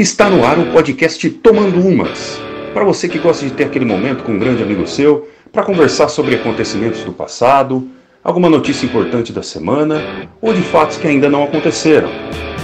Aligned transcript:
Está 0.00 0.30
no 0.30 0.46
ar 0.46 0.58
o 0.58 0.72
podcast 0.72 1.28
Tomando 1.28 1.86
Umas. 1.86 2.40
Para 2.72 2.84
você 2.84 3.06
que 3.06 3.18
gosta 3.18 3.44
de 3.44 3.52
ter 3.52 3.64
aquele 3.64 3.84
momento 3.84 4.24
com 4.24 4.32
um 4.32 4.38
grande 4.38 4.62
amigo 4.62 4.86
seu, 4.86 5.28
para 5.52 5.62
conversar 5.62 6.08
sobre 6.08 6.36
acontecimentos 6.36 7.04
do 7.04 7.12
passado, 7.12 7.86
alguma 8.24 8.48
notícia 8.48 8.86
importante 8.86 9.30
da 9.30 9.42
semana 9.42 10.30
ou 10.40 10.54
de 10.54 10.62
fatos 10.62 10.96
que 10.96 11.06
ainda 11.06 11.28
não 11.28 11.44
aconteceram. 11.44 12.08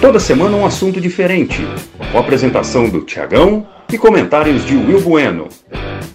Toda 0.00 0.18
semana 0.18 0.56
um 0.56 0.64
assunto 0.64 0.98
diferente, 0.98 1.60
com 2.10 2.18
apresentação 2.18 2.88
do 2.88 3.02
Tiagão 3.02 3.66
e 3.92 3.98
comentários 3.98 4.64
de 4.64 4.74
Will 4.74 5.02
Bueno. 5.02 5.48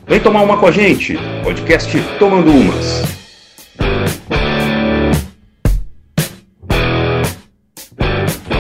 Vem 0.08 0.20
tomar 0.20 0.42
uma 0.42 0.58
com 0.58 0.66
a 0.66 0.72
gente, 0.72 1.20
podcast 1.44 2.02
Tomando 2.18 2.50
Umas. 2.50 3.21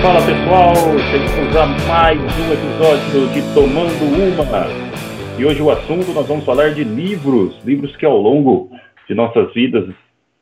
Fala 0.01 0.19
pessoal, 0.25 0.73
chegamos 1.11 1.55
a 1.55 1.67
mais 1.87 2.19
um 2.19 2.51
episódio 2.51 3.27
de 3.35 3.53
Tomando 3.53 4.03
Uma. 4.03 5.39
E 5.39 5.45
hoje 5.45 5.61
o 5.61 5.69
assunto 5.69 6.11
nós 6.11 6.27
vamos 6.27 6.43
falar 6.43 6.73
de 6.73 6.83
livros, 6.83 7.55
livros 7.63 7.95
que 7.95 8.03
ao 8.03 8.17
longo 8.17 8.71
de 9.07 9.13
nossas 9.13 9.53
vidas 9.53 9.93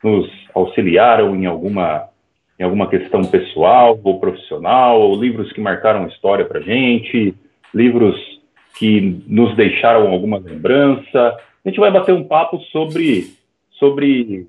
nos 0.02 0.26
auxiliaram 0.54 1.36
em 1.36 1.44
alguma, 1.44 2.08
em 2.58 2.64
alguma 2.64 2.88
questão 2.88 3.20
pessoal 3.20 4.00
ou 4.02 4.18
profissional, 4.18 4.98
ou 4.98 5.20
livros 5.20 5.52
que 5.52 5.60
marcaram 5.60 6.08
história 6.08 6.46
para 6.46 6.62
gente, 6.62 7.34
livros 7.74 8.16
que 8.78 9.22
nos 9.26 9.54
deixaram 9.56 10.08
alguma 10.10 10.38
lembrança. 10.38 11.36
A 11.62 11.68
gente 11.68 11.78
vai 11.78 11.90
bater 11.90 12.14
um 12.14 12.24
papo 12.24 12.58
sobre 12.72 13.34
sobre 13.72 14.48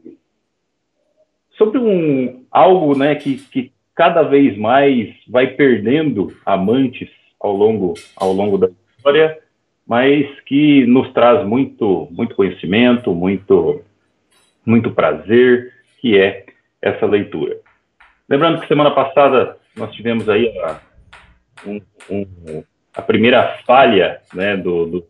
sobre 1.58 1.80
um 1.80 2.46
algo, 2.50 2.98
né, 2.98 3.14
que, 3.16 3.36
que 3.52 3.74
cada 3.96 4.24
vez 4.24 4.58
mais 4.58 5.10
vai 5.28 5.48
perdendo 5.48 6.36
amantes 6.46 7.10
ao 7.40 7.54
longo, 7.54 7.94
ao 8.16 8.32
longo 8.32 8.58
da 8.58 8.70
história, 8.96 9.38
mas 9.86 10.28
que 10.46 10.86
nos 10.86 11.12
traz 11.12 11.46
muito, 11.46 12.08
muito 12.12 12.36
conhecimento, 12.36 13.14
muito, 13.14 13.84
muito 14.66 14.92
prazer, 14.92 15.74
que 16.00 16.18
é 16.18 16.46
essa 16.82 17.06
leitura. 17.06 17.58
Lembrando 18.30 18.62
que 18.62 18.68
semana 18.68 18.92
passada 18.92 19.58
nós 19.76 19.94
tivemos 19.94 20.30
aí 20.30 20.48
a, 20.60 20.80
um, 21.66 21.82
um, 22.10 22.64
a 22.96 23.02
primeira 23.02 23.58
falha 23.66 24.22
né, 24.34 24.56
do, 24.56 24.86
do, 24.86 25.08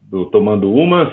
do, 0.00 0.26
Tomando 0.26 0.72
Umas, 0.72 1.12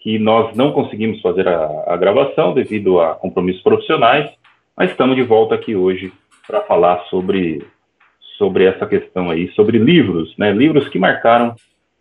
que 0.00 0.18
nós 0.18 0.56
não 0.56 0.72
conseguimos 0.72 1.20
fazer 1.20 1.46
a, 1.46 1.84
a 1.88 1.96
gravação 1.96 2.54
devido 2.54 3.00
a 3.00 3.14
compromissos 3.14 3.62
profissionais, 3.62 4.30
mas 4.76 4.90
estamos 4.90 5.16
de 5.16 5.22
volta 5.22 5.54
aqui 5.54 5.74
hoje 5.74 6.12
para 6.48 6.62
falar 6.62 7.04
sobre, 7.10 7.62
sobre 8.38 8.64
essa 8.64 8.86
questão 8.86 9.30
aí, 9.30 9.52
sobre 9.52 9.78
livros, 9.78 10.34
né? 10.38 10.50
Livros 10.50 10.88
que 10.88 10.98
marcaram 10.98 11.54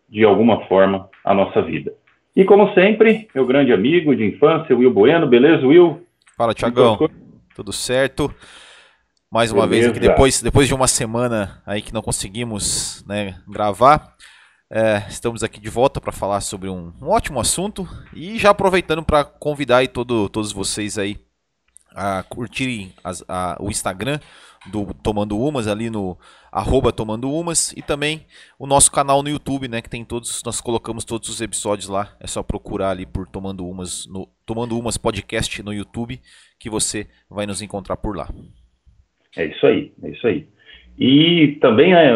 de 0.09 0.23
alguma 0.23 0.65
forma 0.67 1.09
a 1.23 1.33
nossa 1.33 1.61
vida. 1.61 1.93
E 2.33 2.45
como 2.45 2.73
sempre, 2.73 3.27
meu 3.35 3.45
grande 3.45 3.73
amigo 3.73 4.15
de 4.15 4.25
infância, 4.25 4.75
Will 4.75 4.93
Bueno, 4.93 5.27
beleza, 5.27 5.67
Will? 5.67 6.01
Fala, 6.37 6.53
Tiagão. 6.53 6.97
Tudo 7.53 7.73
certo? 7.73 8.33
Mais 9.29 9.51
uma 9.51 9.67
beleza. 9.67 9.91
vez 9.91 9.97
aqui, 9.97 10.07
depois, 10.07 10.41
depois 10.41 10.67
de 10.67 10.73
uma 10.73 10.87
semana 10.87 11.61
aí 11.65 11.81
que 11.81 11.93
não 11.93 12.01
conseguimos 12.01 13.03
né, 13.05 13.35
gravar, 13.45 14.15
é, 14.71 15.03
estamos 15.09 15.43
aqui 15.43 15.59
de 15.59 15.69
volta 15.69 15.99
para 15.99 16.13
falar 16.13 16.39
sobre 16.39 16.69
um, 16.69 16.93
um, 17.01 17.09
ótimo 17.09 17.39
assunto 17.39 17.85
e 18.13 18.37
já 18.37 18.51
aproveitando 18.51 19.03
para 19.03 19.25
convidar 19.25 19.77
aí 19.77 19.87
todo, 19.87 20.29
todos 20.29 20.53
vocês 20.53 20.97
aí 20.97 21.17
a 21.95 22.23
curtirem 22.23 22.93
as, 23.03 23.23
a, 23.27 23.57
o 23.59 23.69
Instagram 23.69 24.19
do 24.71 24.93
Tomando 25.03 25.39
Umas 25.39 25.67
ali 25.67 25.89
no 25.89 26.17
arroba 26.51 26.91
Tomando 26.91 27.31
Umas 27.31 27.71
e 27.73 27.81
também 27.81 28.21
o 28.59 28.67
nosso 28.67 28.91
canal 28.91 29.21
no 29.23 29.29
YouTube, 29.29 29.67
né, 29.67 29.81
que 29.81 29.89
tem 29.89 30.03
todos, 30.03 30.41
nós 30.45 30.59
colocamos 30.61 31.05
todos 31.05 31.29
os 31.29 31.41
episódios 31.41 31.87
lá, 31.87 32.15
é 32.19 32.27
só 32.27 32.43
procurar 32.43 32.91
ali 32.91 33.05
por 33.05 33.27
Tomando 33.27 33.67
Umas 33.67 34.07
no 34.07 34.27
Tomando 34.45 34.77
Umas 34.77 34.97
podcast 34.97 35.61
no 35.63 35.73
YouTube 35.73 36.19
que 36.59 36.69
você 36.69 37.07
vai 37.29 37.45
nos 37.45 37.61
encontrar 37.61 37.97
por 37.97 38.15
lá. 38.15 38.27
É 39.35 39.45
isso 39.45 39.65
aí, 39.65 39.91
é 40.03 40.09
isso 40.09 40.27
aí. 40.27 40.47
E 40.97 41.57
também 41.61 41.93
é, 41.93 42.09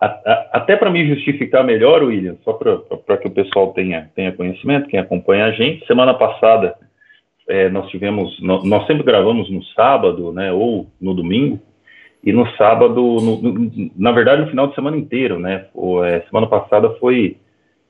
a, 0.00 0.06
a, 0.06 0.50
até 0.52 0.76
para 0.76 0.90
me 0.90 1.06
justificar 1.08 1.64
melhor, 1.64 2.02
William, 2.02 2.36
só 2.44 2.52
para 2.52 3.16
que 3.16 3.28
o 3.28 3.30
pessoal 3.30 3.72
tenha, 3.72 4.10
tenha 4.14 4.32
conhecimento, 4.32 4.88
quem 4.88 5.00
acompanha 5.00 5.46
a 5.46 5.52
gente, 5.52 5.86
semana 5.86 6.12
passada 6.12 6.76
é, 7.48 7.68
nós 7.70 7.88
tivemos, 7.88 8.38
nós 8.40 8.86
sempre 8.86 9.02
gravamos 9.02 9.50
no 9.50 9.64
sábado, 9.64 10.32
né, 10.32 10.52
ou 10.52 10.86
no 11.00 11.14
domingo, 11.14 11.58
e 12.22 12.32
no 12.32 12.46
sábado, 12.56 13.00
no, 13.00 13.40
no, 13.40 13.90
na 13.96 14.12
verdade, 14.12 14.42
no 14.42 14.50
final 14.50 14.66
de 14.66 14.74
semana 14.74 14.96
inteiro, 14.96 15.38
né, 15.38 15.66
é, 16.04 16.20
semana 16.28 16.46
passada 16.46 16.90
foi, 16.96 17.38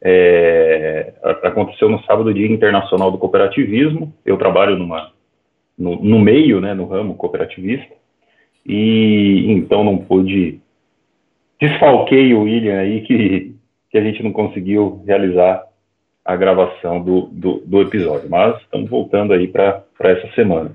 é, 0.00 1.12
aconteceu 1.42 1.88
no 1.88 2.00
sábado, 2.04 2.32
Dia 2.32 2.46
Internacional 2.46 3.10
do 3.10 3.18
Cooperativismo, 3.18 4.14
eu 4.24 4.36
trabalho 4.36 4.78
numa, 4.78 5.10
no, 5.76 5.96
no 5.96 6.20
meio, 6.20 6.60
né, 6.60 6.72
no 6.72 6.86
ramo 6.86 7.16
cooperativista, 7.16 7.92
e 8.64 9.46
então 9.48 9.82
não 9.82 9.98
pude, 9.98 10.60
desfalquei 11.60 12.32
o 12.32 12.42
William 12.42 12.78
aí, 12.78 13.00
que, 13.00 13.56
que 13.90 13.98
a 13.98 14.02
gente 14.02 14.22
não 14.22 14.30
conseguiu 14.32 15.02
realizar 15.04 15.67
a 16.28 16.36
gravação 16.36 17.00
do, 17.02 17.22
do, 17.32 17.62
do 17.64 17.80
episódio, 17.80 18.28
mas 18.28 18.60
estamos 18.60 18.90
voltando 18.90 19.32
aí 19.32 19.48
para 19.48 19.82
essa 20.00 20.30
semana. 20.34 20.72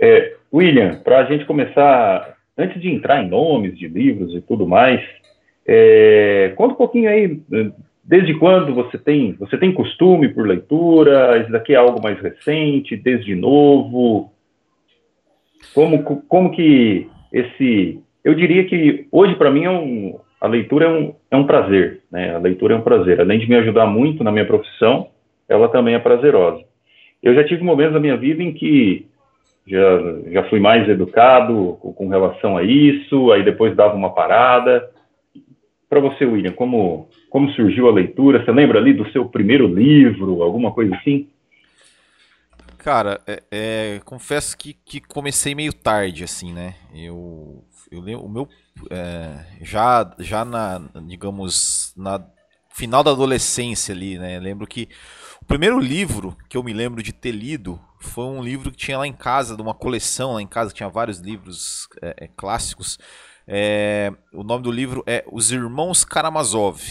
É, 0.00 0.34
William, 0.52 0.96
para 0.96 1.20
a 1.20 1.24
gente 1.26 1.44
começar, 1.44 2.36
antes 2.58 2.82
de 2.82 2.90
entrar 2.90 3.22
em 3.22 3.28
nomes 3.28 3.78
de 3.78 3.86
livros 3.86 4.34
e 4.34 4.40
tudo 4.40 4.66
mais, 4.66 5.00
é, 5.64 6.52
conta 6.56 6.74
um 6.74 6.76
pouquinho 6.76 7.08
aí, 7.08 7.40
desde 8.02 8.34
quando 8.34 8.74
você 8.74 8.98
tem, 8.98 9.34
você 9.34 9.56
tem 9.56 9.72
costume 9.72 10.28
por 10.30 10.44
leitura? 10.44 11.38
Isso 11.38 11.52
daqui 11.52 11.72
é 11.72 11.76
algo 11.76 12.02
mais 12.02 12.20
recente, 12.20 12.96
desde 12.96 13.36
novo? 13.36 14.32
Como, 15.72 16.02
como 16.02 16.50
que 16.50 17.08
esse, 17.32 18.00
eu 18.24 18.34
diria 18.34 18.64
que 18.64 19.06
hoje 19.12 19.36
para 19.36 19.52
mim 19.52 19.66
é 19.66 19.70
um, 19.70 20.18
a 20.44 20.46
leitura 20.46 20.84
é 20.84 20.88
um, 20.90 21.14
é 21.30 21.36
um 21.38 21.46
prazer, 21.46 22.02
né? 22.12 22.34
A 22.34 22.38
leitura 22.38 22.74
é 22.74 22.76
um 22.76 22.82
prazer. 22.82 23.18
Além 23.18 23.38
de 23.38 23.48
me 23.48 23.56
ajudar 23.56 23.86
muito 23.86 24.22
na 24.22 24.30
minha 24.30 24.44
profissão, 24.44 25.08
ela 25.48 25.70
também 25.70 25.94
é 25.94 25.98
prazerosa. 25.98 26.62
Eu 27.22 27.34
já 27.34 27.42
tive 27.44 27.64
momentos 27.64 27.94
da 27.94 28.00
minha 28.00 28.14
vida 28.14 28.42
em 28.42 28.52
que 28.52 29.06
já, 29.66 29.80
já 30.30 30.42
fui 30.50 30.60
mais 30.60 30.86
educado 30.86 31.78
com 31.96 32.08
relação 32.08 32.58
a 32.58 32.62
isso, 32.62 33.32
aí 33.32 33.42
depois 33.42 33.74
dava 33.74 33.94
uma 33.94 34.10
parada. 34.10 34.86
Para 35.88 36.00
você, 36.00 36.26
William, 36.26 36.52
como, 36.52 37.08
como 37.30 37.48
surgiu 37.52 37.88
a 37.88 37.92
leitura? 37.92 38.44
Você 38.44 38.52
lembra 38.52 38.78
ali 38.78 38.92
do 38.92 39.10
seu 39.12 39.24
primeiro 39.24 39.66
livro, 39.66 40.42
alguma 40.42 40.72
coisa 40.72 40.94
assim? 40.96 41.26
Cara, 42.84 43.18
é, 43.26 43.42
é, 43.50 44.00
confesso 44.04 44.54
que, 44.58 44.74
que 44.74 45.00
comecei 45.00 45.54
meio 45.54 45.72
tarde, 45.72 46.22
assim, 46.22 46.52
né? 46.52 46.74
Eu, 46.92 47.64
eu 47.90 48.00
o 48.20 48.28
meu 48.28 48.46
é, 48.90 49.42
já, 49.62 50.14
já 50.18 50.44
na, 50.44 50.82
digamos, 51.06 51.94
na 51.96 52.22
final 52.68 53.02
da 53.02 53.12
adolescência 53.12 53.94
ali, 53.94 54.18
né? 54.18 54.38
Lembro 54.38 54.66
que 54.66 54.86
o 55.40 55.46
primeiro 55.46 55.78
livro 55.80 56.36
que 56.46 56.58
eu 56.58 56.62
me 56.62 56.74
lembro 56.74 57.02
de 57.02 57.10
ter 57.10 57.32
lido 57.32 57.80
foi 58.02 58.26
um 58.26 58.42
livro 58.42 58.70
que 58.70 58.76
tinha 58.76 58.98
lá 58.98 59.06
em 59.06 59.14
casa, 59.14 59.56
de 59.56 59.62
uma 59.62 59.72
coleção 59.72 60.34
lá 60.34 60.42
em 60.42 60.46
casa, 60.46 60.70
que 60.70 60.76
tinha 60.76 60.90
vários 60.90 61.20
livros 61.20 61.88
é, 62.02 62.24
é, 62.24 62.28
clássicos. 62.36 62.98
É, 63.48 64.12
o 64.30 64.44
nome 64.44 64.62
do 64.62 64.70
livro 64.70 65.02
é 65.06 65.24
Os 65.32 65.50
Irmãos 65.50 66.04
Karamazov. 66.04 66.82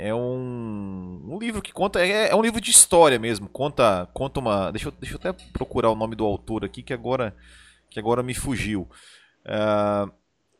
É 0.00 0.14
um, 0.14 1.20
um 1.28 1.38
livro 1.40 1.60
que 1.60 1.72
conta. 1.72 2.00
É, 2.00 2.30
é, 2.30 2.36
um 2.36 2.40
livro 2.40 2.60
de 2.60 2.70
história 2.70 3.18
mesmo. 3.18 3.48
Conta, 3.48 4.08
conta 4.14 4.38
uma. 4.38 4.70
Deixa 4.70 4.86
eu, 4.86 4.92
deixa 4.92 5.16
eu 5.16 5.18
até 5.18 5.32
procurar 5.52 5.90
o 5.90 5.96
nome 5.96 6.14
do 6.14 6.24
autor 6.24 6.64
aqui, 6.64 6.84
que 6.84 6.94
agora, 6.94 7.34
que 7.90 7.98
agora 7.98 8.22
me 8.22 8.32
fugiu. 8.32 8.88
Uh, 9.44 10.08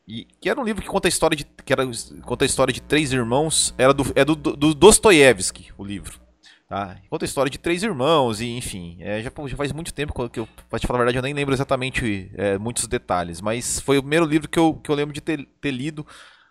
e, 0.05 0.25
que 0.41 0.49
era 0.49 0.59
um 0.59 0.63
livro 0.65 0.81
que 0.81 0.89
conta 0.89 1.07
a 1.07 1.09
história 1.09 1.37
de, 1.37 1.45
que 1.45 1.71
era, 1.71 1.89
conta 2.23 2.43
a 2.43 2.45
história 2.45 2.73
de 2.73 2.81
três 2.81 3.13
irmãos. 3.13 3.73
Era 3.77 3.93
do, 3.93 4.03
é 4.13 4.25
do, 4.25 4.35
do 4.35 4.73
Dostoiévski, 4.73 5.71
o 5.77 5.85
livro. 5.85 6.19
Tá? 6.67 6.97
Conta 7.09 7.23
a 7.23 7.27
história 7.27 7.49
de 7.49 7.57
três 7.57 7.81
irmãos, 7.81 8.41
e 8.41 8.57
enfim. 8.57 8.97
É, 8.99 9.21
já, 9.21 9.31
já, 9.47 9.55
faz 9.55 9.71
muito 9.71 9.93
tempo 9.93 10.11
que 10.29 10.41
eu, 10.41 10.49
pra 10.69 10.77
te 10.77 10.85
falar 10.85 10.99
a 10.99 11.03
verdade, 11.03 11.17
eu 11.17 11.23
nem 11.23 11.33
lembro 11.33 11.55
exatamente 11.55 12.29
é, 12.35 12.57
muitos 12.57 12.87
detalhes. 12.87 13.39
Mas 13.39 13.79
foi 13.79 13.97
o 13.97 14.01
primeiro 14.01 14.25
livro 14.25 14.49
que 14.49 14.59
eu, 14.59 14.73
que 14.73 14.91
eu 14.91 14.95
lembro 14.95 15.13
de 15.13 15.21
ter, 15.21 15.47
ter 15.61 15.71
lido 15.71 16.05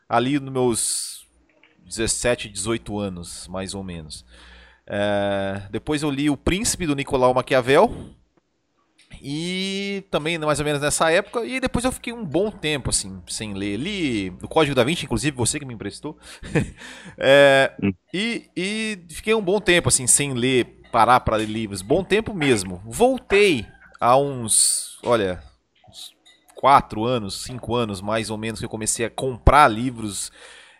ali 0.08 0.40
nos 0.40 0.50
meus 0.50 1.17
17, 1.88 2.48
18 2.48 2.98
anos, 2.98 3.48
mais 3.48 3.74
ou 3.74 3.82
menos. 3.82 4.24
É, 4.86 5.62
depois 5.70 6.02
eu 6.02 6.10
li 6.10 6.30
O 6.30 6.36
Príncipe 6.36 6.86
do 6.86 6.94
Nicolau 6.94 7.34
Maquiavel, 7.34 8.14
e 9.22 10.04
também 10.10 10.38
mais 10.38 10.58
ou 10.58 10.64
menos 10.64 10.80
nessa 10.80 11.10
época. 11.10 11.44
E 11.44 11.60
depois 11.60 11.84
eu 11.84 11.92
fiquei 11.92 12.12
um 12.12 12.24
bom 12.24 12.50
tempo 12.50 12.90
assim, 12.90 13.20
sem 13.28 13.54
ler. 13.54 13.76
Li 13.76 14.30
o 14.42 14.48
Código 14.48 14.74
da 14.74 14.84
Vinci, 14.84 15.04
inclusive, 15.04 15.36
você 15.36 15.58
que 15.58 15.64
me 15.64 15.74
emprestou. 15.74 16.16
é, 17.18 17.72
hum. 17.82 17.92
e, 18.12 18.48
e 18.56 18.98
fiquei 19.10 19.34
um 19.34 19.42
bom 19.42 19.60
tempo 19.60 19.88
assim, 19.88 20.06
sem 20.06 20.34
ler, 20.34 20.82
parar 20.92 21.20
para 21.20 21.36
ler 21.36 21.48
livros. 21.48 21.82
Bom 21.82 22.04
tempo 22.04 22.32
mesmo. 22.32 22.80
Voltei 22.84 23.66
há 24.00 24.16
uns, 24.16 24.98
olha, 25.02 25.42
uns 25.88 26.14
quatro 26.54 27.04
anos, 27.04 27.42
cinco 27.42 27.74
anos 27.74 28.00
mais 28.00 28.30
ou 28.30 28.38
menos, 28.38 28.60
que 28.60 28.66
eu 28.66 28.70
comecei 28.70 29.06
a 29.06 29.10
comprar 29.10 29.68
livros 29.68 30.30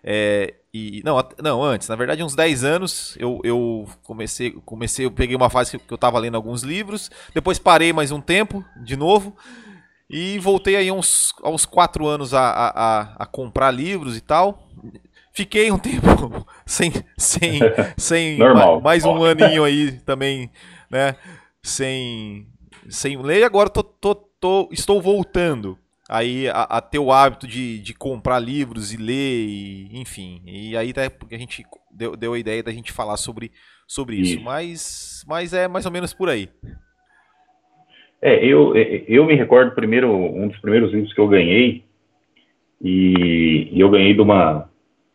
É, 0.05 0.55
e, 0.79 1.03
não, 1.05 1.17
não, 1.43 1.63
antes, 1.63 1.89
na 1.89 1.97
verdade, 1.97 2.23
uns 2.23 2.35
10 2.35 2.65
anos 2.65 3.17
eu, 3.19 3.41
eu 3.43 3.87
comecei, 4.03 4.53
comecei, 4.65 5.05
eu 5.07 5.11
peguei 5.11 5.35
uma 5.35 5.51
fase 5.51 5.79
que 5.79 5.93
eu 5.93 5.97
estava 5.97 6.19
lendo 6.19 6.37
alguns 6.37 6.63
livros, 6.63 7.11
depois 7.35 7.59
parei 7.59 7.93
mais 7.93 8.13
um 8.13 8.21
tempo, 8.21 8.65
de 8.83 8.97
novo, 8.97 9.37
e 10.09 10.39
voltei 10.39 10.77
aí 10.77 10.91
uns, 10.91 11.33
uns 11.45 11.67
4 11.67 12.07
anos 12.07 12.33
a, 12.33 12.51
a, 12.51 13.01
a 13.19 13.27
comprar 13.27 13.71
livros 13.71 14.17
e 14.17 14.21
tal. 14.21 14.69
Fiquei 15.33 15.71
um 15.71 15.79
tempo 15.79 16.47
sem, 16.65 16.93
sem, 17.17 17.61
sem 17.97 18.39
Normal. 18.39 18.81
mais 18.81 19.05
um 19.05 19.25
aninho 19.25 19.65
aí 19.65 19.93
também, 20.01 20.51
né? 20.91 21.17
Sem, 21.63 22.47
sem 22.89 23.21
ler, 23.21 23.41
e 23.41 23.45
agora 23.45 23.69
tô, 23.69 23.83
tô, 23.83 24.15
tô, 24.15 24.69
estou 24.73 25.03
voltando 25.03 25.79
aí 26.09 26.49
a, 26.49 26.63
a, 26.63 26.81
ter 26.81 26.99
o 26.99 27.13
hábito 27.13 27.47
de, 27.47 27.79
de 27.81 27.93
comprar 27.93 28.39
livros 28.39 28.93
e 28.93 28.97
ler, 28.97 29.47
e, 29.47 30.01
enfim. 30.01 30.41
E 30.47 30.77
aí 30.77 30.91
até 30.91 31.11
porque 31.11 31.35
a 31.35 31.39
gente 31.39 31.65
deu, 31.91 32.17
deu 32.17 32.33
a 32.33 32.39
ideia 32.39 32.63
da 32.63 32.73
gente 32.73 32.93
falar 32.93 33.17
sobre, 33.17 33.53
sobre 33.87 34.17
isso. 34.17 34.37
isso. 34.37 34.45
Mas, 34.45 35.25
mas 35.29 35.53
é 35.53 35.69
mais 35.69 35.85
ou 35.85 35.93
menos 35.93 36.15
por 36.15 36.29
aí. 36.29 36.49
É, 38.21 38.45
eu, 38.45 38.75
eu 38.75 39.25
me 39.27 39.35
recordo 39.35 39.75
primeiro, 39.75 40.11
um 40.11 40.49
dos 40.49 40.59
primeiros 40.59 40.93
livros 40.93 41.13
que 41.13 41.21
eu 41.21 41.29
ganhei, 41.29 41.85
e, 42.81 43.69
e 43.73 43.81
eu 43.81 43.91
ganhei 43.91 44.15
de 44.15 44.21
uma, 44.21 44.61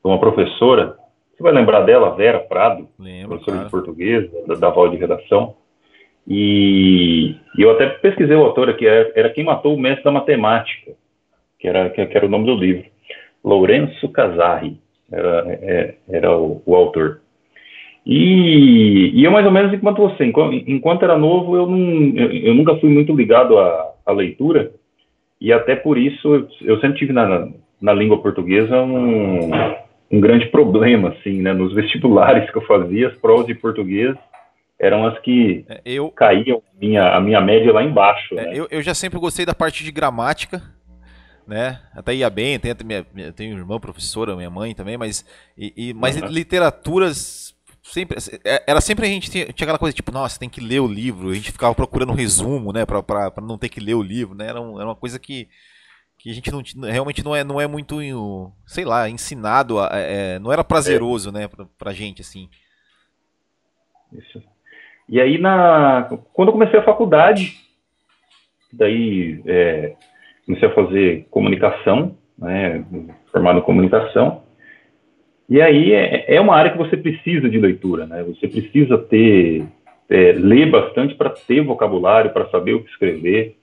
de 0.04 0.10
uma 0.10 0.20
professora, 0.20 0.98
você 1.36 1.42
vai 1.42 1.52
lembrar 1.52 1.82
dela, 1.82 2.16
Vera 2.16 2.40
Prado, 2.40 2.88
Lembro, 3.00 3.30
professora 3.30 3.58
claro. 3.58 3.66
de 3.66 3.72
português, 3.72 4.32
da, 4.48 4.56
da 4.56 4.70
Val 4.70 4.90
de 4.90 4.98
Redação. 4.98 5.56
E, 6.28 7.36
e, 7.58 7.62
eu 7.62 7.72
até 7.72 7.88
pesquisei 7.88 8.36
o 8.36 8.44
autor 8.44 8.70
aqui, 8.70 8.88
era, 8.88 9.12
era, 9.16 9.30
Quem 9.30 9.44
Matou 9.44 9.76
o 9.76 9.80
Mestre 9.80 10.04
da 10.04 10.12
Matemática, 10.12 10.94
que 11.60 11.68
era, 11.68 11.90
que, 11.90 12.06
que 12.06 12.18
era 12.18 12.26
o 12.26 12.30
nome 12.30 12.46
do 12.46 12.56
livro. 12.56 12.86
Lourenço 13.44 14.08
Casarri 14.10 14.78
era, 15.12 15.46
é, 15.62 15.96
era 16.10 16.38
o, 16.38 16.62
o, 16.66 16.76
autor. 16.76 17.20
E, 18.06 19.12
e, 19.14 19.24
eu 19.24 19.32
mais 19.32 19.46
ou 19.46 19.52
menos 19.52 19.74
enquanto 19.74 20.02
você, 20.02 20.26
enquanto, 20.26 20.56
enquanto 20.68 21.04
era 21.04 21.18
novo, 21.18 21.56
eu, 21.56 21.68
não, 21.68 22.18
eu, 22.18 22.32
eu, 22.32 22.54
nunca 22.54 22.76
fui 22.78 22.90
muito 22.90 23.14
ligado 23.14 23.58
à, 23.58 23.94
à, 24.06 24.12
leitura, 24.12 24.72
e 25.40 25.52
até 25.52 25.76
por 25.76 25.98
isso 25.98 26.48
eu 26.62 26.80
sempre 26.80 27.00
tive 27.00 27.12
na, 27.12 27.50
na 27.82 27.94
língua 27.94 28.22
portuguesa 28.22 28.82
um, 28.82 29.52
um 30.12 30.22
grande 30.22 30.48
problema, 30.48 31.10
assim, 31.10 31.42
né, 31.42 31.54
nos 31.54 31.74
vestibulares 31.74 32.50
que 32.50 32.58
eu 32.58 32.62
fazia, 32.62 33.10
as 33.10 33.18
provas 33.18 33.46
de 33.46 33.56
português, 33.56 34.16
eram 34.84 35.08
as 35.08 35.18
que 35.20 35.66
é, 35.70 35.82
eu, 35.86 36.12
caíam 36.12 36.62
minha, 36.80 37.16
a 37.16 37.22
minha 37.22 37.40
média 37.40 37.72
lá 37.72 37.82
embaixo. 37.82 38.38
É, 38.38 38.46
né? 38.46 38.52
eu, 38.54 38.68
eu 38.70 38.82
já 38.82 38.94
sempre 38.94 39.18
gostei 39.18 39.46
da 39.46 39.56
parte 39.56 39.84
de 39.84 39.92
gramática, 39.92 40.62
né? 41.48 41.82
Até 41.96 42.14
ia 42.14 42.30
bem, 42.30 42.60
tem 42.60 42.76
minha, 42.84 43.06
minha, 43.14 43.32
tenho 43.32 43.58
irmã 43.58 43.80
professora, 43.80 44.36
minha 44.36 44.50
mãe 44.50 44.76
também, 44.76 44.98
mas, 44.98 45.26
e, 45.58 45.74
e 45.76 45.94
mas 45.94 46.22
uhum. 46.22 46.28
literaturas 46.28 47.56
sempre 47.82 48.18
é, 48.46 48.64
era 48.68 48.80
sempre 48.80 49.06
a 49.06 49.10
gente 49.10 49.30
tinha, 49.30 49.46
tinha, 49.46 49.66
aquela 49.66 49.80
coisa 49.80 49.96
tipo, 49.96 50.12
nossa, 50.12 50.40
tem 50.40 50.50
que 50.50 50.62
ler 50.62 50.80
o 50.80 50.88
livro, 50.88 51.30
a 51.30 51.34
gente 51.34 51.52
ficava 51.52 51.74
procurando 51.74 52.12
um 52.12 52.16
resumo, 52.16 52.72
né, 52.74 52.86
para 52.86 53.32
não 53.42 53.58
ter 53.58 53.70
que 53.70 53.80
ler 53.80 53.94
o 53.94 54.02
livro, 54.02 54.36
né? 54.36 54.48
Era, 54.48 54.62
um, 54.62 54.80
era 54.80 54.88
uma 54.88 54.96
coisa 54.96 55.18
que 55.18 55.48
que 56.18 56.30
a 56.30 56.34
gente 56.34 56.50
não, 56.52 56.90
realmente 56.90 57.22
não 57.22 57.36
é, 57.36 57.44
não 57.44 57.60
é 57.60 57.68
muito, 57.68 57.98
sei 58.66 58.86
lá, 58.86 59.10
ensinado, 59.10 59.78
a, 59.78 59.90
é, 59.92 60.40
não 60.40 60.54
era 60.54 60.64
prazeroso, 60.64 61.34
né, 61.34 61.50
pra, 61.50 61.66
pra 61.78 61.92
gente, 61.92 62.22
assim. 62.22 62.50
Isso. 64.14 64.42
E 65.08 65.20
aí, 65.20 65.38
na, 65.38 66.10
quando 66.34 66.50
eu 66.50 66.54
comecei 66.54 66.80
a 66.80 66.84
faculdade, 66.84 67.56
daí 68.72 69.42
é, 69.46 69.94
comecei 70.46 70.68
a 70.68 70.74
fazer 70.74 71.28
comunicação, 71.30 72.16
né, 72.38 72.84
formado 73.32 73.60
em 73.60 73.64
comunicação, 73.64 74.44
e 75.50 75.62
aí 75.62 75.94
é, 75.94 76.36
é, 76.36 76.42
uma 76.42 76.56
área 76.56 76.72
que 76.72 76.78
você 76.78 76.96
precisa 76.96 77.50
de 77.50 77.60
leitura, 77.60 78.06
né, 78.06 78.24
você 78.24 78.48
precisa 78.48 78.98
ter, 78.98 79.66
é, 80.10 80.32
ler 80.34 80.72
bastante 80.72 81.16
para 81.16 81.30
ter 81.30 81.62
vocabulário, 81.62 82.32
para 82.32 82.50
saber 82.50 82.74
o 82.74 82.84
que 82.84 82.90
escrever, 82.90 83.58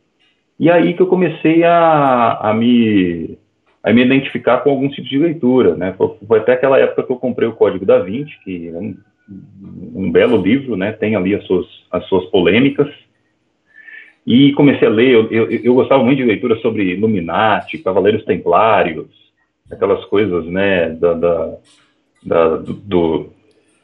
e 0.58 0.70
aí 0.70 0.94
que 0.94 1.00
eu 1.00 1.06
comecei 1.06 1.64
a, 1.64 2.38
a 2.50 2.54
me 2.54 3.38
a 3.82 3.92
me 3.92 4.04
identificar 4.04 4.58
com 4.58 4.70
alguns 4.70 4.94
tipos 4.94 5.08
de 5.08 5.18
leitura, 5.18 5.74
né? 5.74 5.94
Foi, 5.96 6.38
até 6.38 6.52
aquela 6.52 6.78
época 6.78 7.02
que 7.02 7.10
eu 7.10 7.16
comprei 7.16 7.48
o 7.48 7.54
Código 7.54 7.86
da 7.86 7.98
Vinci, 7.98 8.38
que 8.44 8.68
é 8.68 8.76
um, 8.76 8.94
um 9.94 10.10
belo 10.10 10.40
livro, 10.40 10.76
né? 10.76 10.92
Tem 10.92 11.14
ali 11.14 11.34
as 11.34 11.44
suas, 11.44 11.66
as 11.90 12.04
suas 12.06 12.24
polêmicas. 12.26 12.88
E 14.26 14.52
comecei 14.52 14.86
a 14.86 14.90
ler, 14.90 15.10
eu, 15.10 15.30
eu, 15.30 15.50
eu 15.50 15.74
gostava 15.74 16.04
muito 16.04 16.18
de 16.18 16.24
leitura 16.24 16.56
sobre 16.60 16.94
Illuminati, 16.94 17.78
Cavaleiros 17.78 18.24
Templários, 18.24 19.08
aquelas 19.70 20.04
coisas, 20.06 20.44
né, 20.46 20.90
da, 20.90 21.14
da, 21.14 21.56
da 22.22 22.56
do, 22.56 22.74
do, 22.74 23.30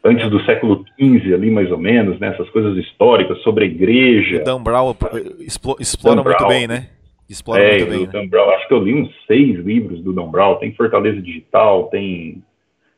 antes 0.05 0.29
do 0.29 0.43
século 0.45 0.85
XV 1.01 1.35
ali, 1.35 1.51
mais 1.51 1.71
ou 1.71 1.79
menos, 1.79 2.19
né, 2.19 2.29
essas 2.29 2.49
coisas 2.51 2.77
históricas 2.77 3.41
sobre 3.43 3.65
a 3.65 3.67
igreja. 3.67 4.43
O 4.43 4.45
Dan 4.45 4.63
Brown 4.63 4.95
explora, 5.41 5.83
explora 5.83 6.17
Dan 6.17 6.25
muito 6.25 6.39
Brown, 6.39 6.49
bem, 6.49 6.67
né? 6.67 6.89
Explora 7.29 7.63
é, 7.63 7.79
muito 7.79 7.91
bem. 7.91 8.03
O 8.05 8.07
Dan 8.07 8.23
né? 8.23 8.29
Brown, 8.29 8.51
acho 8.51 8.69
que 8.69 8.75
eu 8.75 8.83
li 8.83 8.95
uns 8.95 9.11
seis 9.27 9.59
livros 9.59 10.01
do 10.03 10.13
Dan 10.13 10.29
Brown, 10.29 10.57
tem 10.57 10.75
Fortaleza 10.75 11.21
Digital, 11.21 11.85
tem, 11.85 12.43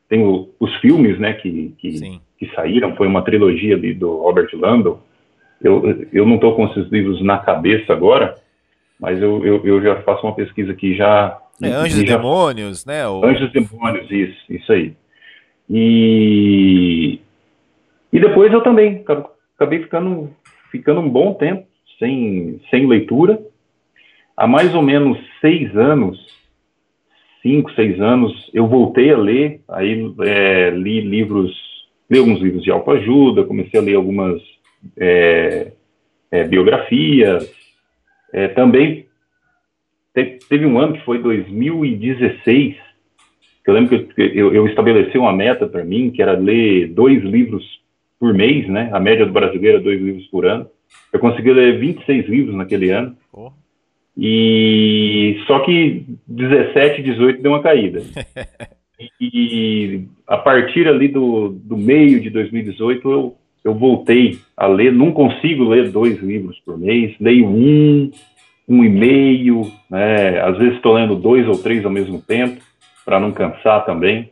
tem 0.09 0.25
o, 0.25 0.49
os 0.59 0.75
filmes, 0.77 1.19
né, 1.19 1.33
que, 1.33 1.73
que, 1.77 2.19
que, 2.37 2.55
saíram, 2.55 2.95
foi 2.95 3.07
uma 3.07 3.21
trilogia 3.21 3.75
ali 3.75 3.93
do 3.93 4.17
Robert 4.17 4.49
Landau, 4.53 5.01
eu, 5.61 6.07
eu 6.11 6.25
não 6.25 6.35
estou 6.35 6.55
com 6.55 6.65
esses 6.67 6.89
livros 6.91 7.21
na 7.23 7.37
cabeça 7.37 7.93
agora, 7.93 8.35
mas 8.99 9.21
eu, 9.21 9.45
eu, 9.45 9.65
eu 9.65 9.81
já 9.81 10.01
faço 10.01 10.25
uma 10.25 10.35
pesquisa 10.35 10.71
aqui 10.71 10.95
já... 10.95 11.37
É, 11.61 11.67
Anjos 11.67 11.99
e 11.99 12.05
já, 12.07 12.17
Demônios, 12.17 12.85
né? 12.85 13.07
O... 13.07 13.23
Anjos 13.23 13.49
e 13.49 13.59
Demônios, 13.59 14.09
isso, 14.09 14.37
isso 14.49 14.71
aí. 14.71 14.93
E, 15.69 17.19
e 18.11 18.19
depois 18.19 18.51
eu 18.51 18.61
também 18.61 19.03
acabei 19.55 19.79
ficando, 19.83 20.33
ficando 20.71 21.01
um 21.01 21.09
bom 21.09 21.33
tempo 21.33 21.67
sem, 21.99 22.59
sem 22.71 22.87
leitura. 22.87 23.39
Há 24.35 24.47
mais 24.47 24.73
ou 24.73 24.81
menos 24.81 25.19
seis 25.41 25.75
anos, 25.75 26.17
cinco, 27.41 27.71
seis 27.73 27.99
anos, 27.99 28.49
eu 28.53 28.67
voltei 28.67 29.11
a 29.11 29.17
ler, 29.17 29.61
aí 29.69 30.13
é, 30.21 30.69
li 30.71 31.01
livros, 31.01 31.51
li 32.09 32.19
alguns 32.19 32.41
livros 32.41 32.63
de 32.63 32.71
autoajuda, 32.71 33.43
comecei 33.43 33.79
a 33.79 33.83
ler 33.83 33.95
algumas 33.95 34.41
é, 34.97 35.71
é, 36.31 36.43
biografias. 36.43 37.49
É, 38.31 38.47
também 38.49 39.05
teve, 40.13 40.39
teve, 40.47 40.65
um 40.65 40.79
ano 40.79 40.93
que 40.93 41.05
foi 41.05 41.19
2016, 41.19 42.75
que 43.63 43.69
eu 43.69 43.73
lembro 43.73 44.07
que 44.07 44.21
eu, 44.21 44.53
eu 44.53 44.67
estabeleci 44.67 45.17
uma 45.17 45.33
meta 45.33 45.67
para 45.67 45.83
mim, 45.83 46.11
que 46.11 46.21
era 46.21 46.33
ler 46.33 46.87
dois 46.87 47.23
livros 47.23 47.63
por 48.19 48.33
mês, 48.33 48.67
né? 48.67 48.89
A 48.91 48.99
média 48.99 49.25
do 49.25 49.31
brasileiro 49.31 49.77
é 49.77 49.81
dois 49.81 50.01
livros 50.01 50.27
por 50.27 50.45
ano. 50.45 50.69
Eu 51.13 51.19
consegui 51.19 51.53
ler 51.53 51.79
26 51.79 52.27
livros 52.27 52.55
naquele 52.55 52.89
ano. 52.89 53.15
Oh. 53.31 53.51
E 54.21 55.41
só 55.47 55.59
que 55.59 56.05
17, 56.27 57.01
18 57.01 57.41
deu 57.41 57.53
uma 57.53 57.63
caída. 57.63 58.01
e 59.21 60.03
a 60.27 60.37
partir 60.37 60.87
ali 60.87 61.07
do, 61.07 61.49
do 61.49 61.77
meio 61.77 62.19
de 62.19 62.29
2018 62.29 63.09
eu 63.09 63.35
eu 63.63 63.73
voltei 63.73 64.39
a 64.55 64.67
ler, 64.67 64.91
não 64.91 65.11
consigo 65.11 65.63
ler 65.63 65.91
dois 65.91 66.19
livros 66.21 66.59
por 66.65 66.77
mês, 66.77 67.15
leio 67.19 67.45
um, 67.45 68.11
um 68.67 68.83
e 68.83 68.89
meio, 68.89 69.61
né? 69.89 70.39
às 70.41 70.57
vezes 70.57 70.75
estou 70.75 70.93
lendo 70.93 71.15
dois 71.15 71.47
ou 71.47 71.57
três 71.57 71.83
ao 71.83 71.91
mesmo 71.91 72.21
tempo, 72.21 72.61
para 73.05 73.19
não 73.19 73.31
cansar 73.31 73.85
também, 73.85 74.29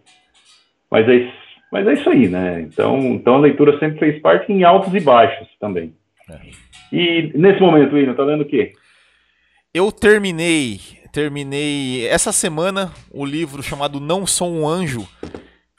mas 0.89 1.07
é, 1.07 1.29
mas 1.71 1.87
é 1.87 1.93
isso 1.93 2.09
aí, 2.09 2.27
né? 2.29 2.61
Então, 2.61 2.99
então 2.99 3.35
a 3.35 3.39
leitura 3.39 3.77
sempre 3.79 3.99
fez 3.99 4.21
parte 4.21 4.51
em 4.51 4.63
altos 4.63 4.93
e 4.93 4.99
baixos 4.99 5.47
também. 5.59 5.93
É. 6.29 6.37
E 6.93 7.31
nesse 7.35 7.59
momento, 7.59 7.93
William, 7.93 8.13
tá 8.13 8.23
lendo 8.23 8.41
o 8.41 8.45
quê? 8.45 8.71
Eu 9.77 9.91
terminei, 9.91 10.81
terminei 11.11 12.07
essa 12.07 12.31
semana 12.31 12.91
o 13.11 13.23
livro 13.23 13.61
chamado 13.61 13.99
Não 13.99 14.25
Sou 14.25 14.51
um 14.51 14.67
Anjo, 14.67 15.07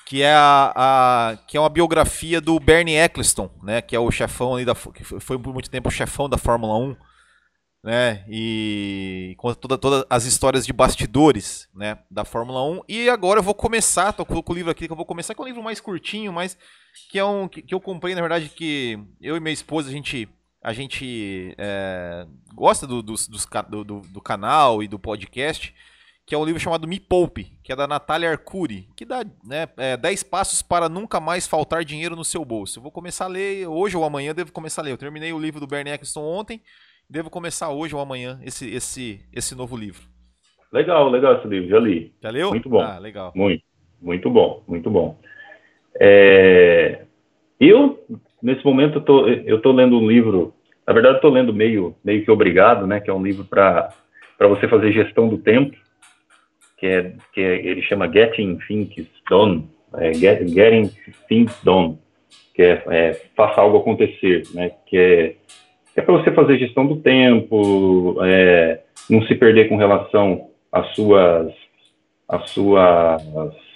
que 0.07 0.23
é 0.23 0.33
a, 0.33 0.73
a, 0.76 1.37
que 1.49 1.57
é 1.57 1.61
uma 1.61 1.69
biografia 1.69 2.40
do 2.40 2.61
Bernie 2.61 2.95
Eccleston, 2.95 3.50
né, 3.61 3.83
que 3.83 3.97
é 3.97 3.99
o 3.99 4.09
chefão 4.12 4.55
ali 4.55 4.64
da 4.64 4.73
que 4.73 5.02
foi 5.02 5.37
por 5.37 5.52
muito 5.52 5.69
tempo 5.69 5.88
o 5.88 5.90
chefão 5.90 6.28
da 6.28 6.38
Fórmula 6.38 6.78
1, 6.78 6.97
né, 7.83 8.25
e 8.28 9.35
conta 9.37 9.57
toda, 9.57 9.76
todas 9.76 10.05
as 10.09 10.26
histórias 10.26 10.64
de 10.64 10.73
bastidores, 10.73 11.69
né, 11.75 11.99
da 12.09 12.25
Fórmula 12.25 12.62
1. 12.62 12.83
E 12.88 13.11
agora 13.11 13.40
eu 13.40 13.45
vou 13.45 13.52
começar, 13.52 14.12
tô 14.12 14.25
com 14.25 14.40
o 14.47 14.55
livro 14.55 14.71
aqui 14.71 14.87
que 14.87 14.93
eu 14.93 14.97
vou 14.97 15.07
começar 15.07 15.35
com 15.35 15.43
um 15.43 15.47
livro 15.47 15.61
mais 15.61 15.81
curtinho, 15.81 16.33
mas 16.33 16.57
que 17.11 17.19
é 17.19 17.25
um 17.25 17.49
que, 17.49 17.62
que 17.62 17.75
eu 17.75 17.81
comprei 17.81 18.14
na 18.14 18.21
verdade 18.21 18.49
que 18.49 18.97
eu 19.21 19.37
e 19.37 19.40
minha 19.40 19.52
esposa 19.52 19.88
a 19.88 19.93
gente 19.93 20.28
a 20.62 20.72
gente 20.72 21.54
é, 21.58 22.26
gosta 22.54 22.86
do, 22.86 23.02
do, 23.02 23.14
do, 23.84 24.00
do 24.00 24.20
canal 24.20 24.82
e 24.82 24.88
do 24.88 24.98
podcast 24.98 25.74
que 26.28 26.34
é 26.34 26.38
um 26.38 26.44
livro 26.44 26.60
chamado 26.60 26.86
Me 26.86 27.00
Poupe, 27.00 27.46
que 27.64 27.72
é 27.72 27.76
da 27.76 27.86
Natália 27.86 28.30
Arcuri, 28.30 28.86
que 28.94 29.06
dá 29.06 29.24
né, 29.42 29.66
é, 29.78 29.96
10 29.96 30.24
passos 30.24 30.60
para 30.60 30.86
nunca 30.86 31.18
mais 31.18 31.46
faltar 31.46 31.82
dinheiro 31.86 32.14
no 32.14 32.22
seu 32.22 32.44
bolso. 32.44 32.78
Eu 32.78 32.82
vou 32.82 32.92
começar 32.92 33.24
a 33.24 33.28
ler 33.28 33.66
hoje 33.66 33.96
ou 33.96 34.04
amanhã, 34.04 34.34
devo 34.34 34.52
começar 34.52 34.82
a 34.82 34.84
ler. 34.84 34.90
Eu 34.90 34.98
terminei 34.98 35.32
o 35.32 35.38
livro 35.38 35.58
do 35.58 35.66
Bernie 35.66 35.90
Eccleston 35.90 36.20
ontem, 36.20 36.60
devo 37.08 37.30
começar 37.30 37.70
hoje 37.70 37.94
ou 37.94 38.00
amanhã 38.02 38.38
esse, 38.44 38.68
esse, 38.68 39.20
esse 39.32 39.54
novo 39.54 39.74
livro. 39.74 40.02
Legal, 40.70 41.08
legal 41.08 41.38
esse 41.38 41.48
livro, 41.48 41.70
já 41.70 41.80
li. 41.80 42.14
Já 42.22 42.28
leu? 42.28 42.50
Muito 42.50 42.68
bom. 42.68 42.82
Ah, 42.82 42.98
legal. 42.98 43.32
Muito. 43.34 43.64
Muito 44.00 44.30
bom, 44.30 44.62
muito 44.68 44.90
bom. 44.90 45.18
É, 45.98 47.06
eu, 47.58 48.06
nesse 48.42 48.64
momento, 48.64 49.02
eu 49.45 49.61
tô 49.61 49.73
lendo 49.73 49.99
um 49.99 50.09
livro, 50.09 50.54
na 50.87 50.92
verdade, 50.92 51.21
tô 51.21 51.28
lendo 51.28 51.52
meio, 51.52 51.95
meio 52.04 52.25
que 52.25 52.30
obrigado, 52.30 52.87
né, 52.87 53.00
que 53.00 53.11
é 53.11 53.14
um 53.14 53.23
livro 53.23 53.45
para 53.45 53.92
você 54.40 54.68
fazer 54.68 54.92
gestão 54.92 55.28
do 55.28 55.38
tempo, 55.38 55.76
que 56.78 56.87
é, 56.87 57.12
que 57.33 57.40
é, 57.40 57.66
ele 57.66 57.83
chama 57.83 58.11
Getting 58.11 58.59
Things 58.66 59.09
Done, 59.28 59.68
é, 59.95 60.14
get, 60.14 60.49
Getting 60.49 60.90
Things 61.28 61.61
Done, 61.62 61.99
que 62.54 62.62
é, 62.62 62.83
é, 62.88 63.23
faça 63.37 63.61
algo 63.61 63.78
acontecer, 63.78 64.42
né, 64.54 64.71
que 64.87 64.97
é, 64.97 65.35
é 65.97 66.02
para 66.02 66.14
você 66.14 66.30
fazer 66.33 66.59
gestão 66.59 66.87
do 66.87 66.97
tempo, 66.97 68.16
é, 68.23 68.80
não 69.11 69.23
se 69.23 69.35
perder 69.35 69.68
com 69.68 69.76
relação 69.76 70.49
às 70.71 70.95
suas, 70.95 71.52
às 72.28 72.50
suas 72.50 73.67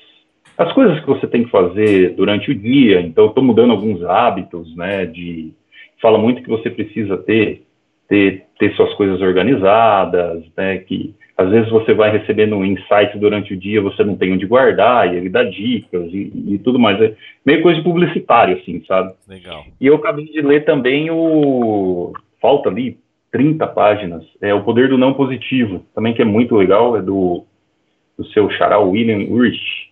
as 0.56 0.72
coisas 0.72 1.00
que 1.00 1.06
você 1.06 1.26
tem 1.26 1.44
que 1.44 1.50
fazer 1.50 2.14
durante 2.14 2.50
o 2.50 2.54
dia. 2.54 3.00
Então, 3.00 3.26
estou 3.26 3.42
mudando 3.42 3.72
alguns 3.72 4.02
hábitos, 4.04 4.74
né? 4.76 5.06
De 5.06 5.52
fala 6.00 6.18
muito 6.18 6.42
que 6.42 6.48
você 6.48 6.68
precisa 6.68 7.16
ter 7.16 7.62
ter, 8.12 8.44
ter 8.58 8.74
suas 8.74 8.92
coisas 8.92 9.22
organizadas, 9.22 10.44
né? 10.54 10.76
Que 10.78 11.14
às 11.36 11.48
vezes 11.48 11.70
você 11.70 11.94
vai 11.94 12.10
recebendo 12.10 12.54
um 12.54 12.64
insight 12.64 13.16
durante 13.18 13.54
o 13.54 13.56
dia, 13.56 13.80
você 13.80 14.04
não 14.04 14.16
tem 14.16 14.34
onde 14.34 14.46
guardar, 14.46 15.12
e 15.12 15.16
ele 15.16 15.30
dá 15.30 15.42
dicas 15.42 16.12
e, 16.12 16.30
e 16.48 16.58
tudo 16.58 16.78
mais. 16.78 17.00
É 17.00 17.14
meio 17.44 17.62
coisa 17.62 17.78
de 17.78 17.84
publicitário, 17.84 18.58
assim, 18.58 18.84
sabe? 18.86 19.14
Legal. 19.26 19.64
E 19.80 19.86
eu 19.86 19.94
acabei 19.94 20.26
de 20.26 20.42
ler 20.42 20.66
também 20.66 21.10
o. 21.10 22.12
Falta 22.40 22.68
ali 22.68 22.98
30 23.30 23.66
páginas. 23.68 24.24
É 24.42 24.52
O 24.52 24.62
Poder 24.62 24.90
do 24.90 24.98
Não 24.98 25.14
Positivo, 25.14 25.82
também 25.94 26.12
que 26.12 26.20
é 26.20 26.24
muito 26.24 26.54
legal, 26.54 26.96
é 26.96 27.00
do, 27.00 27.44
do 28.18 28.26
seu 28.26 28.50
xará 28.50 28.78
William 28.78 29.26
Urich 29.30 29.91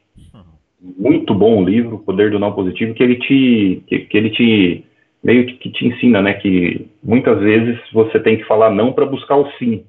muito 0.81 1.35
bom 1.35 1.61
o 1.61 1.65
livro, 1.65 1.99
Poder 1.99 2.31
do 2.31 2.39
Não 2.39 2.53
Positivo, 2.53 2.95
que 2.95 3.03
ele 3.03 3.17
te, 3.17 3.83
que, 3.87 3.99
que 4.01 4.17
ele 4.17 4.31
te 4.31 4.85
meio 5.23 5.47
que, 5.47 5.71
te 5.71 5.87
ensina, 5.87 6.23
né, 6.23 6.35
que 6.35 6.89
muitas 7.03 7.39
vezes 7.41 7.79
você 7.93 8.19
tem 8.19 8.39
que 8.39 8.45
falar 8.45 8.71
não 8.71 8.93
para 8.93 9.05
buscar 9.05 9.37
o 9.37 9.51
sim. 9.53 9.85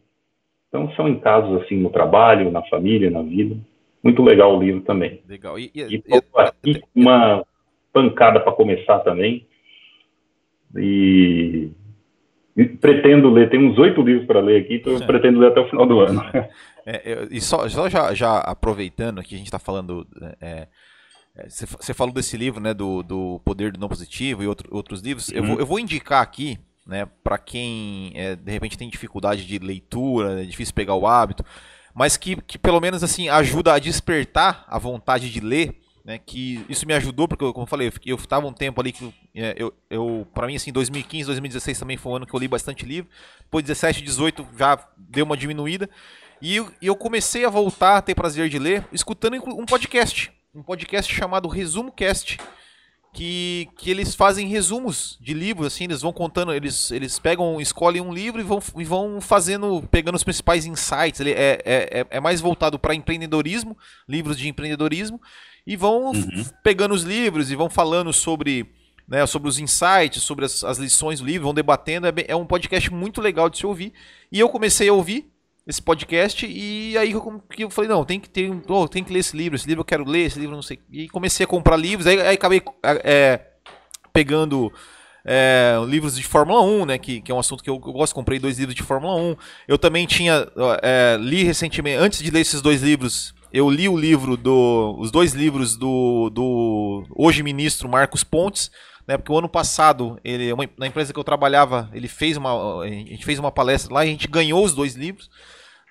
Então 0.68 0.92
são 0.94 1.08
em 1.08 1.20
casos 1.20 1.62
assim 1.62 1.78
no 1.78 1.90
trabalho, 1.90 2.52
na 2.52 2.62
família, 2.64 3.10
na 3.10 3.22
vida. 3.22 3.58
Muito 4.04 4.24
legal 4.24 4.58
o 4.58 4.62
livro 4.62 4.82
também. 4.82 5.22
Legal. 5.28 5.58
E, 5.60 5.72
e, 5.76 5.82
e 5.82 6.04
aqui 6.36 6.82
uma 6.96 7.46
pancada 7.94 8.40
para 8.40 8.54
começar 8.54 9.00
também. 9.00 9.46
E, 10.76 11.70
e, 11.70 11.72
pretendo 12.80 13.30
ler, 13.30 13.50
tem 13.50 13.60
uns 13.60 13.78
oito 13.78 14.02
livros 14.02 14.26
para 14.26 14.40
ler 14.40 14.62
aqui, 14.62 14.76
então 14.76 14.94
eu 14.94 15.06
pretendo 15.06 15.40
ler 15.40 15.52
até 15.52 15.62
o 15.62 15.70
final 15.70 15.86
do 15.86 16.00
ano. 16.00 16.22
É, 16.84 17.28
e 17.30 17.40
só, 17.40 17.70
só 17.70 17.88
já, 17.88 18.12
já, 18.12 18.40
aproveitando 18.40 19.22
que 19.22 19.36
a 19.36 19.38
gente 19.38 19.46
está 19.46 19.60
falando. 19.60 20.04
É, 20.42 20.68
você 21.46 21.92
é, 21.92 21.94
falou 21.94 22.14
desse 22.14 22.36
livro, 22.36 22.60
né, 22.60 22.74
do, 22.74 23.04
do 23.04 23.40
Poder 23.46 23.72
do 23.72 23.80
Não 23.80 23.88
Positivo 23.88 24.44
e 24.44 24.48
outro, 24.48 24.68
outros 24.76 25.02
livros. 25.02 25.30
Uhum. 25.30 25.36
Eu, 25.36 25.44
vou, 25.44 25.60
eu 25.60 25.66
vou 25.66 25.80
indicar 25.80 26.22
aqui, 26.22 26.58
né, 26.86 27.08
para 27.24 27.38
quem 27.38 28.12
é, 28.16 28.36
de 28.36 28.52
repente 28.52 28.78
tem 28.78 28.90
dificuldade 28.90 29.46
de 29.46 29.60
leitura, 29.60 30.42
é 30.42 30.46
difícil 30.46 30.74
pegar 30.74 30.96
o 30.96 31.06
hábito, 31.06 31.46
mas 31.94 32.18
que, 32.18 32.36
que 32.42 32.58
pelo 32.58 32.82
menos 32.82 33.04
assim 33.04 33.30
ajuda 33.30 33.74
a 33.74 33.80
despertar 33.80 34.66
a 34.68 34.80
vontade 34.80 35.30
de 35.30 35.40
ler. 35.40 35.76
Né, 36.04 36.18
que 36.18 36.66
isso 36.68 36.88
me 36.88 36.96
ajudou, 36.96 37.28
porque, 37.28 37.46
como 37.54 37.64
eu 37.64 37.68
falei, 37.68 37.94
eu 38.08 38.16
estava 38.16 38.48
um 38.48 38.54
tempo 38.54 38.82
ali 38.82 38.92
que 38.92 39.14
é, 39.36 39.54
eu, 39.56 39.72
eu 39.88 40.28
para 40.34 40.48
mim, 40.48 40.56
assim, 40.56 40.72
2015, 40.72 41.26
2016 41.28 41.78
também 41.78 41.96
foi 41.96 42.12
um 42.12 42.16
ano 42.16 42.26
que 42.26 42.34
eu 42.34 42.40
li 42.40 42.48
bastante 42.48 42.86
livro. 42.86 43.10
Depois, 43.42 43.64
17, 43.64 44.02
18 44.02 44.48
já 44.58 44.80
deu 44.98 45.26
uma 45.26 45.38
diminuída. 45.38 45.88
E 46.42 46.56
eu 46.82 46.96
comecei 46.96 47.46
a 47.46 47.50
voltar 47.50 47.98
a 47.98 48.02
ter 48.02 48.16
prazer 48.16 48.50
de 48.50 48.58
ler 48.58 48.84
escutando 48.92 49.36
um 49.36 49.66
podcast. 49.66 50.34
Um 50.56 50.64
podcast 50.64 51.14
chamado 51.14 51.48
Resumo 51.48 51.92
Cast. 51.92 52.40
Que, 53.14 53.68
que 53.78 53.92
eles 53.92 54.16
fazem 54.16 54.48
resumos 54.48 55.18
de 55.20 55.34
livros, 55.34 55.68
assim, 55.68 55.84
eles 55.84 56.02
vão 56.02 56.14
contando, 56.14 56.54
eles, 56.54 56.92
eles 56.92 57.20
pegam, 57.20 57.60
escolhem 57.60 58.02
um 58.02 58.14
livro 58.14 58.40
e 58.40 58.44
vão, 58.44 58.64
e 58.78 58.86
vão 58.86 59.20
fazendo, 59.20 59.86
pegando 59.92 60.16
os 60.16 60.24
principais 60.24 60.66
insights. 60.66 61.20
Ele 61.20 61.32
é, 61.32 61.60
é, 61.66 62.00
é, 62.00 62.08
é 62.10 62.20
mais 62.22 62.40
voltado 62.40 62.80
para 62.80 62.96
empreendedorismo, 62.96 63.78
livros 64.08 64.38
de 64.38 64.48
empreendedorismo, 64.48 65.22
e 65.66 65.76
vão 65.76 66.12
uhum. 66.12 66.46
pegando 66.64 66.94
os 66.94 67.04
livros 67.04 67.52
e 67.52 67.56
vão 67.56 67.70
falando 67.70 68.12
sobre, 68.12 68.72
né, 69.08 69.26
sobre 69.26 69.50
os 69.50 69.60
insights, 69.60 70.24
sobre 70.24 70.46
as, 70.46 70.64
as 70.64 70.78
lições 70.78 71.20
do 71.20 71.26
livro, 71.26 71.46
vão 71.46 71.54
debatendo. 71.54 72.08
É, 72.08 72.12
bem, 72.12 72.26
é 72.28 72.36
um 72.36 72.46
podcast 72.46 72.92
muito 72.92 73.22
legal 73.22 73.50
de 73.50 73.58
se 73.58 73.66
ouvir. 73.66 73.94
E 74.32 74.40
eu 74.40 74.50
comecei 74.50 74.90
a 74.90 74.94
ouvir, 74.94 75.32
esse 75.68 75.82
podcast 75.82 76.46
e 76.46 76.98
aí 76.98 77.12
eu, 77.12 77.44
eu 77.58 77.70
falei, 77.70 77.90
não, 77.90 78.04
tem 78.04 78.20
que 78.20 78.30
ter, 78.30 78.52
oh, 78.68 78.88
tem 78.88 79.04
que 79.04 79.14
ler 79.14 79.20
esse 79.20 79.38
livro, 79.38 79.56
esse 79.56 79.68
livro 79.68 79.82
eu 79.82 79.86
quero 79.86 80.04
ler, 80.04 80.26
esse 80.26 80.40
livro 80.40 80.56
não 80.56 80.62
sei. 80.62 80.80
E 80.92 81.08
comecei 81.10 81.44
a 81.44 81.48
comprar 81.48 81.78
livros, 81.78 82.08
aí, 82.08 82.20
aí 82.20 82.36
acabei 82.36 82.62
é, 82.84 83.40
pegando 84.12 84.72
é, 85.24 85.76
livros 85.88 86.16
de 86.16 86.24
Fórmula 86.24 86.62
1, 86.62 86.86
né, 86.86 86.98
que, 86.98 87.22
que 87.22 87.32
é 87.32 87.36
um 87.36 87.40
assunto 87.40 87.64
que 87.64 87.70
eu, 87.70 87.76
eu, 87.76 87.94
gosto, 87.94 88.16
comprei 88.16 88.40
dois 88.40 88.58
livros 88.58 88.76
de 88.76 88.84
Fórmula 88.84 89.16
1. 89.16 89.36
Eu 89.68 89.78
também 89.78 90.06
tinha, 90.06 90.48
é, 90.82 91.18
li 91.20 91.44
recentemente, 91.44 91.98
antes 91.98 92.24
de 92.24 92.32
ler 92.32 92.42
esses 92.42 92.62
dois 92.62 92.82
livros, 92.82 93.34
eu 93.54 93.70
li 93.70 93.90
o 93.90 93.98
livro 93.98 94.38
do, 94.38 94.96
os 95.00 95.12
dois 95.12 95.34
livros 95.34 95.76
do, 95.76 96.30
do 96.30 97.04
hoje 97.16 97.44
ministro 97.44 97.90
Marcos 97.90 98.24
Pontes, 98.24 98.72
né, 99.08 99.18
porque 99.18 99.32
o 99.32 99.38
ano 99.38 99.50
passado, 99.50 100.20
ele, 100.24 100.52
uma, 100.54 100.70
na 100.78 100.88
empresa 100.88 101.12
que 101.12 101.20
eu 101.20 101.24
trabalhava, 101.24 101.90
ele 101.94 102.08
fez 102.08 102.38
uma, 102.38 102.82
a 102.84 102.88
gente 102.88 103.26
fez 103.26 103.40
uma 103.40 103.52
palestra 103.52 103.94
lá 103.94 104.06
e 104.06 104.10
a 104.10 104.12
gente 104.12 104.28
ganhou 104.28 104.64
os 104.64 104.74
dois 104.74 104.96
livros, 104.96 105.30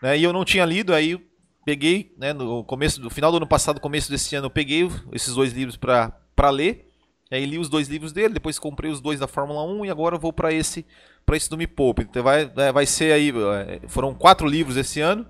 né, 0.02 0.16
e 0.16 0.24
eu 0.24 0.32
não 0.32 0.44
tinha 0.44 0.64
lido, 0.64 0.94
aí 0.94 1.20
peguei, 1.64 2.14
né, 2.16 2.32
no 2.32 2.64
começo, 2.64 3.00
no 3.00 3.10
final 3.10 3.30
do 3.30 3.36
ano 3.36 3.46
passado, 3.46 3.80
começo 3.80 4.10
desse 4.10 4.34
ano, 4.34 4.46
eu 4.46 4.50
peguei 4.50 4.88
esses 5.12 5.34
dois 5.34 5.52
livros 5.52 5.76
para 5.76 6.50
ler, 6.50 6.88
aí 7.30 7.44
li 7.44 7.58
os 7.58 7.68
dois 7.68 7.88
livros 7.88 8.12
dele, 8.12 8.34
depois 8.34 8.58
comprei 8.58 8.90
os 8.90 9.00
dois 9.00 9.20
da 9.20 9.26
Fórmula 9.26 9.62
1 9.64 9.84
e 9.84 9.90
agora 9.90 10.18
vou 10.18 10.32
para 10.32 10.52
esse 10.52 10.84
para 11.24 11.36
esse 11.36 11.48
do 11.48 11.56
Me 11.56 11.66
Poupe. 11.66 12.02
Então 12.02 12.24
vai, 12.24 12.50
né, 12.56 12.72
vai 12.72 12.86
ser 12.86 13.12
aí, 13.12 13.30
é, 13.30 13.86
foram 13.86 14.12
quatro 14.14 14.48
livros 14.48 14.76
esse 14.76 15.00
ano, 15.00 15.26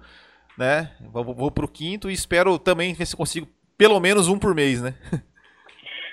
né? 0.61 0.91
Vou, 1.11 1.25
vou 1.25 1.51
pro 1.51 1.67
quinto 1.67 2.11
e 2.11 2.13
espero 2.13 2.59
também 2.59 2.93
ver 2.93 3.07
se 3.07 3.17
consigo 3.17 3.49
pelo 3.79 3.99
menos 3.99 4.29
um 4.29 4.39
por 4.39 4.55
mês, 4.55 4.83
né? 4.83 4.95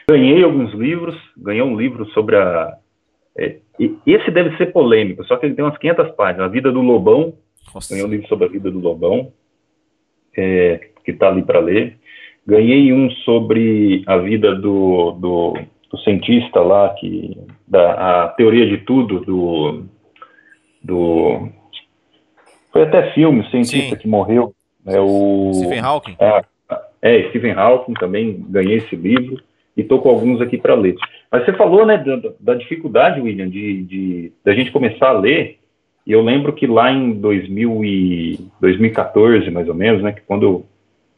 Ganhei 0.10 0.42
alguns 0.42 0.74
livros, 0.74 1.16
ganhei 1.36 1.62
um 1.62 1.76
livro 1.76 2.06
sobre 2.12 2.38
a. 2.38 2.78
É, 3.38 3.58
esse 4.08 4.32
deve 4.32 4.56
ser 4.56 4.68
polêmico, 4.68 5.22
só 5.26 5.36
que 5.36 5.46
ele 5.46 5.54
tem 5.54 5.66
umas 5.66 5.78
500 5.78 6.16
páginas. 6.16 6.46
A 6.46 6.50
Vida 6.50 6.72
do 6.72 6.80
Lobão. 6.80 7.34
Nossa. 7.76 7.94
Ganhei 7.94 8.08
um 8.08 8.10
livro 8.10 8.28
sobre 8.30 8.46
a 8.46 8.50
vida 8.50 8.72
do 8.72 8.80
Lobão, 8.80 9.34
é, 10.36 10.92
que 11.04 11.12
está 11.12 11.28
ali 11.28 11.44
para 11.44 11.60
ler. 11.60 11.98
Ganhei 12.48 12.94
um 12.94 13.12
sobre 13.26 14.04
a 14.08 14.18
vida 14.18 14.56
do, 14.56 15.12
do, 15.12 15.58
do, 15.92 15.98
cientista 16.06 16.62
lá, 16.62 16.96
que, 16.98 17.38
da 17.68 18.24
a 18.24 18.28
teoria 18.30 18.66
de 18.66 18.78
tudo, 18.86 19.20
do. 19.20 19.84
do 20.82 21.50
até 22.88 23.12
filme, 23.12 23.42
o 23.42 23.50
cientista 23.50 23.96
Sim. 23.96 24.02
que 24.02 24.08
morreu. 24.08 24.54
É 24.86 25.00
o, 25.00 25.52
Stephen 25.54 25.80
Hawking. 25.80 26.16
É, 26.20 26.42
é, 27.02 27.30
Stephen 27.30 27.54
Hawking, 27.54 27.94
também 27.94 28.46
ganhei 28.50 28.78
esse 28.78 28.96
livro 28.96 29.42
e 29.76 29.82
estou 29.82 30.00
com 30.00 30.10
alguns 30.10 30.42
aqui 30.42 30.58
para 30.58 30.74
ler. 30.74 30.96
Mas 31.32 31.46
você 31.46 31.54
falou, 31.54 31.86
né, 31.86 31.98
da, 31.98 32.32
da 32.40 32.54
dificuldade, 32.56 33.22
William, 33.22 33.50
de, 33.50 33.84
de 33.84 34.32
da 34.44 34.54
gente 34.54 34.72
começar 34.72 35.10
a 35.10 35.20
ler. 35.20 35.60
E 36.06 36.12
eu 36.12 36.22
lembro 36.22 36.54
que 36.54 36.66
lá 36.66 36.92
em 36.92 37.14
2000 37.14 37.84
e 37.84 38.40
2014, 38.62 39.52
mais 39.52 39.68
ou 39.68 39.76
menos, 39.76 40.02
né, 40.02 40.14
que 40.14 40.22
quando 40.22 40.44
eu, 40.44 40.66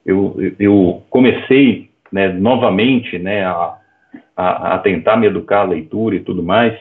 eu, 0.05 0.55
eu 0.59 1.03
comecei, 1.09 1.89
né, 2.11 2.27
novamente, 2.29 3.19
né, 3.19 3.45
a, 3.45 3.77
a, 4.35 4.75
a, 4.75 4.79
tentar 4.79 5.15
me 5.15 5.27
educar 5.27 5.61
a 5.61 5.69
leitura 5.69 6.15
e 6.15 6.21
tudo 6.21 6.41
mais, 6.41 6.75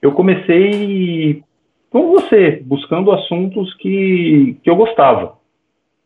eu 0.00 0.12
comecei 0.12 1.42
com 1.90 2.12
você, 2.12 2.62
buscando 2.64 3.10
assuntos 3.10 3.74
que, 3.74 4.56
que 4.62 4.70
eu 4.70 4.76
gostava, 4.76 5.36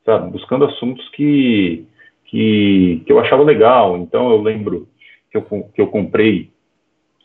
sabe, 0.04 0.30
buscando 0.32 0.64
assuntos 0.64 1.06
que, 1.10 1.84
que, 2.24 3.02
que 3.04 3.12
eu 3.12 3.20
achava 3.20 3.42
legal. 3.42 3.98
Então 3.98 4.30
eu 4.30 4.40
lembro 4.40 4.88
que 5.30 5.36
eu, 5.36 5.42
que 5.42 5.80
eu 5.80 5.86
comprei, 5.88 6.50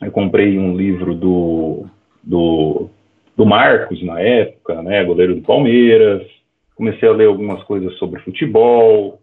eu 0.01 0.11
comprei 0.11 0.59
um 0.59 0.75
livro 0.75 1.15
do, 1.15 1.85
do, 2.21 2.89
do 3.35 3.45
Marcos 3.45 4.03
na 4.03 4.19
época, 4.19 4.81
né, 4.81 5.03
goleiro 5.05 5.35
do 5.35 5.41
Palmeiras, 5.41 6.27
comecei 6.75 7.07
a 7.07 7.13
ler 7.13 7.27
algumas 7.27 7.63
coisas 7.63 7.97
sobre 7.97 8.21
futebol, 8.21 9.19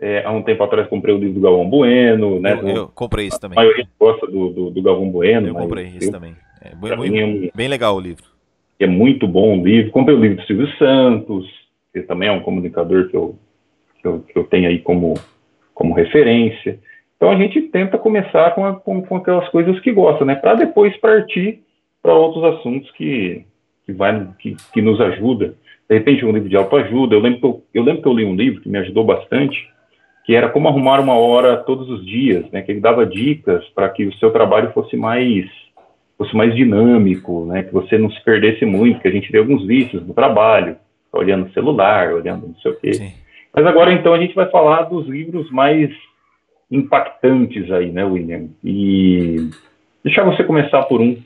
é, 0.00 0.24
há 0.24 0.32
um 0.32 0.42
tempo 0.42 0.62
atrás 0.64 0.88
comprei 0.88 1.14
o 1.14 1.18
livro 1.18 1.34
do 1.34 1.40
Galvão 1.40 1.70
Bueno, 1.70 2.40
né? 2.40 2.58
Eu, 2.60 2.68
eu 2.68 2.88
comprei 2.88 3.28
isso 3.28 3.38
também. 3.40 3.56
A 3.56 3.62
maioria 3.62 3.88
gosta 3.98 4.26
do, 4.26 4.50
do, 4.50 4.70
do 4.70 4.82
Galvão 4.82 5.08
Bueno. 5.08 5.48
Eu 5.48 5.54
comprei 5.54 5.86
isso 5.86 6.08
eu, 6.08 6.12
também. 6.12 6.34
É, 6.60 6.74
bem, 6.74 7.46
é 7.46 7.50
bem 7.54 7.68
legal 7.68 7.96
o 7.96 8.00
livro. 8.00 8.33
É 8.78 8.86
muito 8.86 9.26
bom 9.26 9.58
o 9.58 9.64
livro. 9.64 9.92
Comprei 9.92 10.16
o 10.16 10.20
livro 10.20 10.38
do 10.38 10.46
Silvio 10.46 10.68
Santos, 10.78 11.46
que 11.92 12.02
também 12.02 12.28
é 12.28 12.32
um 12.32 12.40
comunicador 12.40 13.08
que 13.08 13.16
eu, 13.16 13.38
que 14.00 14.06
eu, 14.06 14.20
que 14.20 14.38
eu 14.38 14.44
tenho 14.44 14.68
aí 14.68 14.80
como, 14.80 15.14
como 15.72 15.94
referência. 15.94 16.78
Então 17.16 17.30
a 17.30 17.36
gente 17.36 17.62
tenta 17.62 17.96
começar 17.96 18.54
com, 18.54 18.66
a, 18.66 18.74
com, 18.74 19.02
com 19.02 19.16
aquelas 19.16 19.48
coisas 19.48 19.78
que 19.80 19.92
gosta, 19.92 20.24
né? 20.24 20.34
Para 20.34 20.54
depois 20.54 20.96
partir 20.98 21.62
para 22.02 22.12
outros 22.12 22.44
assuntos 22.44 22.90
que, 22.92 23.46
que, 23.86 23.92
vai, 23.92 24.28
que, 24.38 24.56
que 24.72 24.82
nos 24.82 25.00
ajuda. 25.00 25.54
De 25.88 25.96
repente 25.96 26.24
um 26.24 26.32
livro 26.32 26.48
de 26.48 26.56
autoajuda. 26.56 27.14
Eu 27.14 27.20
lembro 27.20 27.40
que 27.40 27.46
eu, 27.46 27.62
eu 27.74 27.82
lembro 27.82 28.02
que 28.02 28.08
eu 28.08 28.12
li 28.12 28.24
um 28.24 28.34
livro 28.34 28.60
que 28.60 28.68
me 28.68 28.78
ajudou 28.78 29.04
bastante, 29.04 29.56
que 30.26 30.34
era 30.34 30.48
como 30.48 30.68
arrumar 30.68 31.00
uma 31.00 31.14
hora 31.14 31.56
todos 31.56 31.88
os 31.88 32.04
dias, 32.04 32.50
né? 32.50 32.60
Que 32.62 32.72
ele 32.72 32.80
dava 32.80 33.06
dicas 33.06 33.64
para 33.74 33.88
que 33.88 34.04
o 34.04 34.14
seu 34.14 34.30
trabalho 34.30 34.72
fosse 34.72 34.96
mais 34.96 35.46
fosse 36.16 36.34
mais 36.36 36.54
dinâmico, 36.54 37.46
né? 37.46 37.62
Que 37.62 37.72
você 37.72 37.98
não 37.98 38.10
se 38.10 38.22
perdesse 38.22 38.64
muito, 38.64 39.00
que 39.00 39.08
a 39.08 39.10
gente 39.10 39.30
vê 39.30 39.38
alguns 39.38 39.66
vícios 39.66 40.06
no 40.06 40.14
trabalho, 40.14 40.76
olhando 41.12 41.46
o 41.46 41.52
celular, 41.52 42.12
olhando 42.12 42.48
não 42.48 42.56
sei 42.56 42.70
o 42.70 42.80
quê. 42.80 42.94
Sim. 42.94 43.12
Mas 43.54 43.66
agora 43.66 43.92
então 43.92 44.12
a 44.12 44.18
gente 44.18 44.34
vai 44.34 44.50
falar 44.50 44.82
dos 44.82 45.06
livros 45.06 45.50
mais 45.50 45.90
impactantes 46.70 47.70
aí, 47.70 47.90
né, 47.92 48.04
William? 48.04 48.48
E 48.62 49.50
deixar 50.02 50.24
você 50.24 50.42
começar 50.42 50.82
por 50.84 51.00
um. 51.00 51.22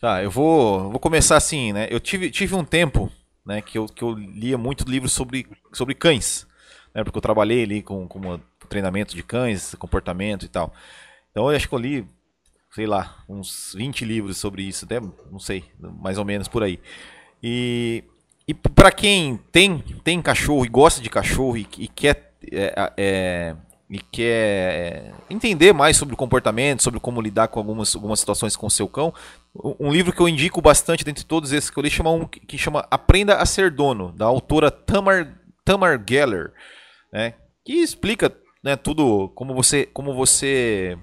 Tá, 0.00 0.22
eu 0.22 0.30
vou, 0.30 0.90
vou 0.90 1.00
começar 1.00 1.36
assim, 1.36 1.72
né? 1.72 1.86
Eu 1.90 2.00
tive, 2.00 2.30
tive 2.30 2.54
um 2.54 2.64
tempo, 2.64 3.10
né, 3.44 3.60
que 3.60 3.76
eu, 3.76 3.86
que 3.86 4.02
eu 4.02 4.14
lia 4.14 4.56
muito 4.56 4.88
livros 4.88 5.12
sobre, 5.12 5.46
sobre 5.72 5.94
cães, 5.94 6.46
né? 6.94 7.04
Porque 7.04 7.18
eu 7.18 7.22
trabalhei 7.22 7.62
ali 7.62 7.82
com, 7.82 8.06
com 8.06 8.40
treinamento 8.68 9.14
de 9.14 9.22
cães, 9.22 9.74
comportamento 9.74 10.44
e 10.44 10.48
tal. 10.48 10.72
Então 11.30 11.50
eu 11.50 11.56
acho 11.56 11.68
que 11.68 11.74
eu 11.74 11.78
li, 11.78 12.06
sei 12.72 12.86
lá, 12.86 13.24
uns 13.28 13.74
20 13.76 14.04
livros 14.04 14.38
sobre 14.38 14.62
isso, 14.62 14.84
até, 14.84 15.00
não 15.00 15.38
sei, 15.38 15.64
mais 15.78 16.18
ou 16.18 16.24
menos 16.24 16.48
por 16.48 16.62
aí. 16.62 16.78
E, 17.42 18.04
e 18.46 18.54
para 18.54 18.92
quem 18.92 19.38
tem, 19.50 19.78
tem 20.04 20.22
cachorro 20.22 20.64
e 20.64 20.68
gosta 20.68 21.00
de 21.00 21.10
cachorro 21.10 21.56
e, 21.56 21.66
e 21.78 21.88
quer 21.88 22.30
é, 22.52 22.92
é, 22.96 23.56
e 23.90 23.98
quer 23.98 24.24
é, 24.28 25.12
entender 25.28 25.72
mais 25.72 25.96
sobre 25.96 26.14
o 26.14 26.16
comportamento, 26.16 26.82
sobre 26.82 27.00
como 27.00 27.20
lidar 27.20 27.48
com 27.48 27.58
algumas, 27.58 27.94
algumas 27.94 28.20
situações 28.20 28.56
com 28.56 28.66
o 28.66 28.70
seu 28.70 28.88
cão, 28.88 29.12
um 29.80 29.92
livro 29.92 30.12
que 30.12 30.20
eu 30.20 30.28
indico 30.28 30.62
bastante 30.62 31.04
dentre 31.04 31.24
todos 31.24 31.52
esses 31.52 31.68
que 31.68 31.76
eu 31.76 31.82
li 31.82 31.90
chama 31.90 32.12
um 32.12 32.24
que 32.24 32.56
chama 32.56 32.86
Aprenda 32.88 33.36
a 33.36 33.44
Ser 33.44 33.70
Dono, 33.70 34.12
da 34.12 34.26
autora 34.26 34.70
Tamar, 34.70 35.36
Tamar 35.64 36.00
Geller, 36.08 36.52
né, 37.12 37.34
que 37.64 37.74
explica 37.74 38.32
né, 38.62 38.76
tudo 38.76 39.28
como 39.30 39.54
você, 39.54 39.86
como 39.86 40.14
você 40.14 40.96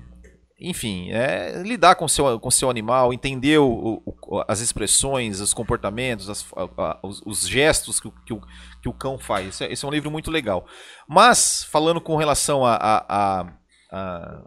enfim, 0.60 1.12
é, 1.12 1.62
lidar 1.64 1.96
com 1.96 2.08
seu, 2.08 2.40
com 2.40 2.50
seu 2.50 2.70
animal, 2.70 3.14
entender 3.14 3.60
o, 3.60 4.02
o, 4.04 4.44
as 4.48 4.60
expressões, 4.60 5.40
os 5.40 5.54
comportamentos, 5.54 6.30
as, 6.30 6.46
a, 6.56 7.00
os, 7.04 7.22
os, 7.26 7.48
gestos 7.48 8.00
que, 8.00 8.12
que, 8.26 8.34
o, 8.34 8.42
que 8.82 8.90
o 8.90 8.94
cão 8.94 9.20
faz. 9.20 9.50
Esse 9.50 9.66
é, 9.66 9.72
esse 9.72 9.86
é, 9.86 9.88
um 9.88 9.92
livro 9.92 10.10
muito 10.10 10.32
legal. 10.32 10.66
Mas, 11.08 11.64
falando 11.64 12.02
com 12.02 12.16
relação 12.16 12.66
a, 12.66 12.76
a, 12.76 13.54
a 13.92 14.44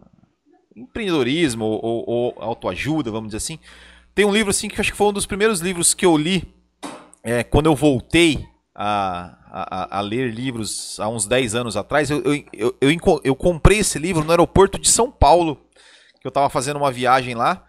empreendedorismo 0.75 1.63
ou, 1.63 1.79
ou, 1.81 2.09
ou, 2.09 2.43
autoajuda, 2.43 3.09
vamos 3.09 3.29
dizer 3.29 3.37
assim, 3.37 3.59
tem 4.13 4.25
um 4.25 4.33
livro 4.33 4.49
assim 4.49 4.67
que 4.67 4.81
acho 4.81 4.91
que 4.91 4.97
foi 4.97 5.07
um 5.07 5.13
dos 5.13 5.25
primeiros 5.25 5.61
livros 5.61 5.93
que 5.93 6.05
eu 6.05 6.17
li 6.17 6.53
é, 7.23 7.41
quando 7.41 7.67
eu 7.67 7.75
voltei 7.75 8.45
a, 8.75 9.37
a, 9.49 9.97
a, 9.99 10.01
ler 10.01 10.33
livros 10.33 10.99
há 10.99 11.07
uns 11.07 11.25
10 11.25 11.55
anos 11.55 11.77
atrás. 11.77 12.09
Eu, 12.09 12.21
eu, 12.23 12.43
eu, 12.51 12.75
eu, 12.81 13.21
eu 13.23 13.35
comprei 13.35 13.79
esse 13.79 13.97
livro 13.97 14.25
no 14.25 14.31
aeroporto 14.31 14.77
de 14.77 14.89
São 14.89 15.09
Paulo 15.09 15.57
que 16.21 16.27
eu 16.27 16.29
estava 16.29 16.49
fazendo 16.49 16.77
uma 16.77 16.91
viagem 16.91 17.35
lá. 17.35 17.65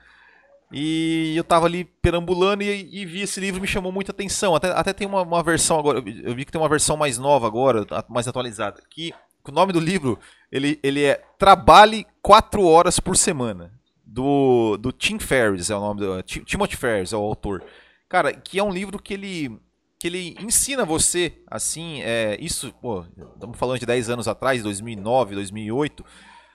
E 0.70 1.34
eu 1.36 1.42
estava 1.42 1.66
ali 1.66 1.84
perambulando 1.84 2.62
e, 2.62 3.02
e, 3.02 3.04
vi 3.04 3.20
esse 3.20 3.38
livro 3.40 3.60
me 3.60 3.66
chamou 3.66 3.90
muita 3.92 4.12
atenção. 4.12 4.54
Até, 4.54 4.70
até 4.70 4.92
tem 4.92 5.06
uma, 5.06 5.22
uma, 5.22 5.42
versão 5.42 5.78
agora, 5.78 5.98
eu 5.98 6.34
vi 6.34 6.44
que 6.44 6.52
tem 6.52 6.60
uma 6.60 6.68
versão 6.68 6.96
mais 6.96 7.18
nova 7.18 7.46
agora, 7.46 7.84
mais 8.08 8.26
atualizada. 8.26 8.80
Que 8.88 9.12
o 9.46 9.52
nome 9.52 9.72
do 9.72 9.80
livro 9.80 10.18
ele, 10.50 10.78
ele 10.82 11.04
é 11.04 11.22
Trabalhe 11.38 12.06
4 12.22 12.64
horas 12.64 13.00
por 13.00 13.16
semana. 13.16 13.72
Do, 14.04 14.76
do 14.76 14.92
Tim 14.92 15.18
Ferriss, 15.18 15.70
é 15.70 15.76
o 15.76 15.80
nome 15.80 16.00
do. 16.00 16.22
Timothy 16.22 16.76
Ferriss 16.76 17.14
é 17.14 17.16
o 17.16 17.20
autor. 17.20 17.64
Cara, 18.06 18.30
que 18.34 18.58
é 18.58 18.62
um 18.62 18.70
livro 18.70 19.00
que 19.00 19.14
ele 19.14 19.58
que 19.98 20.08
ele 20.08 20.36
ensina 20.40 20.84
você, 20.84 21.32
assim, 21.46 22.02
é, 22.02 22.36
isso, 22.40 22.74
pô, 22.82 23.04
estamos 23.34 23.56
falando 23.56 23.78
de 23.78 23.86
10 23.86 24.10
anos 24.10 24.26
atrás, 24.26 24.60
2009, 24.60 25.36
2008, 25.36 26.04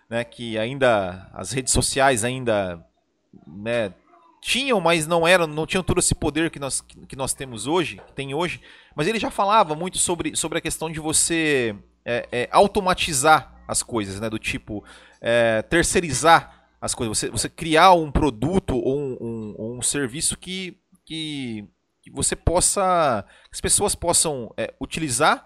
né, 0.10 0.24
que 0.24 0.58
ainda 0.58 1.30
as 1.34 1.52
redes 1.52 1.74
sociais 1.74 2.24
ainda 2.24 2.84
né, 3.46 3.94
tinham, 4.42 4.80
mas 4.80 5.06
não 5.06 5.28
eram, 5.28 5.48
não 5.48 5.66
tinham 5.66 5.84
todo 5.84 6.00
esse 6.00 6.16
poder 6.16 6.50
que 6.50 6.60
nós, 6.60 6.82
que 6.82 7.16
nós 7.16 7.34
temos 7.34 7.68
hoje, 7.68 8.02
que 8.08 8.14
tem 8.14 8.34
hoje. 8.34 8.62
Mas 8.96 9.08
ele 9.08 9.20
já 9.20 9.30
falava 9.30 9.76
muito 9.76 9.98
sobre, 9.98 10.36
sobre 10.36 10.58
a 10.58 10.62
questão 10.62 10.90
de 10.90 11.00
você 11.00 11.76
é, 12.06 12.28
é, 12.32 12.50
automatizar 12.52 13.54
as 13.68 13.84
coisas, 13.84 14.20
né, 14.20 14.30
do 14.30 14.40
tipo 14.40 14.84
é, 15.20 15.62
terceirizar 15.64 16.70
as 16.80 16.94
coisas, 16.94 17.18
você, 17.18 17.30
você 17.30 17.50
criar 17.50 17.94
um 17.94 18.12
produto 18.12 18.78
ou 18.78 18.98
um, 18.98 19.18
um, 19.20 19.78
um 19.78 19.82
serviço 19.82 20.38
que, 20.38 20.78
que, 21.04 21.68
que, 22.02 22.12
você 22.12 22.36
possa, 22.36 23.26
que 23.46 23.56
as 23.56 23.62
pessoas 23.62 23.96
possam 23.96 24.54
é, 24.56 24.74
utilizar 24.80 25.46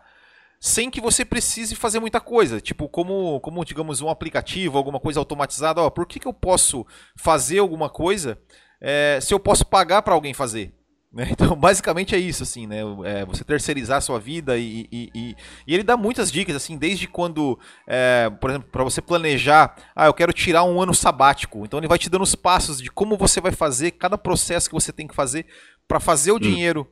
sem 0.62 0.92
que 0.92 1.02
você 1.02 1.26
precise 1.26 1.76
fazer 1.76 2.00
muita 2.00 2.22
coisa. 2.22 2.62
Tipo, 2.62 2.88
como, 2.88 3.40
como 3.40 3.66
digamos, 3.66 4.00
um 4.00 4.10
aplicativo, 4.10 4.78
alguma 4.78 5.00
coisa 5.00 5.20
automatizada. 5.20 5.82
Ó, 5.82 5.90
por 5.90 6.06
que, 6.06 6.20
que 6.20 6.28
eu 6.28 6.34
posso 6.34 6.86
fazer 7.16 7.58
alguma 7.58 7.90
coisa 7.90 8.38
é, 8.80 9.18
se 9.20 9.34
eu 9.34 9.40
posso 9.40 9.66
pagar 9.66 10.04
para 10.04 10.14
alguém 10.14 10.36
fazer? 10.36 10.72
Né? 11.14 11.28
Então, 11.30 11.58
basicamente 11.58 12.16
é 12.16 12.18
isso, 12.18 12.42
assim, 12.42 12.66
né? 12.66 12.78
É, 13.04 13.26
você 13.26 13.44
terceirizar 13.44 13.98
a 13.98 14.02
sua 14.02 14.18
vida 14.18 14.58
e, 14.58 14.88
e, 14.90 15.12
e, 15.14 15.36
e, 15.68 15.74
ele 15.74 15.84
dá 15.84 15.98
muitas 15.98 16.32
dicas, 16.32 16.56
assim, 16.56 16.78
desde 16.78 17.06
quando, 17.06 17.60
é, 17.86 18.30
por 18.40 18.50
exemplo, 18.50 18.70
para 18.72 18.82
você 18.82 19.02
planejar, 19.02 19.76
ah, 19.94 20.06
eu 20.06 20.14
quero 20.14 20.32
tirar 20.32 20.64
um 20.64 20.82
ano 20.82 20.94
sabático. 20.94 21.66
Então 21.66 21.82
ele 21.82 21.88
vai 21.90 21.98
te 21.98 22.10
dando 22.10 22.22
os 22.22 22.34
passos 22.34 22.82
de 22.82 22.90
como 22.90 23.18
você 23.18 23.42
vai 23.42 23.52
fazer, 23.52 23.92
cada 23.92 24.18
processo 24.18 24.70
que 24.70 24.74
você 24.74 24.94
tem 24.94 25.06
que 25.06 25.14
fazer 25.14 25.46
para 25.86 26.00
fazer 26.00 26.32
o 26.32 26.38
hum. 26.38 26.40
dinheiro, 26.40 26.88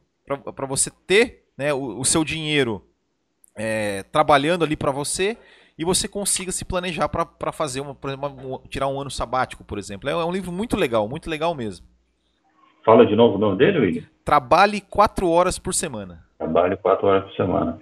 para 0.53 0.67
você 0.67 0.91
ter 1.07 1.45
né, 1.57 1.73
o, 1.73 2.01
o 2.01 2.03
seu 2.03 2.25
dinheiro 2.25 2.88
é, 3.59 4.03
trabalhando 4.03 4.63
ali 4.63 4.77
para 4.77 4.89
você 4.89 5.35
e 5.77 5.83
você 5.83 6.07
consiga 6.07 6.51
se 6.51 6.63
planejar 6.63 7.09
para 7.09 7.51
fazer 7.51 7.81
uma, 7.81 7.95
uma, 8.13 8.59
tirar 8.69 8.87
um 8.87 8.99
ano 8.99 9.11
sabático, 9.11 9.65
por 9.65 9.77
exemplo. 9.77 10.09
É, 10.09 10.13
é, 10.13 10.15
um 10.15 10.31
livro 10.31 10.51
muito 10.51 10.77
legal, 10.77 11.07
muito 11.09 11.29
legal 11.29 11.53
mesmo. 11.53 11.85
Fala 12.85 13.05
de 13.05 13.15
novo 13.15 13.35
o 13.35 13.37
nome 13.37 13.57
dele, 13.57 13.79
William? 13.79 14.03
Trabalhe 14.23 14.79
quatro 14.79 15.29
horas 15.29 15.59
por 15.59 15.73
semana. 15.73 16.23
Trabalhe 16.37 16.77
quatro 16.77 17.07
horas 17.07 17.25
por 17.25 17.35
semana. 17.35 17.79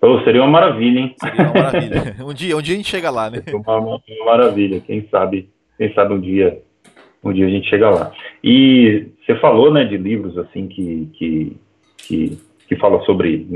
Pô, 0.00 0.20
seria 0.22 0.42
uma 0.42 0.50
maravilha, 0.50 1.00
hein? 1.00 1.14
Seria 1.18 1.42
uma 1.42 1.54
maravilha. 1.54 2.16
um 2.24 2.32
dia, 2.32 2.56
um 2.56 2.62
dia 2.62 2.74
a 2.74 2.76
gente 2.76 2.88
chega 2.88 3.10
lá, 3.10 3.28
né? 3.28 3.40
Seria 3.42 3.58
uma, 3.58 3.78
uma 3.78 4.00
maravilha. 4.24 4.80
Quem 4.80 5.08
sabe, 5.08 5.50
quem 5.76 5.92
sabe 5.94 6.14
um 6.14 6.20
dia, 6.20 6.62
um 7.24 7.32
dia 7.32 7.46
a 7.46 7.50
gente 7.50 7.68
chega 7.68 7.90
lá. 7.90 8.12
E 8.44 9.08
você 9.24 9.34
falou, 9.40 9.72
né, 9.72 9.84
de 9.84 9.96
livros 9.96 10.38
assim 10.38 10.68
que, 10.68 11.10
que, 11.14 11.56
que 11.98 12.38
que 12.66 12.76
fala 12.76 13.00
sobre 13.02 13.46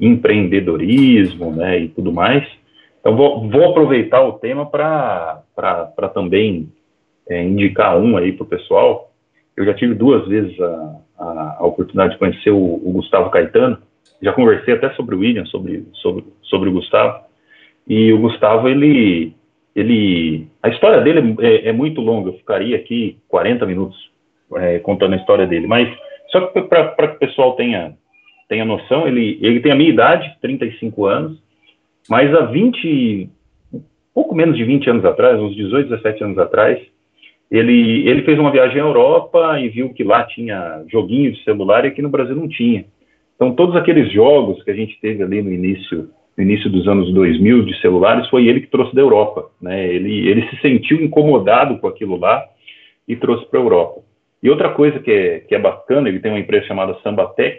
empreendedorismo 0.00 1.52
né, 1.52 1.80
e 1.80 1.88
tudo 1.88 2.12
mais. 2.12 2.46
Então, 3.00 3.16
vou, 3.16 3.48
vou 3.50 3.70
aproveitar 3.70 4.22
o 4.22 4.32
tema 4.34 4.64
para 4.64 5.42
também 6.14 6.70
é, 7.28 7.42
indicar 7.42 7.98
um 7.98 8.16
aí 8.16 8.32
para 8.32 8.44
o 8.44 8.48
pessoal. 8.48 9.12
Eu 9.56 9.64
já 9.66 9.74
tive 9.74 9.94
duas 9.94 10.26
vezes 10.26 10.58
a, 10.60 11.00
a, 11.18 11.56
a 11.60 11.66
oportunidade 11.66 12.14
de 12.14 12.18
conhecer 12.18 12.50
o, 12.50 12.56
o, 12.56 12.92
Gustavo 12.92 13.30
Caetano. 13.30 13.78
Já 14.22 14.32
conversei 14.32 14.74
até 14.74 14.90
sobre 14.94 15.14
o 15.14 15.18
William, 15.18 15.44
sobre, 15.46 15.86
sobre, 15.94 16.24
sobre 16.42 16.70
o 16.70 16.72
Gustavo. 16.72 17.24
E 17.86 18.10
o 18.12 18.18
Gustavo, 18.18 18.68
ele, 18.68 19.34
ele 19.76 20.48
a 20.62 20.70
história 20.70 21.02
dele 21.02 21.36
é, 21.40 21.68
é 21.68 21.72
muito 21.72 22.00
longa. 22.00 22.30
Eu 22.30 22.38
ficaria 22.38 22.76
aqui 22.76 23.18
40 23.28 23.66
minutos 23.66 24.10
é, 24.56 24.78
contando 24.78 25.12
a 25.12 25.18
história 25.18 25.46
dele. 25.46 25.66
Mas 25.66 25.94
só 26.28 26.40
para 26.40 27.08
que 27.08 27.16
o 27.16 27.18
pessoal 27.18 27.54
tenha 27.54 27.94
tenha 28.48 28.64
noção, 28.64 29.06
ele, 29.06 29.38
ele 29.40 29.60
tem 29.60 29.72
a 29.72 29.74
minha 29.74 29.90
idade, 29.90 30.36
35 30.40 31.06
anos, 31.06 31.42
mas 32.08 32.34
há 32.34 32.42
20, 32.46 33.28
pouco 34.14 34.34
menos 34.34 34.56
de 34.56 34.64
20 34.64 34.90
anos 34.90 35.04
atrás, 35.04 35.40
uns 35.40 35.54
18, 35.56 35.88
17 35.88 36.24
anos 36.24 36.38
atrás, 36.38 36.78
ele, 37.50 38.08
ele 38.08 38.22
fez 38.22 38.38
uma 38.38 38.50
viagem 38.50 38.80
à 38.80 38.84
Europa 38.84 39.60
e 39.60 39.68
viu 39.68 39.92
que 39.92 40.02
lá 40.02 40.24
tinha 40.24 40.84
joguinho 40.90 41.32
de 41.32 41.42
celular 41.44 41.84
e 41.84 41.88
aqui 41.88 42.02
no 42.02 42.08
Brasil 42.08 42.34
não 42.34 42.48
tinha. 42.48 42.84
Então, 43.36 43.54
todos 43.54 43.76
aqueles 43.76 44.12
jogos 44.12 44.62
que 44.62 44.70
a 44.70 44.74
gente 44.74 44.98
teve 45.00 45.22
ali 45.22 45.42
no 45.42 45.52
início, 45.52 46.08
no 46.36 46.42
início 46.42 46.70
dos 46.70 46.86
anos 46.88 47.12
2000 47.12 47.64
de 47.64 47.80
celulares, 47.80 48.28
foi 48.28 48.46
ele 48.46 48.60
que 48.60 48.68
trouxe 48.68 48.94
da 48.94 49.00
Europa. 49.00 49.50
Né? 49.60 49.88
Ele, 49.88 50.28
ele 50.28 50.48
se 50.48 50.56
sentiu 50.60 51.02
incomodado 51.02 51.78
com 51.78 51.86
aquilo 51.86 52.18
lá 52.18 52.44
e 53.06 53.16
trouxe 53.16 53.46
para 53.46 53.60
a 53.60 53.62
Europa. 53.62 54.00
E 54.42 54.50
outra 54.50 54.70
coisa 54.70 54.98
que 54.98 55.10
é, 55.10 55.40
que 55.40 55.54
é 55.54 55.58
bacana, 55.58 56.08
ele 56.08 56.20
tem 56.20 56.30
uma 56.30 56.40
empresa 56.40 56.66
chamada 56.66 56.98
Sambatec, 57.02 57.58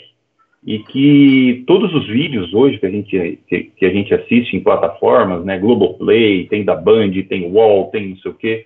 e 0.65 0.79
que 0.79 1.63
todos 1.67 1.93
os 1.93 2.07
vídeos 2.07 2.51
hoje 2.51 2.79
que 2.79 2.85
a 2.87 2.89
gente, 2.89 3.39
que, 3.47 3.63
que, 3.65 3.85
a 3.85 3.91
gente 3.91 4.13
assiste 4.13 4.55
em 4.55 4.63
plataformas, 4.63 5.45
né, 5.45 5.59
Globoplay, 5.59 6.47
tem 6.47 6.65
da 6.65 6.75
Band, 6.75 7.11
tem 7.29 7.51
Wall, 7.51 7.91
tem 7.91 8.09
não 8.09 8.17
sei 8.17 8.31
o 8.31 8.33
quê, 8.33 8.65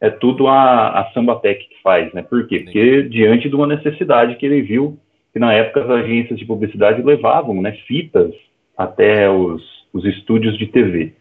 é 0.00 0.08
tudo 0.08 0.46
a, 0.46 1.00
a 1.00 1.12
Sambatec 1.12 1.68
que 1.68 1.82
faz, 1.82 2.12
né? 2.12 2.22
Por 2.22 2.46
quê? 2.46 2.60
Porque 2.60 3.02
diante 3.02 3.48
de 3.48 3.56
uma 3.56 3.66
necessidade 3.66 4.36
que 4.36 4.46
ele 4.46 4.62
viu, 4.62 4.96
que 5.32 5.38
na 5.40 5.52
época 5.52 5.82
as 5.82 5.90
agências 5.90 6.38
de 6.38 6.44
publicidade 6.44 7.02
levavam, 7.02 7.60
né, 7.60 7.72
fitas 7.86 8.32
até 8.76 9.28
os, 9.28 9.62
os 9.92 10.04
estúdios 10.04 10.56
de 10.56 10.66
TV. 10.68 11.12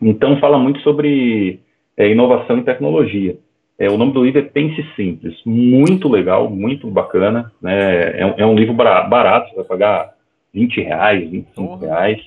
Então 0.00 0.38
fala 0.38 0.58
muito 0.58 0.80
sobre 0.80 1.60
é, 1.96 2.10
inovação 2.10 2.58
e 2.58 2.64
tecnologia. 2.64 3.36
É, 3.78 3.88
o 3.88 3.96
nome 3.96 4.12
do 4.12 4.24
livro 4.24 4.40
é 4.40 4.42
Pense 4.42 4.82
Simples, 4.96 5.40
muito 5.46 6.08
legal, 6.08 6.50
muito 6.50 6.90
bacana. 6.90 7.52
Né? 7.62 8.20
É, 8.20 8.34
é 8.38 8.46
um 8.46 8.56
livro 8.56 8.74
barato, 8.74 9.50
você 9.50 9.56
vai 9.56 9.64
pagar 9.64 10.14
20 10.52 10.80
reais, 10.80 11.30
25 11.30 11.62
uhum. 11.62 11.78
reais, 11.78 12.20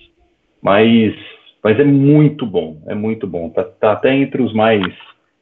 mas 0.62 1.14
mas 1.64 1.80
é 1.80 1.84
muito 1.84 2.46
bom, 2.46 2.82
é 2.88 2.96
muito 2.96 3.28
bom. 3.28 3.50
Tá, 3.50 3.64
tá 3.64 3.92
até 3.92 4.16
entre 4.16 4.42
os 4.42 4.54
mais 4.54 4.82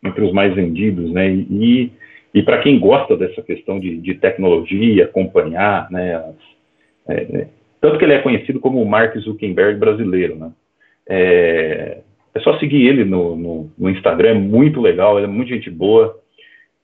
entre 0.04 0.24
os 0.24 0.34
mais 0.34 0.54
vendidos, 0.56 1.12
né? 1.12 1.30
E, 1.30 1.92
e 2.34 2.42
para 2.42 2.60
quem 2.60 2.80
gosta 2.80 3.16
dessa 3.16 3.42
questão 3.42 3.80
de, 3.80 3.98
de 3.98 4.16
tecnologia, 4.16 5.06
acompanhar, 5.06 5.90
né? 5.92 6.16
As, 6.16 6.36
é, 7.08 7.42
é, 7.42 7.48
tanto 7.82 7.98
que 7.98 8.06
ele 8.06 8.14
é 8.14 8.22
conhecido 8.22 8.60
como 8.60 8.82
o 8.82 8.90
Mark 8.90 9.16
Zuckerberg 9.18 9.80
brasileiro, 9.80 10.36
né? 10.36 10.52
É, 11.08 11.98
é 12.34 12.40
só 12.40 12.58
seguir 12.60 12.88
ele 12.88 13.04
no, 13.04 13.36
no, 13.36 13.72
no, 13.78 13.90
Instagram, 13.90 14.30
é 14.30 14.34
muito 14.34 14.82
legal, 14.82 15.18
ele 15.18 15.26
é 15.26 15.30
muito 15.30 15.50
gente 15.50 15.70
boa. 15.70 16.18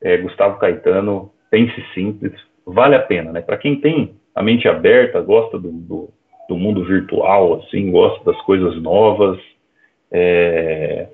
É, 0.02 0.18
Gustavo 0.18 0.60
Caetano, 0.60 1.32
pense 1.50 1.74
simples, 1.94 2.34
vale 2.66 2.96
a 2.96 3.00
pena, 3.00 3.32
né? 3.32 3.42
Para 3.42 3.58
quem 3.58 3.80
tem 3.80 4.16
a 4.34 4.44
mente 4.44 4.68
aberta, 4.68 5.22
gosta 5.22 5.58
do, 5.58 5.72
do, 5.72 6.10
do, 6.50 6.58
mundo 6.58 6.84
virtual, 6.84 7.62
assim, 7.62 7.92
gosta 7.92 8.24
das 8.30 8.40
coisas 8.42 8.82
novas. 8.82 9.40
É... 10.12 11.08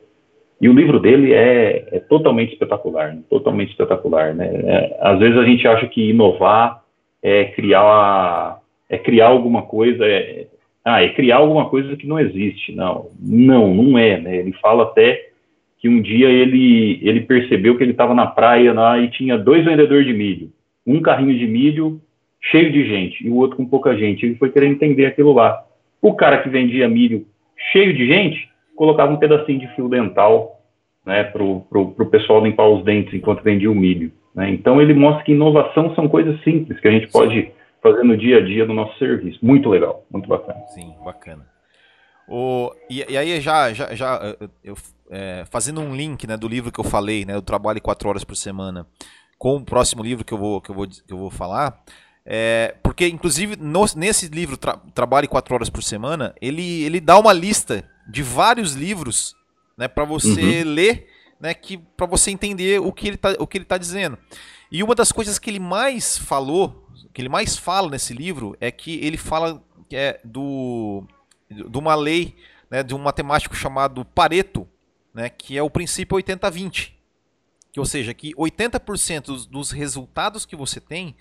E 0.59 0.69
o 0.69 0.73
livro 0.73 0.99
dele 0.99 1.33
é, 1.33 1.87
é 1.91 1.99
totalmente 1.99 2.53
espetacular, 2.53 3.13
né? 3.13 3.21
totalmente 3.29 3.71
espetacular, 3.71 4.33
né? 4.33 4.47
É, 4.47 4.97
às 5.01 5.19
vezes 5.19 5.37
a 5.37 5.43
gente 5.43 5.67
acha 5.67 5.87
que 5.87 6.09
inovar 6.09 6.83
é 7.21 7.45
criar 7.45 8.59
é 8.87 8.97
criar 8.97 9.27
alguma 9.27 9.63
coisa, 9.63 10.05
é, 10.05 10.47
ah, 10.83 11.03
é 11.03 11.09
criar 11.09 11.37
alguma 11.37 11.69
coisa 11.69 11.95
que 11.95 12.07
não 12.07 12.19
existe. 12.19 12.73
Não, 12.73 13.09
não, 13.19 13.73
não 13.73 13.97
é, 13.97 14.19
né? 14.19 14.37
Ele 14.37 14.51
fala 14.53 14.83
até 14.83 15.29
que 15.79 15.87
um 15.87 16.01
dia 16.01 16.29
ele, 16.29 16.99
ele 17.01 17.21
percebeu 17.21 17.77
que 17.77 17.83
ele 17.83 17.91
estava 17.91 18.13
na 18.13 18.27
praia 18.27 18.73
lá 18.73 18.99
e 18.99 19.09
tinha 19.09 19.37
dois 19.37 19.65
vendedores 19.65 20.05
de 20.05 20.13
milho. 20.13 20.51
Um 20.85 21.01
carrinho 21.01 21.37
de 21.37 21.47
milho 21.47 22.01
cheio 22.41 22.71
de 22.71 22.87
gente 22.87 23.25
e 23.25 23.29
o 23.29 23.35
outro 23.35 23.57
com 23.57 23.65
pouca 23.65 23.95
gente. 23.95 24.25
Ele 24.25 24.35
foi 24.35 24.49
querer 24.51 24.67
entender 24.67 25.05
aquilo 25.05 25.33
lá. 25.33 25.63
O 26.01 26.13
cara 26.13 26.39
que 26.39 26.49
vendia 26.49 26.87
milho 26.87 27.25
cheio 27.71 27.93
de 27.93 28.07
gente 28.07 28.49
colocava 28.75 29.11
um 29.11 29.17
pedacinho 29.17 29.59
de 29.59 29.67
fio 29.75 29.87
dental 29.87 30.59
né, 31.05 31.23
para 31.23 31.43
o 31.43 32.09
pessoal 32.09 32.43
limpar 32.43 32.67
os 32.67 32.83
dentes 32.83 33.13
enquanto 33.13 33.43
vendia 33.43 33.71
o 33.71 33.75
milho. 33.75 34.11
Né? 34.33 34.49
Então 34.51 34.81
ele 34.81 34.93
mostra 34.93 35.23
que 35.23 35.31
inovação 35.31 35.93
são 35.93 36.07
coisas 36.07 36.41
simples 36.43 36.79
que 36.79 36.87
a 36.87 36.91
gente 36.91 37.11
pode 37.11 37.51
fazer 37.81 38.03
no 38.03 38.17
dia 38.17 38.37
a 38.37 38.41
dia 38.41 38.65
do 38.65 38.73
nosso 38.73 38.97
serviço. 38.97 39.39
Muito 39.41 39.69
legal, 39.69 40.05
muito 40.09 40.27
bacana. 40.27 40.59
Sim, 40.67 40.93
bacana. 41.03 41.45
O, 42.27 42.73
e, 42.89 43.05
e 43.09 43.17
aí 43.17 43.41
já, 43.41 43.73
já, 43.73 43.93
já 43.93 44.35
eu, 44.63 44.75
é, 45.09 45.43
fazendo 45.49 45.81
um 45.81 45.95
link 45.95 46.25
né, 46.25 46.37
do 46.37 46.47
livro 46.47 46.71
que 46.71 46.79
eu 46.79 46.83
falei, 46.83 47.25
né, 47.25 47.33
do 47.33 47.41
trabalho 47.41 47.81
quatro 47.81 48.07
horas 48.07 48.23
por 48.23 48.35
semana, 48.35 48.87
com 49.37 49.55
o 49.55 49.65
próximo 49.65 50.03
livro 50.03 50.23
que 50.23 50.33
eu 50.33 50.37
vou, 50.37 50.61
que 50.61 50.69
eu 50.69 50.75
vou, 50.75 50.87
que 50.87 51.13
eu 51.13 51.17
vou 51.17 51.29
falar, 51.29 51.83
é, 52.25 52.75
porque, 52.83 53.07
inclusive, 53.07 53.55
no, 53.55 53.83
nesse 53.95 54.27
livro, 54.27 54.55
Tra 54.55 54.77
Trabalhe 54.93 55.27
4 55.27 55.55
Horas 55.55 55.69
por 55.69 55.81
Semana, 55.81 56.35
ele, 56.41 56.83
ele 56.83 56.99
dá 56.99 57.17
uma 57.17 57.33
lista 57.33 57.83
de 58.07 58.21
vários 58.21 58.73
livros 58.73 59.35
né, 59.77 59.87
para 59.87 60.05
você 60.05 60.63
uhum. 60.63 60.73
ler, 60.73 61.07
né, 61.39 61.53
que 61.53 61.77
para 61.77 62.05
você 62.05 62.29
entender 62.29 62.79
o 62.79 62.91
que 62.91 63.07
ele 63.07 63.15
está 63.15 63.35
tá 63.67 63.77
dizendo. 63.77 64.17
E 64.71 64.81
uma 64.81 64.95
das 64.95 65.11
coisas 65.11 65.37
que 65.37 65.49
ele 65.49 65.59
mais 65.59 66.17
falou, 66.17 66.87
que 67.13 67.21
ele 67.21 67.27
mais 67.27 67.57
fala 67.57 67.89
nesse 67.89 68.13
livro, 68.13 68.55
é 68.61 68.71
que 68.71 69.03
ele 69.03 69.17
fala 69.17 69.61
é, 69.91 70.19
do, 70.23 71.03
de 71.49 71.77
uma 71.77 71.93
lei, 71.93 72.35
né, 72.69 72.81
de 72.81 72.95
um 72.95 72.99
matemático 72.99 73.53
chamado 73.53 74.05
Pareto, 74.05 74.65
né, 75.13 75.29
que 75.29 75.57
é 75.57 75.61
o 75.61 75.69
princípio 75.69 76.17
80-20. 76.17 76.93
Que, 77.73 77.79
ou 77.79 77.85
seja, 77.85 78.13
que 78.13 78.33
80% 78.35 79.47
dos 79.49 79.71
resultados 79.71 80.45
que 80.45 80.55
você 80.55 80.79
tem 80.79 81.15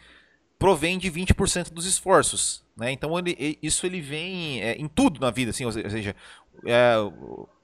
provém 0.58 0.98
de 0.98 1.10
20% 1.10 1.72
dos 1.72 1.86
esforços. 1.86 2.62
Né? 2.76 2.92
Então 2.92 3.18
ele, 3.18 3.58
isso 3.62 3.84
ele 3.84 4.00
vem 4.00 4.62
é, 4.62 4.74
em 4.74 4.86
tudo 4.86 5.18
na 5.20 5.30
vida, 5.30 5.50
assim, 5.50 5.64
ou 5.64 5.72
seja, 5.72 6.14
é, 6.66 6.94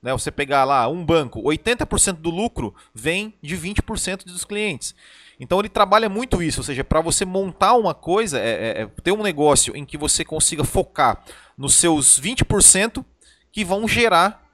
né, 0.02 0.12
você 0.12 0.30
pegar 0.30 0.64
lá 0.64 0.88
um 0.88 1.04
banco, 1.04 1.42
80% 1.42 2.14
do 2.14 2.30
lucro 2.30 2.74
vem 2.94 3.34
de 3.42 3.56
20% 3.56 4.24
dos 4.24 4.44
clientes. 4.44 4.94
Então 5.38 5.58
ele 5.58 5.68
trabalha 5.68 6.08
muito 6.08 6.42
isso, 6.42 6.60
ou 6.60 6.64
seja, 6.64 6.82
para 6.82 7.00
você 7.00 7.24
montar 7.24 7.74
uma 7.74 7.92
coisa, 7.92 8.38
é, 8.38 8.50
é, 8.50 8.82
é, 8.82 8.86
ter 9.02 9.12
um 9.12 9.22
negócio 9.22 9.76
em 9.76 9.84
que 9.84 9.98
você 9.98 10.24
consiga 10.24 10.64
focar 10.64 11.22
nos 11.56 11.74
seus 11.74 12.18
20% 12.18 13.04
que 13.52 13.64
vão 13.64 13.86
gerar 13.86 14.46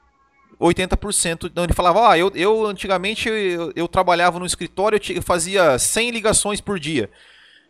80%. 0.60 1.46
Então 1.46 1.64
ele 1.64 1.72
falava, 1.72 2.10
ah, 2.10 2.18
eu, 2.18 2.30
eu 2.34 2.66
antigamente 2.66 3.28
eu, 3.28 3.72
eu 3.74 3.88
trabalhava 3.88 4.38
no 4.38 4.46
escritório, 4.46 5.00
eu 5.10 5.22
fazia 5.22 5.78
100 5.78 6.10
ligações 6.10 6.60
por 6.60 6.78
dia. 6.78 7.08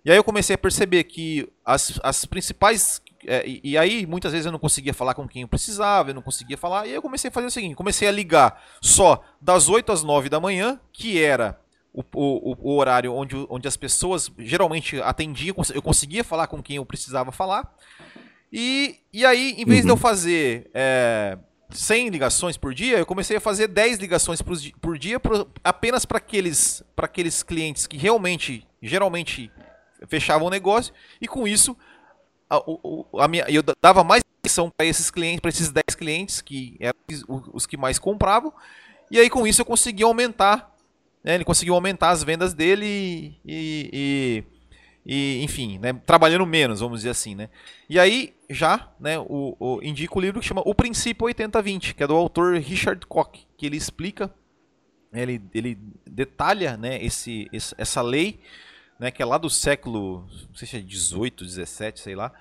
E 0.05 0.11
aí 0.11 0.16
eu 0.16 0.25
comecei 0.25 0.55
a 0.55 0.59
perceber 0.59 1.05
que 1.05 1.48
as, 1.64 1.98
as 2.03 2.25
principais. 2.25 3.01
É, 3.25 3.46
e, 3.46 3.61
e, 3.62 3.79
aí 3.79 4.05
muitas 4.05 4.33
vezes 4.33 4.46
eu 4.46 4.53
não 4.53 4.59
conseguia 4.59 4.92
falar 4.92 5.14
com 5.14 5.29
quem 5.29 5.42
eu 5.42 5.48
precisava, 5.48 6.11
eu 6.11 6.14
não 6.14 6.22
conseguia 6.22 6.59
falar. 6.59 6.87
E 6.87 6.90
aí 6.90 6.94
eu 6.96 7.03
comecei 7.03 7.29
a 7.29 7.33
fazer 7.33 7.46
o 7.46 7.51
seguinte: 7.51 7.77
comecei 7.77 8.09
a 8.09 8.12
ligar 8.12 8.61
só 8.81 9.22
das 9.40 9.68
8 9.68 9.92
às 9.92 10.03
9 10.03 10.29
da 10.29 10.40
manhã, 10.40 10.81
que 10.92 11.22
era 11.22 11.62
o, 11.92 12.02
o, 12.14 12.57
o 12.59 12.76
horário 12.76 13.12
onde, 13.12 13.35
onde 13.48 13.68
as 13.68 13.76
pessoas 13.76 14.31
geralmente 14.38 15.00
atendiam, 15.02 15.55
eu 15.74 15.83
conseguia 15.83 16.24
falar 16.24 16.46
com 16.46 16.62
quem 16.62 16.76
eu 16.76 16.87
precisava 16.87 17.31
falar. 17.31 17.74
E, 18.52 18.96
e 19.12 19.24
aí, 19.24 19.55
em 19.59 19.64
vez 19.64 19.81
uhum. 19.81 19.85
de 19.85 19.88
eu 19.88 19.94
uhum. 19.94 20.00
fazer 20.00 20.70
é, 20.74 21.38
100 21.70 22.09
ligações 22.11 22.57
por 22.57 22.74
dia, 22.74 22.98
eu 22.98 23.07
comecei 23.07 23.37
a 23.37 23.40
fazer 23.40 23.68
10 23.68 23.98
ligações 23.98 24.42
por, 24.42 24.57
por 24.81 24.98
dia 24.98 25.18
pro, 25.18 25.50
apenas 25.64 26.05
para 26.05 26.18
aqueles, 26.18 26.83
aqueles 26.96 27.42
clientes 27.42 27.87
que 27.87 27.96
realmente, 27.96 28.66
geralmente 28.81 29.50
fechava 30.09 30.44
um 30.44 30.50
negócio 30.50 30.92
e 31.20 31.28
com 31.28 31.46
isso 31.46 31.76
a, 32.50 32.57
a, 32.57 33.24
a 33.24 33.28
minha, 33.28 33.44
eu 33.48 33.62
dava 33.81 34.05
mais 34.05 34.22
atenção 34.40 34.70
para 34.70 34.87
esses 34.87 35.11
clientes, 35.11 35.40
para 35.40 35.48
esses 35.48 35.70
10 35.70 35.94
clientes 35.96 36.40
que 36.40 36.76
eram 36.81 36.98
os 37.52 37.64
que 37.66 37.76
mais 37.76 37.98
compravam. 37.98 38.52
E 39.11 39.18
aí 39.18 39.31
com 39.31 39.46
isso 39.46 39.61
eu 39.61 39.66
consegui 39.66 40.02
aumentar, 40.02 40.71
né, 41.22 41.35
ele 41.35 41.44
conseguiu 41.44 41.74
aumentar 41.74 42.11
as 42.11 42.22
vendas 42.22 42.52
dele 42.54 43.37
e, 43.44 43.85
e, 43.94 44.44
e, 45.04 45.44
enfim, 45.44 45.78
né, 45.78 45.92
trabalhando 46.06 46.46
menos, 46.46 46.80
vamos 46.80 47.00
dizer 47.00 47.11
assim, 47.11 47.35
né? 47.35 47.48
E 47.88 47.98
aí 47.98 48.35
já, 48.50 48.92
né, 48.98 49.18
o, 49.18 49.56
o 49.58 49.80
indico 49.82 50.18
o 50.18 50.22
livro 50.22 50.40
que 50.40 50.46
chama 50.46 50.62
O 50.64 50.74
Princípio 50.74 51.26
80-20, 51.26 51.94
que 51.94 52.02
é 52.02 52.06
do 52.06 52.14
autor 52.14 52.56
Richard 52.56 53.06
Koch, 53.06 53.46
que 53.56 53.66
ele 53.66 53.76
explica, 53.76 54.32
ele, 55.12 55.40
ele 55.54 55.78
detalha, 56.06 56.76
né, 56.76 57.02
esse, 57.02 57.48
essa 57.76 58.02
lei 58.02 58.40
né, 59.02 59.11
que 59.11 59.20
é 59.20 59.26
lá 59.26 59.37
do 59.37 59.50
século, 59.50 60.28
não 60.48 60.54
sei 60.54 60.68
se 60.68 60.76
é 60.76 60.80
18, 60.80 61.44
17, 61.44 61.98
sei 61.98 62.14
lá, 62.14 62.32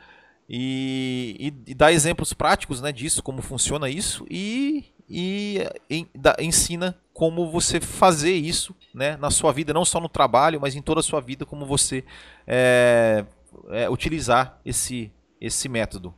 e, 0.47 1.35
e, 1.39 1.71
e 1.71 1.73
dá 1.73 1.91
exemplos 1.91 2.33
práticos 2.33 2.79
né, 2.81 2.91
disso, 2.91 3.23
como 3.23 3.41
funciona 3.41 3.89
isso, 3.89 4.27
e, 4.29 4.85
e, 5.09 5.57
e 5.89 6.07
da, 6.13 6.35
ensina 6.39 6.95
como 7.21 7.45
você 7.45 7.79
fazer 7.79 8.33
isso 8.33 8.75
né, 8.95 9.15
na 9.15 9.29
sua 9.29 9.53
vida, 9.53 9.71
não 9.71 9.85
só 9.85 9.99
no 9.99 10.09
trabalho, 10.09 10.59
mas 10.59 10.75
em 10.75 10.81
toda 10.81 11.01
a 11.01 11.03
sua 11.03 11.21
vida, 11.21 11.45
como 11.45 11.67
você 11.67 12.03
é, 12.47 13.23
é, 13.69 13.87
utilizar 13.87 14.59
esse, 14.65 15.11
esse 15.39 15.69
método. 15.69 16.15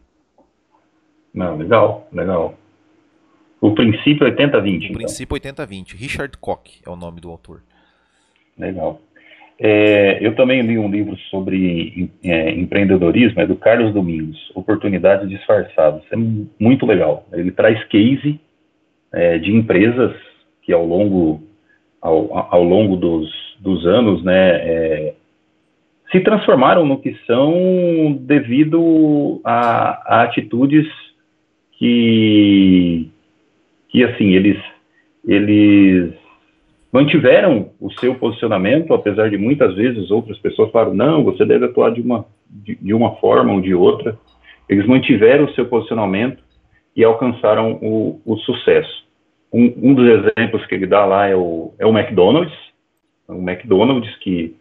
Não, 1.34 1.58
legal, 1.58 2.08
legal. 2.10 2.58
O 3.60 3.76
princípio 3.76 4.26
80-20. 4.26 4.64
O 4.64 4.76
então. 4.76 4.94
princípio 4.94 5.36
80-20. 5.36 5.94
Richard 5.94 6.38
Koch 6.38 6.82
é 6.86 6.90
o 6.90 6.96
nome 6.96 7.20
do 7.20 7.30
autor. 7.30 7.62
Legal. 8.58 9.02
É, 9.60 10.26
eu 10.26 10.34
também 10.38 10.62
li 10.62 10.80
um 10.80 10.90
livro 10.90 11.18
sobre 11.30 12.12
é, 12.24 12.52
empreendedorismo, 12.52 13.42
é 13.42 13.46
do 13.46 13.58
Carlos 13.58 13.94
Domingos, 13.94 14.38
Oportunidades 14.56 15.28
Disfarçadas. 15.28 16.02
É 16.14 16.16
muito 16.16 16.86
legal. 16.86 17.28
Ele 17.34 17.52
traz 17.52 17.84
case 17.90 18.40
é, 19.12 19.38
de 19.38 19.52
empresas 19.52 20.16
que 20.64 20.74
ao 20.74 20.86
longo, 20.86 21.42
ao, 22.02 22.54
ao 22.54 22.64
longo 22.64 22.96
dos, 22.96 23.30
dos 23.60 23.86
anos 23.86 24.24
né, 24.24 24.50
é, 24.56 25.14
se 26.12 26.20
transformaram 26.22 26.86
no 26.86 27.00
que 27.00 27.16
são 27.26 28.18
devido 28.22 29.42
a, 29.44 30.20
a 30.20 30.24
atitudes 30.24 30.88
que, 31.78 33.10
que 33.90 34.04
assim, 34.04 34.34
eles, 34.34 34.58
eles 35.28 36.14
mantiveram 36.92 37.72
o 37.82 37.92
seu 37.94 38.16
posicionamento, 38.16 38.94
apesar 38.94 39.30
de 39.30 39.38
muitas 39.38 39.76
vezes 39.76 40.12
outras 40.12 40.38
pessoas 40.38 40.72
falaram, 40.72 40.94
não, 40.94 41.24
você 41.24 41.44
deve 41.44 41.66
atuar 41.66 41.92
de 41.92 42.02
uma, 42.02 42.26
de, 42.48 42.76
de 42.76 42.94
uma 42.94 43.16
forma 43.16 43.52
ou 43.52 43.60
de 43.60 43.74
outra. 43.74 44.18
Eles 44.70 44.86
mantiveram 44.86 45.46
o 45.46 45.54
seu 45.56 45.66
posicionamento 45.66 46.44
e 46.96 47.04
alcançaram 47.04 47.80
o, 47.82 48.22
o 48.24 48.38
sucesso. 48.38 49.03
Um, 49.54 49.72
um, 49.92 49.94
dos 49.94 50.08
exemplos 50.08 50.66
que 50.66 50.74
ele 50.74 50.88
dá 50.88 51.06
lá 51.06 51.28
é 51.28 51.36
o, 51.36 51.74
é 51.78 51.86
o 51.86 51.96
McDonald's, 51.96 52.58
o 53.28 53.36
McDonald's 53.36 54.16
que, 54.18 54.56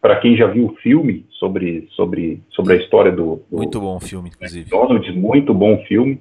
para 0.00 0.16
quem 0.16 0.36
já 0.36 0.46
viu 0.46 0.66
o 0.66 0.76
filme 0.76 1.26
sobre, 1.32 1.86
sobre, 1.90 2.42
sobre 2.50 2.72
a 2.72 2.76
história 2.76 3.12
do, 3.12 3.42
do 3.50 3.58
muito 3.58 3.78
bom 3.78 4.00
filme, 4.00 4.30
inclusive. 4.30 4.60
McDonald's, 4.60 5.14
muito 5.14 5.52
bom 5.52 5.76
filme. 5.86 6.20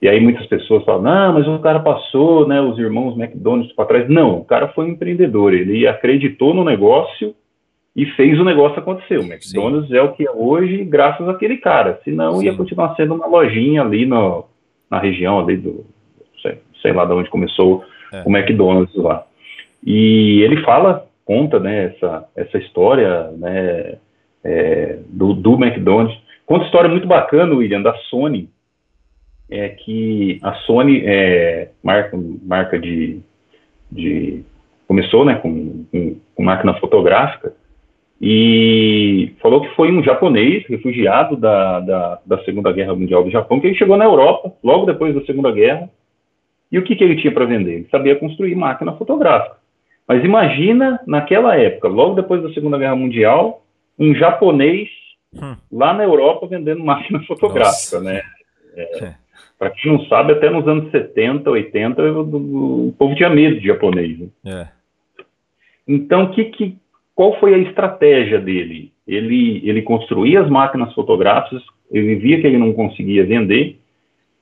E 0.00 0.08
aí 0.08 0.20
muitas 0.20 0.46
pessoas 0.46 0.84
falam, 0.84 1.02
não, 1.02 1.32
mas 1.34 1.46
o 1.46 1.58
cara 1.58 1.80
passou, 1.80 2.46
né, 2.46 2.60
os 2.60 2.78
irmãos 2.78 3.18
McDonald's 3.18 3.74
para 3.74 3.86
trás. 3.86 4.08
Não, 4.08 4.38
o 4.38 4.44
cara 4.44 4.68
foi 4.68 4.86
um 4.86 4.90
empreendedor, 4.90 5.52
ele 5.52 5.86
acreditou 5.86 6.54
no 6.54 6.64
negócio 6.64 7.34
e 7.94 8.06
fez 8.06 8.38
o 8.40 8.44
negócio 8.44 8.78
acontecer. 8.78 9.18
O 9.18 9.24
McDonald's 9.24 9.88
Sim. 9.88 9.96
é 9.96 10.02
o 10.02 10.12
que 10.12 10.26
é 10.26 10.30
hoje 10.30 10.84
graças 10.84 11.28
àquele 11.28 11.56
cara, 11.56 12.00
senão 12.04 12.36
Sim. 12.36 12.46
ia 12.46 12.54
continuar 12.54 12.94
sendo 12.94 13.14
uma 13.14 13.26
lojinha 13.26 13.82
ali 13.82 14.06
no, 14.06 14.44
na 14.88 15.00
região 15.00 15.40
ali 15.40 15.56
do 15.56 15.84
sei, 16.80 16.92
lá 16.92 17.04
de 17.04 17.12
onde 17.12 17.30
começou 17.30 17.84
é. 18.12 18.22
o 18.24 18.36
McDonald's 18.36 18.94
lá. 18.96 19.24
E 19.84 20.42
ele 20.42 20.62
fala, 20.62 21.06
conta, 21.24 21.58
né, 21.60 21.86
essa, 21.86 22.28
essa 22.36 22.58
história, 22.58 23.30
né, 23.32 23.98
é, 24.44 24.98
do, 25.08 25.34
do 25.34 25.54
McDonald's. 25.54 26.18
Conta 26.46 26.64
história 26.64 26.88
muito 26.88 27.06
bacana, 27.06 27.54
William, 27.54 27.82
da 27.82 27.94
Sony, 28.10 28.48
é 29.50 29.68
que 29.70 30.38
a 30.42 30.54
Sony 30.54 31.02
é 31.04 31.70
marca, 31.82 32.18
marca 32.42 32.78
de, 32.78 33.20
de 33.90 34.44
começou, 34.86 35.24
né, 35.24 35.36
com, 35.36 35.84
com, 35.90 36.16
com 36.34 36.42
máquina 36.42 36.74
fotográfica, 36.74 37.52
e 38.20 39.32
falou 39.40 39.60
que 39.60 39.74
foi 39.76 39.92
um 39.92 40.02
japonês 40.02 40.66
refugiado 40.66 41.36
da, 41.36 41.80
da, 41.80 42.18
da, 42.26 42.44
Segunda 42.44 42.72
Guerra 42.72 42.94
Mundial 42.94 43.22
do 43.22 43.30
Japão, 43.30 43.60
que 43.60 43.68
ele 43.68 43.76
chegou 43.76 43.96
na 43.96 44.06
Europa 44.06 44.52
logo 44.62 44.86
depois 44.86 45.14
da 45.14 45.24
Segunda 45.24 45.52
Guerra, 45.52 45.88
e 46.70 46.78
o 46.78 46.82
que, 46.82 46.94
que 46.94 47.02
ele 47.02 47.16
tinha 47.16 47.32
para 47.32 47.46
vender? 47.46 47.74
Ele 47.74 47.88
sabia 47.90 48.16
construir 48.16 48.54
máquina 48.54 48.92
fotográfica. 48.92 49.56
Mas 50.06 50.24
imagina, 50.24 51.00
naquela 51.06 51.56
época, 51.56 51.88
logo 51.88 52.14
depois 52.14 52.42
da 52.42 52.52
Segunda 52.52 52.78
Guerra 52.78 52.96
Mundial, 52.96 53.62
um 53.98 54.14
japonês 54.14 54.88
hum. 55.34 55.56
lá 55.70 55.92
na 55.92 56.04
Europa 56.04 56.46
vendendo 56.46 56.84
máquina 56.84 57.20
fotográfica, 57.24 57.98
Nossa. 57.98 58.00
né? 58.00 58.22
É, 58.74 59.04
é. 59.04 59.14
Para 59.58 59.70
quem 59.70 59.92
não 59.92 60.04
sabe, 60.06 60.32
até 60.32 60.48
nos 60.48 60.66
anos 60.68 60.90
70, 60.90 61.50
80, 61.50 62.02
o, 62.02 62.88
o, 62.88 62.94
povo 62.96 63.14
tinha 63.16 63.28
medo 63.28 63.58
de 63.58 63.66
japonês. 63.66 64.18
Né? 64.18 64.28
É. 64.46 64.68
Então, 65.86 66.30
que, 66.30 66.44
que, 66.44 66.76
qual 67.14 67.38
foi 67.40 67.54
a 67.54 67.58
estratégia 67.58 68.40
dele? 68.40 68.92
Ele, 69.06 69.60
ele 69.68 69.82
construía 69.82 70.40
as 70.40 70.48
máquinas 70.48 70.94
fotográficas, 70.94 71.62
ele 71.90 72.14
via 72.14 72.40
que 72.40 72.46
ele 72.46 72.58
não 72.58 72.72
conseguia 72.72 73.26
vender, 73.26 73.78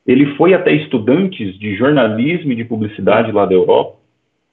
ele 0.07 0.37
foi 0.37 0.55
até 0.55 0.73
estudantes 0.73 1.59
de 1.59 1.75
jornalismo 1.75 2.53
e 2.53 2.57
de 2.57 2.65
publicidade 2.65 3.33
lá 3.33 3.45
da 3.45 3.55
Europa, 3.55 3.97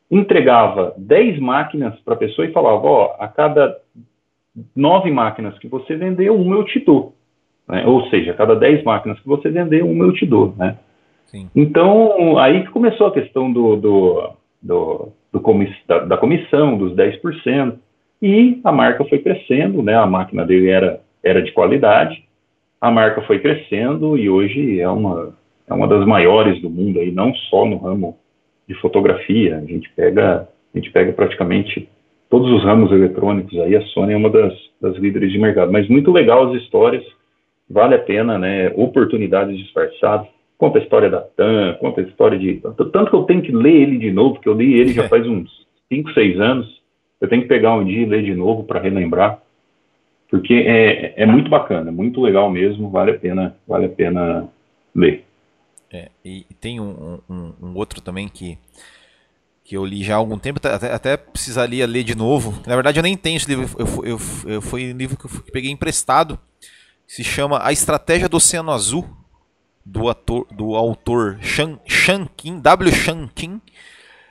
entregava 0.09 0.93
10 0.97 1.39
máquinas 1.39 1.97
para 1.99 2.15
a 2.15 2.17
pessoa 2.17 2.47
e 2.47 2.51
falava, 2.51 2.85
ó, 2.85 3.05
oh, 3.05 3.23
a 3.23 3.27
cada 3.27 3.77
nove 4.75 5.11
máquinas 5.11 5.57
que 5.59 5.67
você 5.67 5.95
vender, 5.95 6.29
uma 6.31 6.55
eu 6.55 6.63
te 6.63 6.79
dou. 6.79 7.13
Né? 7.67 7.85
Ou 7.85 8.07
seja, 8.09 8.31
a 8.31 8.35
cada 8.35 8.55
10 8.55 8.83
máquinas 8.83 9.19
que 9.19 9.27
você 9.27 9.49
vender, 9.49 9.83
uma 9.83 10.05
eu 10.05 10.13
te 10.13 10.25
dou. 10.25 10.53
Né? 10.57 10.77
Sim. 11.25 11.49
Então, 11.55 12.37
aí 12.37 12.63
que 12.63 12.69
começou 12.69 13.07
a 13.07 13.13
questão 13.13 13.51
do, 13.51 13.75
do, 13.75 14.29
do, 14.61 15.09
do 15.31 15.39
comiss, 15.39 15.73
da, 15.87 15.99
da, 15.99 16.17
comissão, 16.17 16.77
dos 16.77 16.95
10%, 16.95 17.75
e 18.21 18.59
a 18.63 18.71
marca 18.71 19.03
foi 19.05 19.19
crescendo, 19.19 19.81
né? 19.83 19.95
a 19.95 20.05
máquina 20.05 20.45
dele 20.45 20.69
era, 20.69 21.01
era 21.23 21.41
de 21.41 21.51
qualidade, 21.51 22.23
a 22.79 22.91
marca 22.91 23.21
foi 23.23 23.39
crescendo 23.39 24.17
e 24.17 24.29
hoje 24.29 24.79
é 24.79 24.89
uma, 24.89 25.33
é 25.67 25.73
uma 25.73 25.87
das 25.87 26.05
maiores 26.05 26.61
do 26.61 26.69
mundo, 26.69 26.99
aí, 26.99 27.11
não 27.11 27.33
só 27.35 27.65
no 27.65 27.77
ramo 27.77 28.17
de 28.67 28.73
fotografia, 28.75 29.57
a 29.57 29.65
gente 29.65 29.89
pega, 29.95 30.47
a 30.73 30.77
gente 30.77 30.91
pega 30.91 31.11
praticamente 31.13 31.87
todos 32.29 32.51
os 32.51 32.63
ramos 32.63 32.91
eletrônicos, 32.91 33.57
aí. 33.59 33.75
A 33.75 33.81
Sony 33.87 34.13
é 34.13 34.17
uma 34.17 34.29
das, 34.29 34.53
das 34.81 34.95
líderes 34.97 35.31
de 35.31 35.37
mercado, 35.37 35.71
mas 35.71 35.87
muito 35.87 36.11
legal 36.11 36.49
as 36.49 36.61
histórias, 36.61 37.03
vale 37.69 37.95
a 37.95 37.99
pena, 37.99 38.37
né, 38.37 38.71
oportunidades 38.75 39.57
disfarçadas, 39.57 40.27
conta 40.57 40.79
a 40.79 40.81
história 40.81 41.09
da 41.09 41.21
TAM, 41.21 41.75
conta 41.79 42.01
a 42.01 42.03
história 42.03 42.37
de, 42.37 42.61
tanto 42.91 43.09
que 43.09 43.15
eu 43.15 43.23
tenho 43.23 43.41
que 43.41 43.51
ler 43.51 43.81
ele 43.81 43.97
de 43.97 44.11
novo, 44.11 44.35
porque 44.35 44.49
eu 44.49 44.53
li 44.53 44.79
ele 44.79 44.93
já 44.93 45.07
faz 45.09 45.27
uns 45.27 45.49
5, 45.91 46.11
6 46.13 46.39
anos, 46.39 46.81
eu 47.21 47.27
tenho 47.27 47.43
que 47.43 47.47
pegar 47.47 47.75
um 47.75 47.85
dia 47.85 48.01
e 48.01 48.05
ler 48.05 48.23
de 48.23 48.33
novo 48.33 48.63
para 48.63 48.79
relembrar, 48.79 49.39
porque 50.29 50.55
é, 50.55 51.13
é 51.21 51.25
muito 51.25 51.49
bacana, 51.49 51.91
muito 51.91 52.19
legal 52.19 52.49
mesmo, 52.49 52.89
vale 52.89 53.11
a 53.11 53.19
pena, 53.19 53.55
vale 53.67 53.85
a 53.85 53.89
pena 53.89 54.49
ler. 54.95 55.23
É, 55.93 56.09
e, 56.25 56.43
tem 56.59 56.79
um, 56.79 57.21
um, 57.29 57.53
um, 57.61 57.75
outro 57.75 58.01
também 58.01 58.27
que, 58.27 58.57
que 59.63 59.77
eu 59.77 59.85
li 59.85 60.03
já 60.03 60.15
há 60.15 60.17
algum 60.17 60.39
tempo, 60.39 60.59
até, 60.67 60.91
até 60.91 61.15
precisaria 61.15 61.85
ler 61.85 62.03
de 62.03 62.15
novo. 62.15 62.59
Na 62.65 62.73
verdade, 62.73 62.97
eu 62.97 63.03
nem 63.03 63.15
tenho 63.15 63.37
esse 63.37 63.47
livro, 63.47 63.69
eu, 63.77 64.03
eu, 64.03 64.19
eu, 64.45 64.61
foi 64.61 64.91
um 64.91 64.97
livro 64.97 65.15
que 65.15 65.25
eu 65.25 65.43
peguei 65.51 65.69
emprestado, 65.69 66.39
se 67.05 67.23
chama 67.23 67.63
A 67.63 67.71
Estratégia 67.71 68.27
do 68.27 68.37
Oceano 68.37 68.71
Azul, 68.71 69.07
do, 69.85 70.09
ator, 70.09 70.47
do 70.51 70.75
autor 70.75 71.37
Shan, 71.43 71.77
Shan 71.85 72.27
Kim, 72.35 72.59
W. 72.59 72.91
Shan 72.91 73.29
Kim, 73.35 73.61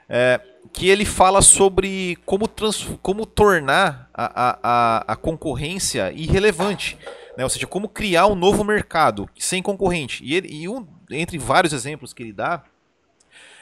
é, 0.08 0.40
que 0.72 0.88
ele 0.88 1.04
fala 1.04 1.40
sobre 1.42 2.18
como, 2.26 2.48
trans, 2.48 2.88
como 3.00 3.24
tornar 3.24 4.10
a, 4.12 4.58
a, 4.62 5.12
a 5.12 5.16
concorrência 5.16 6.12
irrelevante. 6.12 6.98
Né? 7.36 7.44
Ou 7.44 7.50
seja, 7.50 7.68
como 7.68 7.88
criar 7.88 8.26
um 8.26 8.34
novo 8.34 8.64
mercado 8.64 9.28
sem 9.38 9.62
concorrente. 9.62 10.24
E, 10.24 10.34
ele, 10.34 10.48
e 10.48 10.68
um, 10.68 10.86
entre 11.12 11.38
vários 11.38 11.72
exemplos 11.72 12.12
que 12.12 12.22
ele 12.22 12.32
dá, 12.32 12.64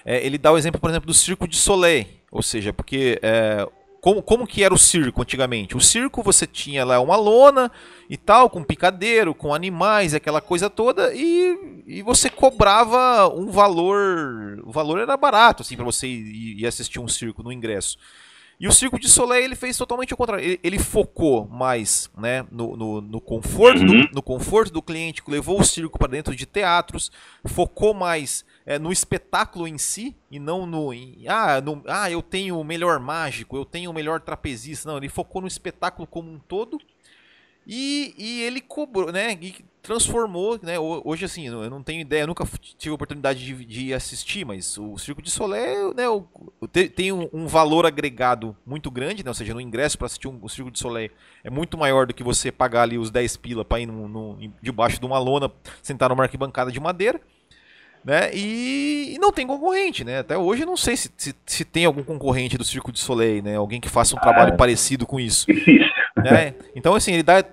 é, 0.04 0.24
ele 0.24 0.38
dá 0.38 0.52
o 0.52 0.58
exemplo, 0.58 0.80
por 0.80 0.90
exemplo, 0.90 1.06
do 1.06 1.14
Circo 1.14 1.46
de 1.46 1.56
Soleil. 1.56 2.06
Ou 2.30 2.42
seja, 2.42 2.72
porque 2.72 3.18
é, 3.22 3.66
como, 4.00 4.22
como 4.22 4.46
que 4.46 4.64
era 4.64 4.72
o 4.72 4.78
circo 4.78 5.22
antigamente? 5.22 5.76
O 5.76 5.80
circo 5.80 6.22
você 6.22 6.46
tinha 6.46 6.84
lá 6.84 7.00
uma 7.00 7.16
lona 7.16 7.70
e 8.08 8.16
tal, 8.16 8.48
com 8.48 8.62
picadeiro, 8.62 9.34
com 9.34 9.54
animais, 9.54 10.14
aquela 10.14 10.40
coisa 10.40 10.70
toda, 10.70 11.12
e, 11.14 11.82
e 11.86 12.02
você 12.02 12.30
cobrava 12.30 13.28
um 13.28 13.50
valor. 13.50 14.62
O 14.64 14.70
valor 14.70 14.98
era 14.98 15.16
barato, 15.16 15.62
assim, 15.62 15.76
para 15.76 15.84
você 15.84 16.06
ir, 16.06 16.60
ir 16.60 16.66
assistir 16.66 16.98
um 16.98 17.08
circo 17.08 17.42
no 17.42 17.52
ingresso. 17.52 17.98
E 18.60 18.68
o 18.68 18.72
Circo 18.72 19.00
de 19.00 19.08
Soleil 19.08 19.46
ele 19.46 19.56
fez 19.56 19.74
totalmente 19.78 20.12
o 20.12 20.16
contrário. 20.18 20.44
Ele, 20.44 20.60
ele 20.62 20.78
focou 20.78 21.48
mais 21.48 22.10
né, 22.14 22.44
no, 22.52 22.76
no, 22.76 23.00
no 23.00 23.18
conforto 23.18 23.82
do, 23.82 23.92
uhum. 23.94 24.08
no 24.12 24.22
conforto 24.22 24.70
do 24.70 24.82
cliente, 24.82 25.22
levou 25.26 25.58
o 25.58 25.64
circo 25.64 25.98
para 25.98 26.10
dentro 26.10 26.36
de 26.36 26.44
teatros, 26.44 27.10
focou 27.46 27.94
mais 27.94 28.44
é, 28.66 28.78
no 28.78 28.92
espetáculo 28.92 29.66
em 29.66 29.78
si 29.78 30.14
e 30.30 30.38
não 30.38 30.66
no, 30.66 30.92
em, 30.92 31.24
ah, 31.26 31.58
no, 31.62 31.82
ah, 31.86 32.10
eu 32.10 32.20
tenho 32.20 32.60
o 32.60 32.64
melhor 32.64 33.00
mágico, 33.00 33.56
eu 33.56 33.64
tenho 33.64 33.90
o 33.90 33.94
melhor 33.94 34.20
trapezista. 34.20 34.90
Não, 34.90 34.98
ele 34.98 35.08
focou 35.08 35.40
no 35.40 35.48
espetáculo 35.48 36.06
como 36.06 36.30
um 36.30 36.38
todo 36.38 36.78
e, 37.66 38.14
e 38.18 38.42
ele 38.42 38.60
cobrou, 38.60 39.12
né? 39.12 39.36
E 39.40 39.54
transformou, 39.82 40.58
né? 40.62 40.78
Hoje, 40.78 41.24
assim, 41.24 41.46
eu 41.46 41.70
não 41.70 41.82
tenho 41.82 42.00
ideia, 42.00 42.26
nunca 42.26 42.44
tive 42.78 42.92
a 42.92 42.94
oportunidade 42.94 43.44
de, 43.44 43.64
de 43.64 43.94
assistir, 43.94 44.44
mas 44.44 44.76
o 44.78 44.98
Circo 44.98 45.22
de 45.22 45.30
Soleil, 45.30 45.94
né? 45.94 46.08
O, 46.08 46.26
tem 46.68 47.12
um, 47.12 47.28
um, 47.32 47.46
valor 47.46 47.86
agregado 47.86 48.56
muito 48.66 48.90
grande, 48.90 49.24
né? 49.24 49.30
Ou 49.30 49.34
seja, 49.34 49.54
no 49.54 49.60
ingresso 49.60 49.96
para 49.96 50.06
assistir 50.06 50.28
um, 50.28 50.38
o 50.42 50.48
Circo 50.48 50.70
de 50.70 50.78
Soleil 50.78 51.10
é 51.42 51.50
muito 51.50 51.78
maior 51.78 52.06
do 52.06 52.14
que 52.14 52.22
você 52.22 52.52
pagar 52.52 52.82
ali 52.82 52.98
os 52.98 53.10
10 53.10 53.36
pila 53.38 53.64
para 53.64 53.80
ir 53.80 53.86
no, 53.86 54.08
no, 54.08 54.52
debaixo 54.62 55.00
de 55.00 55.06
uma 55.06 55.18
lona, 55.18 55.50
sentar 55.82 56.10
numa 56.10 56.24
arquibancada 56.24 56.70
de 56.70 56.80
madeira. 56.80 57.20
Né? 58.04 58.30
E, 58.32 59.14
e, 59.14 59.18
não 59.18 59.30
tem 59.30 59.46
concorrente, 59.46 60.04
né? 60.04 60.20
Até 60.20 60.36
hoje 60.36 60.62
eu 60.62 60.66
não 60.66 60.76
sei 60.76 60.96
se, 60.96 61.10
se, 61.18 61.34
se, 61.44 61.64
tem 61.66 61.84
algum 61.84 62.02
concorrente 62.02 62.56
do 62.56 62.64
Circo 62.64 62.90
de 62.90 62.98
Soleil, 62.98 63.42
né? 63.42 63.56
Alguém 63.56 63.78
que 63.78 63.90
faça 63.90 64.16
um 64.16 64.18
trabalho 64.18 64.54
ah, 64.54 64.56
parecido 64.56 65.06
com 65.06 65.20
isso. 65.20 65.46
Né? 66.22 66.54
Então, 66.74 66.94
assim, 66.94 67.12
ele 67.12 67.22
dá 67.22 67.44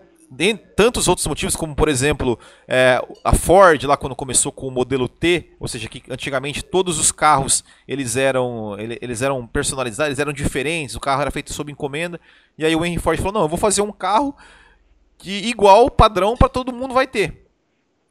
tantos 0.76 1.08
outros 1.08 1.26
motivos, 1.26 1.56
como 1.56 1.74
por 1.74 1.88
exemplo 1.88 2.38
é, 2.68 3.02
a 3.24 3.34
Ford 3.34 3.82
lá 3.84 3.96
quando 3.96 4.16
começou 4.16 4.52
com 4.52 4.68
o 4.68 4.72
modelo 4.72 5.08
T, 5.08 5.52
ou 5.60 5.68
seja, 5.68 5.88
que 5.88 6.04
antigamente 6.10 6.64
todos 6.64 7.00
os 7.00 7.12
carros 7.12 7.64
eles 7.88 8.18
eram 8.18 8.76
eles 8.78 9.22
eram 9.22 9.48
personalizados, 9.48 10.10
eles 10.10 10.20
eram 10.20 10.34
diferentes, 10.34 10.96
o 10.96 11.00
carro 11.00 11.22
era 11.22 11.32
feito 11.32 11.54
sob 11.54 11.72
encomenda, 11.72 12.20
e 12.58 12.66
aí 12.66 12.76
o 12.76 12.86
Henry 12.86 13.00
Ford 13.00 13.18
falou 13.18 13.34
não, 13.34 13.42
eu 13.44 13.48
vou 13.48 13.58
fazer 13.58 13.82
um 13.82 13.92
carro 13.92 14.36
que 15.18 15.32
igual 15.48 15.90
padrão 15.90 16.36
para 16.36 16.50
todo 16.50 16.74
mundo 16.74 16.94
vai 16.94 17.08
ter. 17.08 17.48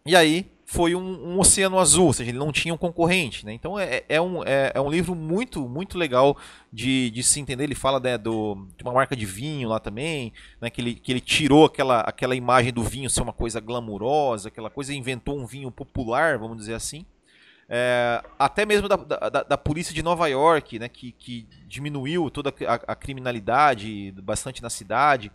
E 0.05 0.17
aí 0.17 0.51
foi 0.69 0.97
um, 0.97 1.35
um, 1.35 1.39
oceano 1.39 1.79
azul, 1.79 2.07
ou 2.07 2.13
seja, 2.13 2.29
ele 2.29 2.39
não 2.39 2.51
tinha 2.51 2.75
um 2.75 2.77
concorrente. 2.77 3.47
Né? 3.47 3.53
Então 3.53 3.79
é, 3.79 4.03
é, 4.09 4.21
um, 4.21 4.43
é, 4.43 4.73
é, 4.75 4.81
um 4.81 4.91
livro 4.91 5.15
muito 5.15 5.69
muito 5.69 5.97
legal 5.97 6.37
de, 6.73 7.09
de 7.13 7.23
se 7.23 7.39
entender. 7.39 7.63
Ele 7.63 7.77
fala 7.77 8.01
né, 8.01 8.19
do, 8.19 8.67
de 8.77 8.83
uma 8.83 8.93
marca 8.93 9.15
de 9.15 9.25
vinho 9.25 9.69
lá 9.69 9.79
também, 9.79 10.33
né, 10.61 10.69
que, 10.69 10.81
ele, 10.81 10.95
que 10.97 11.13
ele 11.13 11.21
tirou 11.21 11.65
aquela, 11.65 12.01
aquela 12.01 12.35
imagem 12.35 12.73
do 12.73 12.83
vinho 12.83 13.09
ser 13.09 13.23
uma 13.23 13.33
coisa 13.33 13.61
glamurosa, 13.61 14.49
aquela 14.49 14.69
coisa, 14.69 14.93
inventou 14.93 15.39
um 15.39 15.47
vinho 15.47 15.71
popular, 15.71 16.37
vamos 16.37 16.57
dizer 16.57 16.75
assim. 16.75 17.07
É, 17.69 18.21
até 18.37 18.67
mesmo 18.67 18.89
da, 18.89 18.97
da, 18.97 19.43
da, 19.45 19.59
polícia 19.59 19.95
de 19.95 20.03
Nova 20.03 20.27
York, 20.27 20.81
né, 20.81 20.89
que, 20.89 21.13
que 21.13 21.47
diminuiu 21.69 22.29
toda 22.29 22.53
a, 22.67 22.75
a 22.93 22.97
criminalidade 22.97 24.13
bastante 24.21 24.61
na 24.61 24.71
cidade. 24.71 25.31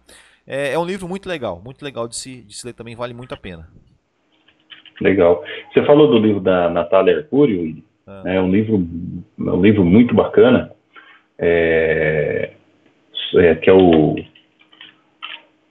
É, 0.46 0.74
é, 0.74 0.80
um 0.80 0.86
livro 0.86 1.08
muito 1.08 1.30
legal, 1.30 1.62
muito 1.64 1.84
legal 1.86 2.06
de 2.06 2.18
se, 2.18 2.42
de 2.42 2.54
se 2.54 2.66
ler 2.66 2.74
também, 2.74 2.96
vale 2.98 3.14
muito 3.14 3.34
a 3.34 3.38
pena. 3.38 3.70
Legal. 5.02 5.44
Você 5.74 5.84
falou 5.84 6.08
do 6.08 6.20
livro 6.20 6.40
da 6.40 6.70
Natália 6.70 7.18
Arcúrio, 7.18 7.76
ah. 8.06 8.24
é 8.26 8.40
um 8.40 8.52
livro, 8.52 8.88
um 9.40 9.62
livro 9.62 9.84
muito 9.84 10.14
bacana, 10.14 10.72
é, 11.40 12.52
é, 13.36 13.56
que 13.56 13.70
é 13.70 13.74
o 13.74 14.16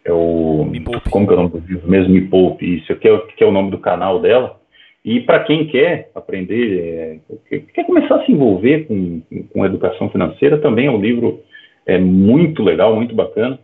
é 0.04 0.12
o 0.12 0.66
como 1.10 1.26
que 1.26 1.32
é 1.32 1.36
o 1.36 1.42
nome 1.42 1.50
do 1.50 1.58
livro 1.58 1.88
mesmo 1.88 2.12
Me 2.12 2.22
Poupe, 2.22 2.78
isso 2.78 2.94
que 2.96 3.08
é, 3.08 3.18
que 3.36 3.44
é 3.44 3.46
o 3.46 3.52
nome 3.52 3.70
do 3.70 3.78
canal 3.78 4.18
dela. 4.18 4.58
E 5.04 5.20
para 5.20 5.44
quem 5.44 5.66
quer 5.66 6.10
aprender, 6.14 7.20
é, 7.50 7.58
quer 7.72 7.84
começar 7.84 8.16
a 8.16 8.24
se 8.24 8.32
envolver 8.32 8.86
com, 8.86 9.22
com 9.52 9.64
educação 9.64 10.10
financeira, 10.10 10.58
também 10.58 10.86
é 10.86 10.90
um 10.90 11.00
livro 11.00 11.40
é, 11.86 11.98
muito 11.98 12.62
legal, 12.62 12.96
muito 12.96 13.14
bacana. 13.14 13.58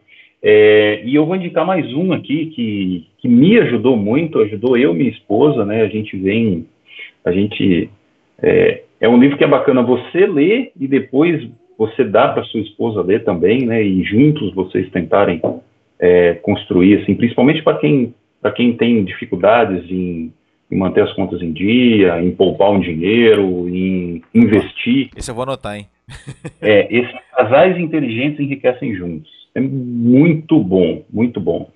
É, 0.49 1.03
e 1.05 1.13
eu 1.13 1.27
vou 1.27 1.35
indicar 1.35 1.67
mais 1.67 1.93
um 1.93 2.13
aqui 2.13 2.47
que, 2.55 3.09
que 3.19 3.27
me 3.27 3.59
ajudou 3.59 3.97
muito, 3.97 4.39
ajudou 4.39 4.77
eu 4.77 4.95
e 4.95 4.97
minha 4.97 5.11
esposa, 5.11 5.65
né? 5.65 5.83
A 5.83 5.89
gente 5.89 6.17
vem, 6.17 6.69
a 7.25 7.33
gente 7.33 7.91
é, 8.41 8.85
é 9.01 9.09
um 9.09 9.19
livro 9.19 9.37
que 9.37 9.43
é 9.43 9.49
bacana 9.49 9.83
você 9.83 10.25
ler 10.25 10.71
e 10.79 10.87
depois 10.87 11.51
você 11.77 12.05
dá 12.05 12.29
para 12.29 12.45
sua 12.45 12.61
esposa 12.61 13.03
ler 13.03 13.25
também, 13.25 13.67
né? 13.67 13.83
E 13.83 14.05
juntos 14.05 14.55
vocês 14.55 14.89
tentarem 14.91 15.43
é, 15.99 16.35
construir, 16.35 17.03
assim, 17.03 17.17
principalmente 17.17 17.61
para 17.65 17.79
quem 17.79 18.15
para 18.41 18.53
quem 18.53 18.77
tem 18.77 19.05
dificuldades 19.05 19.91
em, 19.91 20.33
em, 20.71 20.77
manter 20.79 21.03
as 21.03 21.13
contas 21.15 21.43
em 21.43 21.51
dia, 21.51 22.23
em 22.23 22.31
poupar 22.31 22.71
um 22.71 22.79
dinheiro, 22.79 23.69
em 23.69 24.23
investir. 24.33 25.11
Esse 25.17 25.29
eu 25.29 25.35
vou 25.35 25.43
anotar, 25.43 25.75
hein? 25.75 25.89
é, 26.63 26.87
esses 26.97 27.17
casais 27.37 27.77
inteligentes 27.77 28.39
enriquecem 28.39 28.95
juntos. 28.95 29.36
É 29.57 29.61
muito 29.61 30.62
bom, 30.62 31.03
muito 31.11 31.40
bom. 31.40 31.71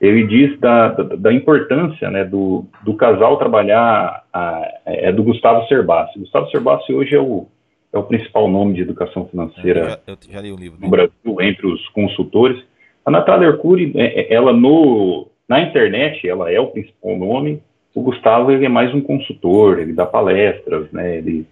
Ele 0.00 0.24
diz 0.28 0.56
da, 0.60 0.90
da, 0.90 1.02
da 1.16 1.32
importância 1.32 2.08
né, 2.08 2.24
do, 2.24 2.64
do 2.84 2.94
casal 2.94 3.36
trabalhar, 3.36 4.22
a, 4.32 4.80
é 4.84 5.10
do 5.10 5.24
Gustavo 5.24 5.66
Cerbasi. 5.66 6.20
Gustavo 6.20 6.48
Cerbasi 6.50 6.92
hoje 6.92 7.16
é 7.16 7.20
o, 7.20 7.48
é 7.92 7.98
o 7.98 8.04
principal 8.04 8.48
nome 8.48 8.74
de 8.74 8.82
educação 8.82 9.26
financeira 9.26 9.80
eu 9.80 9.88
já, 9.88 9.98
eu 10.06 10.16
já 10.30 10.40
li 10.40 10.52
o 10.52 10.56
livro 10.56 10.78
no 10.80 10.88
Brasil, 10.88 11.40
entre 11.40 11.66
os 11.66 11.88
consultores. 11.88 12.62
A 13.04 13.10
Natália 13.10 13.48
Arcuri, 13.48 13.92
é, 13.96 14.20
é, 14.20 14.34
ela 14.34 14.52
no, 14.52 15.26
na 15.48 15.60
internet, 15.62 16.28
ela 16.28 16.48
é 16.48 16.60
o 16.60 16.68
principal 16.68 17.16
nome. 17.16 17.60
O 17.92 18.02
Gustavo 18.02 18.52
ele 18.52 18.66
é 18.66 18.68
mais 18.68 18.94
um 18.94 19.00
consultor, 19.00 19.80
ele 19.80 19.92
dá 19.92 20.06
palestras, 20.06 20.92
né? 20.92 21.16
Ele 21.16 21.44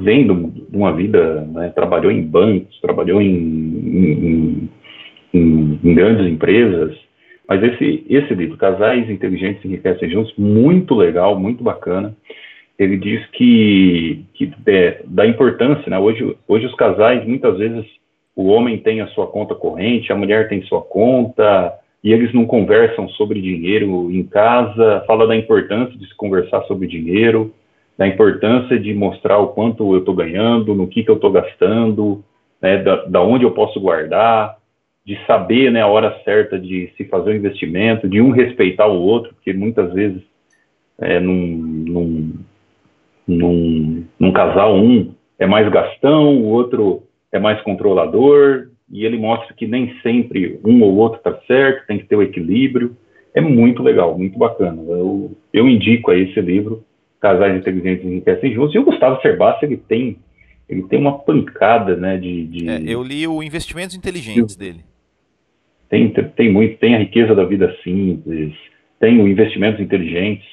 vem 0.00 0.26
de 0.26 0.76
uma 0.76 0.92
vida, 0.92 1.42
né, 1.52 1.70
trabalhou 1.74 2.10
em 2.10 2.22
bancos, 2.22 2.80
trabalhou 2.80 3.20
em, 3.20 3.34
em, 3.34 4.70
em, 5.32 5.80
em, 5.82 5.94
grandes 5.94 6.26
empresas. 6.26 6.96
Mas 7.48 7.62
esse, 7.62 8.06
esse 8.08 8.34
livro, 8.34 8.56
Casais 8.56 9.08
Inteligentes 9.10 9.64
Enriquecem 9.64 10.10
Juntos, 10.10 10.32
muito 10.38 10.94
legal, 10.94 11.38
muito 11.38 11.62
bacana. 11.62 12.14
Ele 12.78 12.96
diz 12.96 13.24
que, 13.32 14.24
que 14.34 14.50
é, 14.66 15.02
da 15.06 15.26
importância, 15.26 15.88
né? 15.90 15.98
Hoje, 15.98 16.36
hoje 16.48 16.66
os 16.66 16.74
casais, 16.74 17.26
muitas 17.26 17.58
vezes, 17.58 17.84
o 18.34 18.46
homem 18.46 18.78
tem 18.78 19.00
a 19.00 19.06
sua 19.08 19.26
conta 19.26 19.54
corrente, 19.54 20.10
a 20.10 20.16
mulher 20.16 20.48
tem 20.48 20.62
sua 20.62 20.80
conta, 20.80 21.72
e 22.02 22.12
eles 22.12 22.32
não 22.34 22.44
conversam 22.44 23.08
sobre 23.10 23.40
dinheiro 23.40 24.10
em 24.10 24.24
casa, 24.24 25.04
fala 25.06 25.26
da 25.26 25.36
importância 25.36 25.96
de 25.96 26.06
se 26.06 26.14
conversar 26.16 26.62
sobre 26.64 26.86
dinheiro, 26.86 27.54
da 27.96 28.06
importância 28.06 28.78
de 28.78 28.92
mostrar 28.92 29.38
o 29.38 29.48
quanto 29.48 29.92
eu 29.92 30.00
estou 30.00 30.14
ganhando, 30.14 30.74
no 30.74 30.88
que, 30.88 31.04
que 31.04 31.10
eu 31.10 31.14
estou 31.16 31.30
gastando, 31.30 32.24
né, 32.60 32.82
da, 32.82 33.04
da 33.04 33.22
onde 33.22 33.44
eu 33.44 33.52
posso 33.52 33.80
guardar, 33.80 34.56
de 35.06 35.18
saber 35.26 35.70
né, 35.70 35.82
a 35.82 35.86
hora 35.86 36.18
certa 36.24 36.58
de 36.58 36.90
se 36.96 37.04
fazer 37.04 37.30
o 37.30 37.36
investimento, 37.36 38.08
de 38.08 38.20
um 38.20 38.30
respeitar 38.30 38.86
o 38.86 39.00
outro, 39.00 39.34
porque 39.34 39.52
muitas 39.52 39.92
vezes 39.92 40.22
é, 40.98 41.20
num, 41.20 41.56
num, 41.86 42.32
num, 43.28 44.04
num 44.18 44.32
casal 44.32 44.76
um 44.76 45.14
é 45.38 45.46
mais 45.46 45.68
gastão, 45.68 46.36
o 46.36 46.46
outro 46.46 47.02
é 47.30 47.38
mais 47.38 47.60
controlador, 47.62 48.68
e 48.90 49.04
ele 49.04 49.18
mostra 49.18 49.54
que 49.54 49.66
nem 49.66 49.94
sempre 50.02 50.60
um 50.64 50.82
ou 50.82 50.96
outro 50.96 51.18
está 51.18 51.36
certo, 51.46 51.86
tem 51.86 51.98
que 51.98 52.06
ter 52.06 52.16
o 52.16 52.22
equilíbrio. 52.22 52.96
É 53.34 53.40
muito 53.40 53.82
legal, 53.82 54.16
muito 54.16 54.38
bacana. 54.38 54.80
Eu, 54.82 55.32
eu 55.52 55.68
indico 55.68 56.10
aí 56.10 56.30
esse 56.30 56.40
livro, 56.40 56.84
Casais 57.24 57.56
Inteligentes 57.56 58.04
Enriquecem 58.04 58.52
Juntos, 58.52 58.74
e 58.74 58.78
o 58.78 58.84
Gustavo 58.84 59.18
Cerbasi, 59.22 59.64
ele 59.64 59.78
tem, 59.78 60.18
ele 60.68 60.82
tem 60.82 60.98
uma 60.98 61.18
pancada 61.18 61.96
né, 61.96 62.18
de... 62.18 62.46
de... 62.48 62.68
É, 62.68 62.82
eu 62.86 63.02
li 63.02 63.26
o 63.26 63.42
Investimentos 63.42 63.96
Inteligentes 63.96 64.54
dele. 64.54 64.80
Tem, 65.88 66.10
tem 66.10 66.52
muito, 66.52 66.76
tem 66.76 66.94
a 66.94 66.98
riqueza 66.98 67.34
da 67.34 67.44
vida 67.44 67.74
simples, 67.82 68.52
tem 69.00 69.22
o 69.22 69.26
Investimentos 69.26 69.80
Inteligentes, 69.80 70.46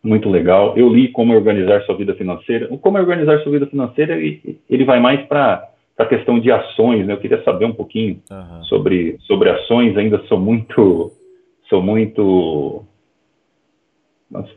muito 0.00 0.30
legal. 0.30 0.78
Eu 0.78 0.88
li 0.88 1.08
Como 1.08 1.34
Organizar 1.34 1.82
Sua 1.82 1.96
Vida 1.96 2.14
Financeira. 2.14 2.68
O 2.70 2.78
Como 2.78 2.96
Organizar 2.96 3.40
Sua 3.40 3.50
Vida 3.50 3.66
Financeira, 3.66 4.16
ele, 4.16 4.60
ele 4.70 4.84
vai 4.84 5.00
mais 5.00 5.26
para 5.26 5.68
a 5.98 6.06
questão 6.06 6.38
de 6.38 6.52
ações, 6.52 7.04
né? 7.04 7.14
Eu 7.14 7.18
queria 7.18 7.42
saber 7.42 7.64
um 7.64 7.72
pouquinho 7.72 8.22
uhum. 8.30 8.62
sobre, 8.64 9.16
sobre 9.26 9.50
ações, 9.50 9.96
ainda 9.96 10.22
sou 10.26 10.38
muito, 10.38 11.10
sou 11.68 11.82
muito, 11.82 12.84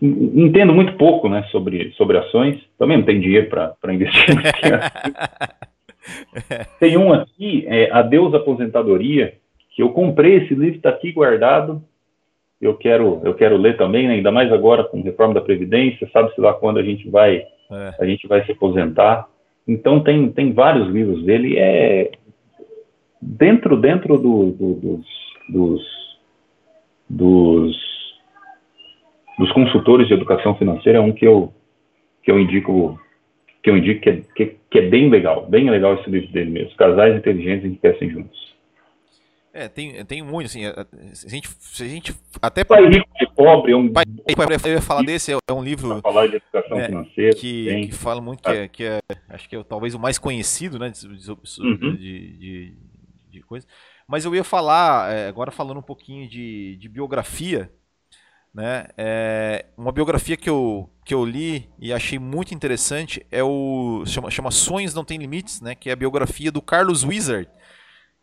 entendo 0.02 0.74
muito 0.74 0.96
pouco, 0.98 1.28
né, 1.28 1.44
sobre, 1.52 1.92
sobre 1.94 2.18
ações, 2.18 2.62
também 2.78 2.98
não 2.98 3.06
tenho 3.06 3.22
dinheiro 3.22 3.50
para 3.50 3.94
investir. 3.94 4.36
Tem 6.80 6.98
um 6.98 7.14
aqui, 7.14 7.66
é, 7.68 7.90
Adeus 7.92 8.34
Aposentadoria, 8.34 9.36
que 9.76 9.82
eu 9.82 9.90
comprei 9.90 10.36
esse 10.36 10.54
livro, 10.54 10.76
está 10.76 10.90
aqui 10.90 11.12
guardado, 11.12 11.82
eu 12.62 12.76
quero, 12.76 13.22
eu 13.24 13.34
quero 13.34 13.58
ler 13.58 13.78
também, 13.78 14.08
né? 14.08 14.16
ainda 14.16 14.32
mais 14.32 14.52
agora 14.52 14.84
com 14.84 15.02
reforma 15.02 15.34
da 15.34 15.42
Previdência, 15.42 16.10
sabe-se 16.12 16.40
lá 16.40 16.54
quando 16.54 16.80
a 16.80 16.84
gente 16.84 17.10
vai, 17.10 17.46
é. 17.72 17.94
a 18.00 18.06
gente 18.06 18.28
vai 18.28 18.46
se 18.46 18.52
aposentar. 18.52 19.28
Então 19.68 20.02
tem, 20.02 20.32
tem 20.32 20.54
vários 20.54 20.88
livros 20.90 21.24
dele, 21.26 21.58
é 21.58 22.12
dentro, 23.22 23.78
dentro 23.78 24.18
do, 24.18 24.52
do, 24.52 24.74
dos, 24.76 25.06
dos, 25.50 25.82
dos, 27.10 27.93
dos, 29.38 29.52
consultores 29.52 30.08
de 30.08 30.14
educação 30.14 30.56
financeira, 30.56 31.00
é 31.00 31.02
um 31.02 31.12
que 31.12 31.26
eu, 31.26 31.54
que 32.22 32.32
eu 32.32 32.40
indico 32.40 33.00
que 33.62 33.70
eu 33.70 33.78
indico 33.78 34.02
que 34.02 34.10
é, 34.10 34.22
que, 34.36 34.58
que 34.70 34.80
é 34.80 34.90
bem 34.90 35.10
legal, 35.10 35.46
bem 35.48 35.70
legal 35.70 35.96
esse 35.96 36.10
livro 36.10 36.32
dele 36.32 36.52
mesmo, 36.52 36.76
Casais 36.76 37.16
Inteligentes 37.16 37.66
Enriquecem 37.66 38.10
Juntos. 38.10 38.54
É, 39.54 39.68
tem, 39.68 40.04
tem 40.06 40.24
muito, 40.24 40.48
assim, 40.48 40.62
se 41.14 41.28
a 41.28 41.30
gente, 41.30 41.48
se 41.48 41.84
a 41.84 41.88
gente 41.88 42.16
até... 42.42 42.64
Pai 42.64 42.84
Rico 42.88 43.08
de 43.20 43.28
Pobre 43.36 43.72
é 43.72 43.76
um... 43.76 43.88
Pai, 43.88 44.04
eu 44.66 44.72
ia 44.72 44.82
falar 44.82 45.04
desse, 45.04 45.32
é, 45.32 45.38
é 45.48 45.54
um 45.54 45.64
livro... 45.64 46.02
falar 46.02 46.26
de 46.26 46.38
educação 46.38 46.80
é, 46.80 46.86
financeira. 46.88 47.36
Que, 47.36 47.86
que 47.86 47.92
fala 47.92 48.20
muito, 48.20 48.42
que 48.42 48.50
é, 48.50 48.68
que 48.68 48.84
é, 48.84 49.00
acho 49.30 49.48
que 49.48 49.56
é 49.56 49.64
talvez 49.64 49.94
o 49.94 50.00
mais 50.00 50.18
conhecido, 50.18 50.80
né, 50.80 50.90
de, 50.90 51.08
uhum. 51.08 51.96
de, 51.96 52.38
de, 52.38 52.78
de 53.30 53.42
coisa. 53.42 53.68
Mas 54.08 54.26
eu 54.26 54.34
ia 54.34 54.44
falar, 54.44 55.14
é, 55.14 55.28
agora 55.28 55.52
falando 55.52 55.78
um 55.78 55.84
pouquinho 55.84 56.28
de, 56.28 56.76
de 56.78 56.90
biografia, 56.90 57.72
né, 58.54 58.88
é, 58.98 59.66
uma 59.76 59.92
biografia 59.92 60.38
que 60.38 60.50
eu, 60.50 60.90
que 61.04 61.14
eu 61.14 61.26
li 61.26 61.70
e 61.80 61.92
achei 61.92 62.20
muito 62.20 62.54
interessante 62.54 63.26
é 63.32 63.44
o... 63.44 64.04
chama, 64.06 64.30
chama 64.30 64.52
Sonhos 64.52 64.94
Não 64.94 65.04
Tem 65.04 65.18
Limites, 65.18 65.60
né, 65.60 65.74
que 65.74 65.90
é 65.90 65.94
a 65.94 65.98
biografia 65.98 66.52
do 66.52 66.62
Carlos 66.62 67.04
Wizard, 67.04 67.50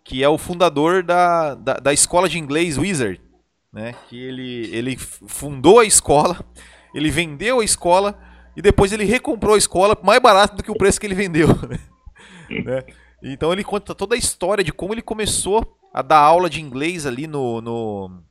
que 0.05 0.23
é 0.23 0.29
o 0.29 0.39
fundador 0.39 1.03
da, 1.03 1.55
da, 1.55 1.75
da 1.75 1.93
escola 1.93 2.29
de 2.29 2.39
inglês 2.39 2.79
Wizard, 2.79 3.21
né? 3.73 3.95
Que 4.09 4.21
ele, 4.21 4.75
ele 4.75 4.97
fundou 4.97 5.79
a 5.79 5.85
escola, 5.85 6.45
ele 6.95 7.11
vendeu 7.11 7.61
a 7.61 7.65
escola 7.65 8.19
e 8.57 8.63
depois 8.63 8.93
ele 8.93 9.05
recomprou 9.05 9.55
a 9.55 9.59
escola 9.59 9.97
mais 10.03 10.21
barato 10.21 10.57
do 10.57 10.63
que 10.63 10.71
o 10.71 10.77
preço 10.77 11.01
que 11.01 11.07
ele 11.07 11.15
vendeu. 11.15 11.49
né? 12.65 12.85
Então 13.23 13.53
ele 13.53 13.63
conta 13.63 13.95
toda 13.95 14.15
a 14.15 14.19
história 14.19 14.65
de 14.65 14.73
como 14.73 14.93
ele 14.93 15.03
começou 15.03 15.79
a 15.93 16.03
dar 16.03 16.19
aula 16.19 16.51
de 16.51 16.61
inglês 16.61 17.07
ali 17.07 17.27
no. 17.27 17.61
no, 17.61 18.23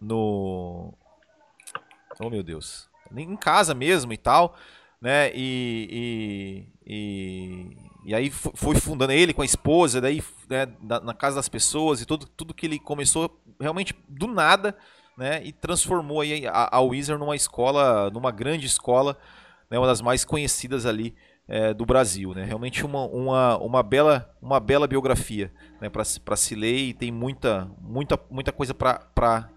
no 0.00 0.94
oh 2.20 2.30
meu 2.30 2.42
Deus. 2.42 2.88
Em 3.14 3.36
casa 3.36 3.74
mesmo 3.74 4.12
e 4.12 4.16
tal. 4.16 4.56
Né? 5.00 5.30
E, 5.34 6.66
e, 6.86 6.94
e, 6.94 7.76
e 8.06 8.14
aí 8.14 8.30
foi 8.30 8.76
fundando 8.76 9.12
ele 9.12 9.34
com 9.34 9.42
a 9.42 9.44
esposa, 9.44 10.00
daí 10.00 10.22
né, 10.48 10.66
na, 10.80 11.12
casa 11.12 11.36
das 11.36 11.48
pessoas 11.48 12.00
e 12.00 12.06
tudo, 12.06 12.26
tudo 12.26 12.54
que 12.54 12.66
ele 12.66 12.78
começou 12.78 13.38
realmente 13.60 13.94
do 14.08 14.26
nada, 14.26 14.76
né? 15.16 15.44
E 15.44 15.52
transformou 15.52 16.20
aí 16.20 16.46
a, 16.46 16.68
a 16.72 16.80
Wizard 16.80 17.20
numa 17.20 17.36
escola, 17.36 18.10
numa 18.10 18.30
grande 18.30 18.66
escola, 18.66 19.16
né, 19.70 19.78
uma 19.78 19.86
das 19.86 20.00
mais 20.00 20.24
conhecidas 20.24 20.86
ali 20.86 21.14
é, 21.46 21.74
do 21.74 21.84
Brasil, 21.84 22.34
né? 22.34 22.44
Realmente 22.44 22.84
uma, 22.84 23.04
uma, 23.04 23.58
uma, 23.58 23.82
bela, 23.82 24.34
uma 24.40 24.58
bela 24.58 24.86
biografia 24.86 25.52
né, 25.80 25.88
para 25.88 26.36
se 26.36 26.54
ler 26.54 26.78
e 26.78 26.94
tem 26.94 27.12
muita, 27.12 27.70
muita, 27.80 28.18
muita 28.30 28.52
coisa 28.52 28.74
para 28.74 29.48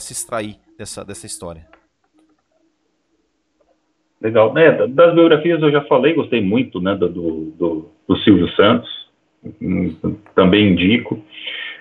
se 0.00 0.12
extrair 0.12 0.60
dessa, 0.78 1.04
dessa 1.04 1.26
história. 1.26 1.68
Legal. 4.20 4.56
É, 4.58 4.86
das 4.88 5.14
biografias 5.14 5.62
eu 5.62 5.70
já 5.70 5.82
falei, 5.82 6.14
gostei 6.14 6.40
muito 6.40 6.80
né, 6.80 6.94
do, 6.94 7.08
do, 7.08 7.88
do 8.06 8.16
Silvio 8.18 8.48
Santos, 8.50 8.88
hum, 9.62 9.94
também 10.34 10.72
indico. 10.72 11.22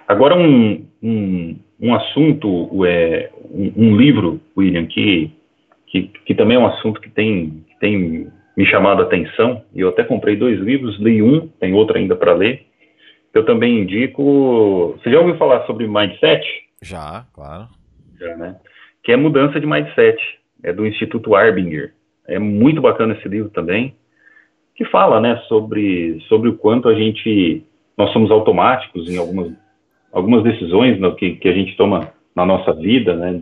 Agora, 0.07 0.35
um, 0.35 0.85
um, 1.01 1.59
um 1.81 1.95
assunto, 1.95 2.85
é, 2.85 3.29
um, 3.51 3.73
um, 3.75 3.97
livro, 3.97 4.39
William, 4.55 4.85
que, 4.85 5.31
que, 5.87 6.03
que, 6.25 6.35
também 6.35 6.57
é 6.57 6.59
um 6.59 6.67
assunto 6.67 7.01
que 7.01 7.09
tem, 7.09 7.65
que 7.67 7.79
tem 7.79 8.31
me 8.55 8.65
chamado 8.65 9.01
a 9.01 9.05
atenção, 9.05 9.63
e 9.73 9.81
eu 9.81 9.89
até 9.89 10.03
comprei 10.03 10.35
dois 10.35 10.59
livros, 10.59 10.97
li 10.99 11.21
um, 11.21 11.47
tem 11.59 11.73
outro 11.73 11.97
ainda 11.97 12.15
para 12.15 12.33
ler. 12.33 12.65
Eu 13.33 13.45
também 13.45 13.81
indico. 13.81 14.97
Você 14.97 15.11
já 15.11 15.19
ouviu 15.19 15.37
falar 15.37 15.65
sobre 15.67 15.87
mindset? 15.87 16.43
Já, 16.81 17.25
claro. 17.33 17.67
Já, 18.19 18.35
né? 18.35 18.55
Que 19.03 19.11
é 19.11 19.15
mudança 19.15 19.59
de 19.59 19.67
mindset. 19.67 20.17
É 20.63 20.73
do 20.73 20.87
Instituto 20.87 21.35
Arbinger. 21.35 21.93
É 22.27 22.37
muito 22.37 22.81
bacana 22.81 23.13
esse 23.13 23.27
livro 23.27 23.49
também, 23.49 23.95
que 24.75 24.85
fala, 24.85 25.19
né, 25.19 25.37
sobre, 25.47 26.19
sobre 26.27 26.49
o 26.49 26.57
quanto 26.57 26.87
a 26.87 26.93
gente, 26.93 27.63
nós 27.97 28.11
somos 28.11 28.29
automáticos 28.29 29.09
em 29.09 29.17
algumas, 29.17 29.51
algumas 30.11 30.43
decisões 30.43 30.99
no, 30.99 31.15
que, 31.15 31.33
que 31.35 31.47
a 31.47 31.53
gente 31.53 31.75
toma 31.75 32.11
na 32.35 32.45
nossa 32.45 32.73
vida, 32.73 33.15
né, 33.15 33.39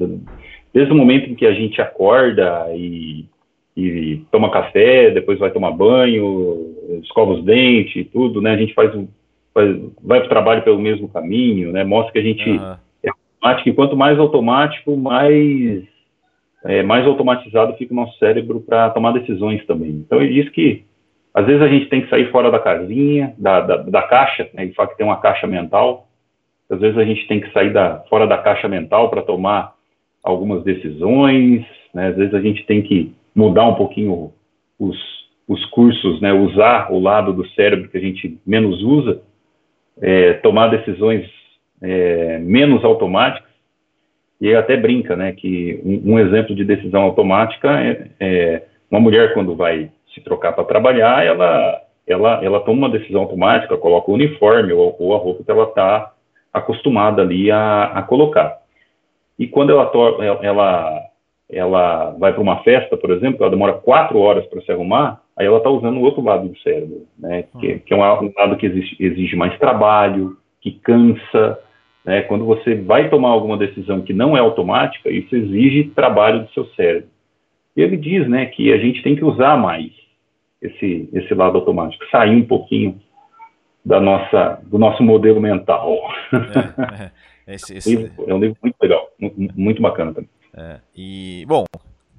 desde 0.74 0.92
o 0.92 0.96
momento 0.96 1.30
em 1.30 1.36
que 1.36 1.46
a 1.46 1.54
gente 1.54 1.82
acorda 1.82 2.68
e, 2.76 3.26
e 3.76 4.22
toma 4.30 4.52
café, 4.52 5.10
depois 5.10 5.40
vai 5.40 5.50
tomar 5.50 5.72
banho, 5.72 6.76
escova 7.02 7.32
os 7.32 7.44
dentes 7.44 7.96
e 7.96 8.04
tudo, 8.04 8.42
né? 8.42 8.52
A 8.52 8.58
gente 8.58 8.74
faz, 8.74 8.92
faz 9.54 9.78
vai 10.04 10.20
para 10.20 10.26
o 10.26 10.30
trabalho 10.30 10.64
pelo 10.64 10.80
mesmo 10.80 11.08
caminho, 11.08 11.72
né? 11.72 11.86
Mostra 11.86 12.12
que 12.12 12.20
a 12.20 12.24
gente 12.24 12.50
uhum. 12.50 12.76
é 13.04 13.10
automático 13.10 13.70
e 13.70 13.74
quanto 13.74 13.96
mais 13.96 14.20
automático, 14.20 14.98
mais 14.98 15.84
é, 16.66 16.82
mais 16.82 17.06
automatizado 17.06 17.76
fica 17.78 17.94
o 17.94 17.96
nosso 17.96 18.18
cérebro 18.18 18.60
para 18.60 18.90
tomar 18.90 19.12
decisões 19.12 19.64
também. 19.66 19.92
Então 19.92 20.22
ele 20.22 20.42
diz 20.42 20.52
que 20.52 20.84
às 21.34 21.46
vezes 21.46 21.62
a 21.62 21.68
gente 21.68 21.88
tem 21.88 22.02
que 22.02 22.10
sair 22.10 22.32
fora 22.32 22.50
da 22.50 22.60
casinha, 22.60 23.34
da, 23.38 23.62
da, 23.62 23.78
da 23.78 24.02
caixa, 24.04 24.50
né? 24.54 24.64
ele 24.64 24.74
fala 24.74 24.90
que 24.90 24.98
tem 24.98 25.06
uma 25.06 25.20
caixa 25.20 25.46
mental, 25.46 26.08
às 26.70 26.80
vezes 26.80 26.98
a 26.98 27.04
gente 27.04 27.28
tem 27.28 27.40
que 27.40 27.52
sair 27.52 27.72
da, 27.72 28.00
fora 28.10 28.26
da 28.26 28.38
caixa 28.38 28.68
mental 28.68 29.10
para 29.10 29.22
tomar 29.22 29.76
algumas 30.24 30.64
decisões, 30.64 31.64
né? 31.94 32.08
às 32.08 32.16
vezes 32.16 32.34
a 32.34 32.42
gente 32.42 32.66
tem 32.66 32.82
que 32.82 33.14
mudar 33.36 33.68
um 33.68 33.76
pouquinho 33.76 34.32
os, 34.80 34.98
os 35.48 35.64
cursos, 35.66 36.20
né? 36.22 36.34
usar 36.34 36.92
o 36.92 37.00
lado 37.00 37.32
do 37.32 37.46
cérebro 37.50 37.90
que 37.90 37.98
a 37.98 38.02
gente 38.02 38.40
menos 38.46 38.82
usa, 38.82 39.22
é, 40.02 40.34
tomar 40.34 40.70
decisões 40.70 41.30
é, 41.82 42.40
menos 42.40 42.84
automáticas, 42.84 43.45
e 44.40 44.54
até 44.54 44.76
brinca, 44.76 45.16
né, 45.16 45.32
que 45.32 45.80
um, 45.84 46.14
um 46.14 46.20
exemplo 46.20 46.56
de 46.56 46.66
decisão 46.66 47.02
automática 47.02 47.80
é, 47.80 48.08
é, 48.20 48.64
uma 48.92 49.00
mulher 49.00 49.34
quando 49.34 49.56
vai 49.56 49.90
se 50.14 50.22
trocar 50.22 50.54
para 50.54 50.64
trabalhar, 50.64 51.26
ela, 51.26 51.82
ela, 52.08 52.44
ela 52.44 52.60
toma 52.62 52.88
uma 52.88 52.98
decisão 52.98 53.22
automática, 53.22 53.78
coloca 53.78 54.12
o 54.12 54.14
uniforme 54.14 54.74
ou, 54.74 54.96
ou 55.00 55.16
a 55.16 55.18
roupa 55.18 55.44
que 55.44 55.52
ela 55.52 55.64
está 55.64 56.12
acostumada 56.54 57.22
ali 57.22 57.52
a, 57.52 57.86
a, 57.86 58.02
colocar. 58.02 58.60
E 59.38 59.48
quando 59.48 59.72
ela, 59.72 59.92
ela, 60.42 61.02
ela 61.50 62.12
vai 62.18 62.32
para 62.32 62.42
uma 62.42 62.64
festa, 62.64 62.96
por 62.96 63.12
exemplo, 63.12 63.42
ela 63.42 63.52
demora 63.52 63.74
quatro 63.74 64.20
horas 64.20 64.46
para 64.46 64.62
se 64.62 64.72
arrumar, 64.72 65.22
aí 65.38 65.46
ela 65.46 65.58
está 65.58 65.70
usando 65.70 65.98
o 65.98 66.04
outro 66.04 66.24
lado 66.24 66.48
do 66.48 66.58
cérebro, 66.60 67.06
né, 67.20 67.44
que, 67.60 67.74
hum. 67.74 67.80
que 67.86 67.94
é 67.94 67.98
um, 67.98 68.26
um 68.26 68.34
lado 68.38 68.56
que 68.56 68.66
exige, 68.66 68.96
exige 69.00 69.36
mais 69.36 69.58
trabalho, 69.60 70.38
que 70.62 70.72
cansa, 70.72 71.60
né, 72.06 72.22
quando 72.24 72.46
você 72.46 72.76
vai 72.76 73.10
tomar 73.10 73.30
alguma 73.30 73.58
decisão 73.58 74.02
que 74.02 74.14
não 74.14 74.38
é 74.38 74.40
automática, 74.40 75.10
isso 75.10 75.36
exige 75.36 75.86
trabalho 75.86 76.44
do 76.44 76.52
seu 76.52 76.66
cérebro. 76.76 77.10
E 77.76 77.82
ele 77.82 77.98
diz 77.98 78.28
né, 78.28 78.46
que 78.46 78.72
a 78.72 78.78
gente 78.78 79.02
tem 79.02 79.16
que 79.16 79.26
usar 79.26 79.58
mais 79.58 79.92
esse, 80.62 81.10
esse 81.12 81.34
lado 81.34 81.58
automático, 81.58 82.06
sair 82.10 82.36
um 82.36 82.46
pouquinho 82.46 83.02
da 83.84 84.00
nossa, 84.00 84.60
do 84.64 84.78
nosso 84.78 85.04
modelo 85.04 85.42
mental. 85.42 85.98
É, 86.32 87.12
é. 87.52 87.56
Esse, 87.56 87.78
esse... 87.78 88.12
é 88.28 88.34
um 88.34 88.40
livro 88.40 88.58
muito 88.62 88.76
legal, 88.82 89.12
muito 89.56 89.82
bacana 89.82 90.14
também. 90.14 90.30
É, 90.58 90.80
e, 90.96 91.46
bom, 91.48 91.66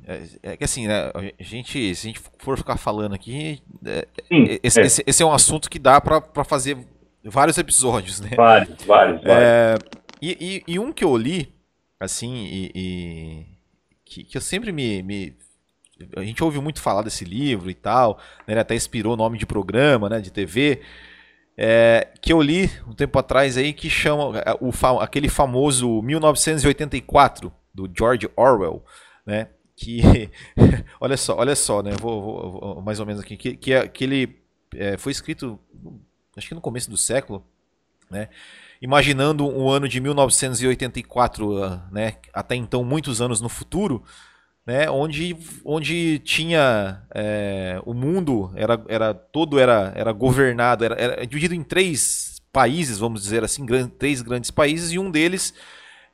é, 0.07 0.23
é, 0.43 0.57
que 0.57 0.65
assim, 0.65 0.87
né, 0.87 1.11
a 1.15 1.43
gente, 1.43 1.95
se 1.95 2.07
a 2.07 2.13
gente 2.13 2.21
for 2.39 2.57
ficar 2.57 2.77
falando 2.77 3.15
aqui, 3.15 3.61
é, 3.85 4.07
Sim, 4.29 4.59
esse, 4.63 4.81
é. 4.81 4.85
Esse, 4.85 5.05
esse, 5.07 5.23
é 5.23 5.27
um 5.27 5.33
assunto 5.33 5.69
que 5.69 5.79
dá 5.79 6.01
para 6.01 6.45
fazer 6.45 6.77
vários 7.31 7.59
episódios, 7.59 8.21
né? 8.21 8.31
Vários, 8.37 8.83
vários, 8.85 9.23
vários. 9.23 9.25
É, 9.25 9.79
e, 10.21 10.65
e, 10.69 10.75
e, 10.75 10.79
um 10.79 10.93
que 10.93 11.05
eu 11.05 11.17
li, 11.17 11.53
assim, 11.99 12.35
e, 12.35 12.73
e 12.75 13.47
que, 14.05 14.25
que, 14.25 14.37
eu 14.37 14.41
sempre 14.41 14.73
me, 14.73 15.03
me, 15.03 15.37
A 16.17 16.23
gente 16.23 16.43
ouviu 16.43 16.63
muito 16.63 16.81
falar 16.81 17.03
desse 17.03 17.25
livro 17.25 17.71
e 17.71 17.75
tal, 17.75 18.19
né? 18.47 18.55
ele 18.55 18.61
até 18.61 18.75
inspirou 18.75 19.15
o 19.15 19.17
nome 19.17 19.39
de 19.39 19.47
programa, 19.47 20.09
né, 20.09 20.21
de 20.21 20.31
TV, 20.31 20.81
é, 21.57 22.09
que 22.21 22.33
eu 22.33 22.41
li 22.41 22.71
um 22.87 22.93
tempo 22.93 23.19
atrás 23.19 23.57
aí, 23.57 23.73
que 23.73 23.89
chama 23.89 24.39
é, 24.39 24.57
o, 24.61 24.71
aquele 25.01 25.29
famoso 25.29 26.03
1984, 26.03 27.53
do 27.75 27.91
George 27.95 28.29
Orwell, 28.37 28.83
né? 29.27 29.49
Que, 29.77 30.31
olha 30.99 31.17
só, 31.19 31.37
olha 31.37 31.55
só, 31.55 31.83
né? 31.83 31.93
Vou, 32.01 32.23
vou, 32.23 32.53
vou 32.53 32.83
mais 32.83 33.01
ou 33.01 33.05
menos 33.05 33.21
aqui, 33.21 33.37
que, 33.37 33.57
que, 33.57 33.73
é, 33.73 33.87
que 33.87 34.05
ele 34.05 34.39
é, 34.75 34.97
foi 34.97 35.13
escrito 35.13 35.59
acho 36.37 36.49
que 36.49 36.55
no 36.55 36.61
começo 36.61 36.91
do 36.91 36.97
século, 36.97 37.45
né? 38.11 38.29
Imaginando 38.81 39.47
o 39.47 39.71
ano 39.71 39.89
de 39.89 40.01
1984, 40.01 41.65
ah, 41.65 41.89
né? 41.91 42.17
Até 42.33 42.55
então 42.55 42.85
muitos 42.85 43.21
anos 43.21 43.41
no 43.41 43.49
futuro, 43.49 44.03
né? 44.67 44.91
Onde, 44.91 45.37
onde 45.65 46.19
tinha 46.21 47.03
é, 47.15 47.81
o 47.87 47.95
mundo 47.95 48.53
era, 48.55 48.83
era 48.89 49.15
todo 49.15 49.59
era, 49.59 49.93
era 49.97 50.13
governado, 50.13 50.85
era, 50.85 50.95
era 50.95 51.27
dividido 51.27 51.55
em 51.55 51.63
três 51.63 52.41
países, 52.53 52.99
vamos 52.99 53.23
dizer 53.23 53.45
assim, 53.45 53.65
gran, 53.65 53.89
três 53.89 54.23
grandes 54.23 54.51
países 54.51 54.93
e 54.93 54.99
um 54.99 55.11
deles 55.11 55.55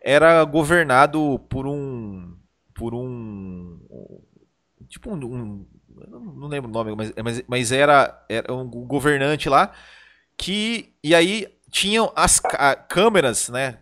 era 0.01 0.43
governado 0.45 1.39
por 1.49 1.67
um 1.67 2.37
por 2.75 2.95
um 2.95 3.79
tipo 4.89 5.11
um, 5.15 5.25
um 5.25 5.67
não 6.35 6.49
lembro 6.49 6.69
o 6.71 6.73
nome, 6.73 6.95
mas, 6.97 7.13
mas, 7.23 7.45
mas 7.47 7.73
era, 7.73 8.25
era 8.29 8.53
um 8.53 8.69
governante 8.69 9.49
lá 9.49 9.73
que 10.37 10.95
e 11.03 11.15
aí 11.15 11.49
tinham 11.71 12.13
as 12.15 12.41
câmeras, 12.89 13.49
né, 13.49 13.79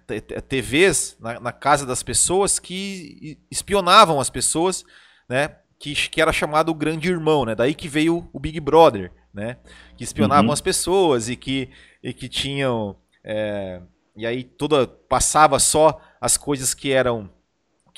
TVs 0.48 1.16
na, 1.18 1.40
na, 1.40 1.52
casa 1.52 1.84
das 1.84 2.04
pessoas 2.04 2.60
que 2.60 3.36
espionavam 3.50 4.20
as 4.20 4.30
pessoas, 4.30 4.84
né, 5.28 5.56
que, 5.76 5.92
que 6.08 6.22
era 6.22 6.32
chamado 6.32 6.70
o 6.70 6.74
Grande 6.74 7.10
Irmão, 7.10 7.44
né, 7.44 7.54
daí 7.54 7.74
que 7.74 7.88
veio 7.88 8.28
o 8.32 8.38
Big 8.38 8.60
Brother, 8.60 9.10
né, 9.34 9.56
que 9.96 10.04
espionavam 10.04 10.46
uhum. 10.46 10.52
as 10.52 10.60
pessoas 10.60 11.28
e 11.28 11.36
que 11.36 11.68
e 12.02 12.12
que 12.12 12.28
tinham 12.28 12.96
é, 13.24 13.82
e 14.16 14.24
aí 14.26 14.44
toda 14.44 14.86
passava 14.86 15.58
só 15.58 16.00
as 16.20 16.36
coisas 16.36 16.74
que 16.74 16.92
eram 16.92 17.30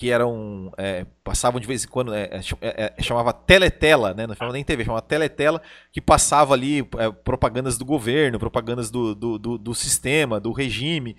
que 0.03 0.11
eram 0.11 0.73
é, 0.77 1.07
passavam 1.23 1.61
de 1.61 1.67
vez 1.69 1.85
em 1.85 1.87
quando 1.87 2.13
é, 2.13 2.23
é, 2.25 2.41
é, 2.61 2.93
é 2.97 3.03
chamava 3.05 3.33
teletela 3.33 4.13
né? 4.13 4.27
Não 4.27 4.35
chamava 4.35 4.53
nem 4.53 4.65
TV 4.65 4.85
chamava 4.85 5.01
teletela 5.01 5.63
que 5.93 6.01
passava 6.01 6.55
ali 6.55 6.81
é, 6.81 7.09
propagandas 7.23 7.79
do 7.79 7.85
governo 7.85 8.37
propagandas 8.37 8.91
do, 8.91 9.15
do, 9.15 9.39
do, 9.39 9.57
do 9.57 9.75
sistema 9.77 10.41
do 10.41 10.51
regime 10.51 11.17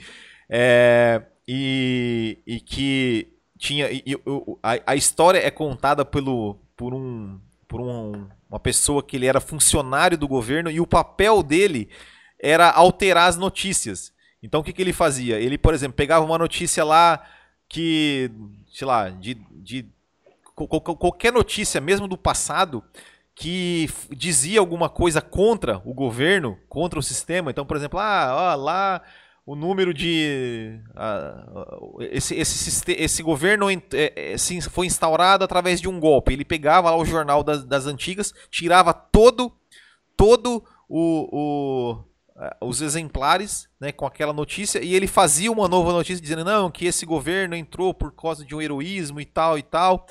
e, 1.47 2.39
e 2.45 2.59
que 2.59 3.29
tinha 3.57 3.89
e, 3.89 4.03
e, 4.05 4.15
a, 4.61 4.91
a, 4.91 4.95
história 4.97 5.39
é 5.39 5.49
contada 5.49 6.03
pelo 6.03 6.57
por 6.75 6.93
um 6.93 7.39
por 7.69 7.79
um, 7.79 8.27
uma 8.49 8.59
pessoa 8.59 9.01
que 9.01 9.15
ele 9.15 9.27
era 9.27 9.39
funcionário 9.39 10.17
do 10.17 10.27
governo 10.27 10.69
e 10.69 10.81
o 10.81 10.85
papel 10.85 11.41
dele 11.41 11.87
era 12.37 12.69
alterar 12.69 13.29
as 13.29 13.37
notícias. 13.37 14.11
Então 14.43 14.59
o 14.59 14.63
que, 14.63 14.73
que 14.73 14.81
ele 14.81 14.91
fazia? 14.91 15.39
Ele 15.39 15.57
por 15.57 15.73
exemplo 15.73 15.95
pegava 15.95 16.25
uma 16.25 16.37
notícia 16.37 16.83
lá 16.83 17.25
que 17.69 18.29
sei 18.73 18.87
lá, 18.87 19.09
de, 19.09 19.35
de 19.51 19.85
qualquer 20.55 21.31
notícia, 21.31 21.79
mesmo 21.79 22.07
do 22.07 22.17
passado, 22.17 22.83
que 23.35 23.87
dizia 24.09 24.59
alguma 24.59 24.89
coisa 24.89 25.21
contra 25.21 25.81
o 25.85 25.93
governo, 25.93 26.57
contra 26.67 26.99
o 26.99 27.03
sistema. 27.03 27.51
Então, 27.51 27.65
por 27.65 27.77
exemplo, 27.77 27.99
ah, 27.99 28.53
ó, 28.53 28.55
lá 28.55 29.01
o 29.45 29.55
número 29.55 29.93
de. 29.93 30.79
Uh, 30.91 32.01
esse, 32.01 32.35
esse, 32.35 32.91
esse 32.91 33.23
governo 33.23 33.69
é, 33.69 33.79
é, 33.93 34.35
foi 34.69 34.87
instaurado 34.87 35.43
através 35.43 35.79
de 35.79 35.87
um 35.87 35.99
golpe. 35.99 36.33
Ele 36.33 36.45
pegava 36.45 36.89
lá 36.89 36.97
o 36.97 37.05
jornal 37.05 37.43
das, 37.43 37.63
das 37.63 37.85
antigas, 37.85 38.33
tirava 38.49 38.93
todo, 38.93 39.51
todo 40.17 40.63
o, 40.89 41.29
o 41.31 42.03
os 42.61 42.81
exemplares 42.81 43.69
né, 43.79 43.91
com 43.91 44.05
aquela 44.05 44.33
notícia 44.33 44.83
e 44.83 44.93
ele 44.95 45.07
fazia 45.07 45.51
uma 45.51 45.67
nova 45.67 45.91
notícia 45.91 46.21
dizendo 46.21 46.43
não 46.43 46.71
que 46.71 46.85
esse 46.85 47.05
governo 47.05 47.55
entrou 47.55 47.93
por 47.93 48.11
causa 48.11 48.45
de 48.45 48.55
um 48.55 48.61
heroísmo 48.61 49.19
e 49.21 49.25
tal 49.25 49.57
e 49.57 49.63
tal 49.63 50.07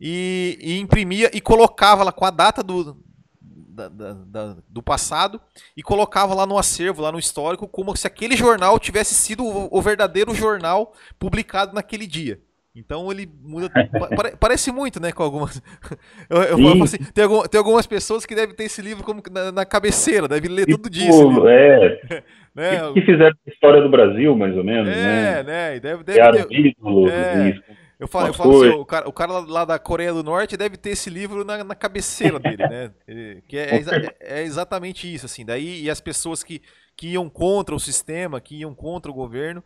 e, 0.00 0.58
e 0.60 0.78
imprimia 0.78 1.30
e 1.32 1.40
colocava 1.40 2.04
lá 2.04 2.12
com 2.12 2.24
a 2.24 2.30
data 2.30 2.62
do, 2.62 3.00
da, 3.40 3.88
da, 3.88 4.12
da, 4.12 4.56
do 4.68 4.82
passado 4.82 5.40
e 5.76 5.82
colocava 5.82 6.34
lá 6.34 6.44
no 6.44 6.58
acervo, 6.58 7.02
lá 7.02 7.10
no 7.10 7.18
histórico, 7.18 7.66
como 7.66 7.96
se 7.96 8.06
aquele 8.06 8.36
jornal 8.36 8.78
tivesse 8.78 9.14
sido 9.14 9.44
o, 9.44 9.68
o 9.70 9.80
verdadeiro 9.80 10.34
jornal 10.34 10.92
publicado 11.18 11.74
naquele 11.74 12.06
dia. 12.06 12.40
Então 12.74 13.10
ele 13.12 13.28
muda. 13.42 13.70
parece 14.40 14.72
muito, 14.72 15.00
né? 15.00 15.12
Com 15.12 15.22
algumas. 15.22 15.62
Eu, 16.28 16.42
eu 16.42 16.58
falo 16.58 16.84
assim, 16.84 16.96
tem, 17.12 17.24
algum, 17.24 17.42
tem, 17.42 17.58
algumas 17.58 17.86
pessoas 17.86 18.24
que 18.24 18.34
devem 18.34 18.54
ter 18.54 18.64
esse 18.64 18.80
livro 18.80 19.04
como 19.04 19.22
na, 19.30 19.52
na 19.52 19.66
cabeceira, 19.66 20.26
devem 20.26 20.50
ler 20.50 20.66
todo 20.66 20.88
dia. 20.88 21.10
Tipo, 21.10 21.46
é. 21.46 22.00
né? 22.54 22.92
Que, 22.94 23.02
fizeram 23.02 23.36
a 23.46 23.50
história 23.50 23.82
do 23.82 23.90
Brasil, 23.90 24.34
mais 24.34 24.56
ou 24.56 24.64
menos. 24.64 24.88
É, 24.88 24.94
né? 24.94 25.42
né? 25.42 25.76
E 25.76 25.80
deve, 25.80 26.02
deve 26.02 26.44
ter... 26.46 26.54
ídolos, 26.54 27.10
é. 27.10 27.54
Eu 28.00 28.08
falo, 28.08 28.28
eu 28.28 28.34
falo 28.34 28.62
assim, 28.62 28.74
o 28.74 28.84
cara, 28.84 29.08
o 29.08 29.12
cara 29.12 29.32
lá 29.38 29.64
da 29.64 29.78
Coreia 29.78 30.12
do 30.12 30.24
Norte 30.24 30.56
deve 30.56 30.76
ter 30.76 30.90
esse 30.90 31.08
livro 31.08 31.44
na, 31.44 31.62
na 31.62 31.74
cabeceira 31.76 32.40
dele, 32.40 32.56
né? 32.56 32.90
que 33.46 33.56
é, 33.56 33.76
é, 33.76 34.40
é, 34.40 34.42
exatamente 34.42 35.12
isso, 35.12 35.26
assim. 35.26 35.44
Daí, 35.44 35.84
e 35.84 35.88
as 35.88 36.00
pessoas 36.00 36.42
que, 36.42 36.60
que 36.96 37.10
iam 37.10 37.30
contra 37.30 37.76
o 37.76 37.78
sistema, 37.78 38.40
que 38.40 38.56
iam 38.56 38.74
contra 38.74 39.08
o 39.08 39.14
governo, 39.14 39.62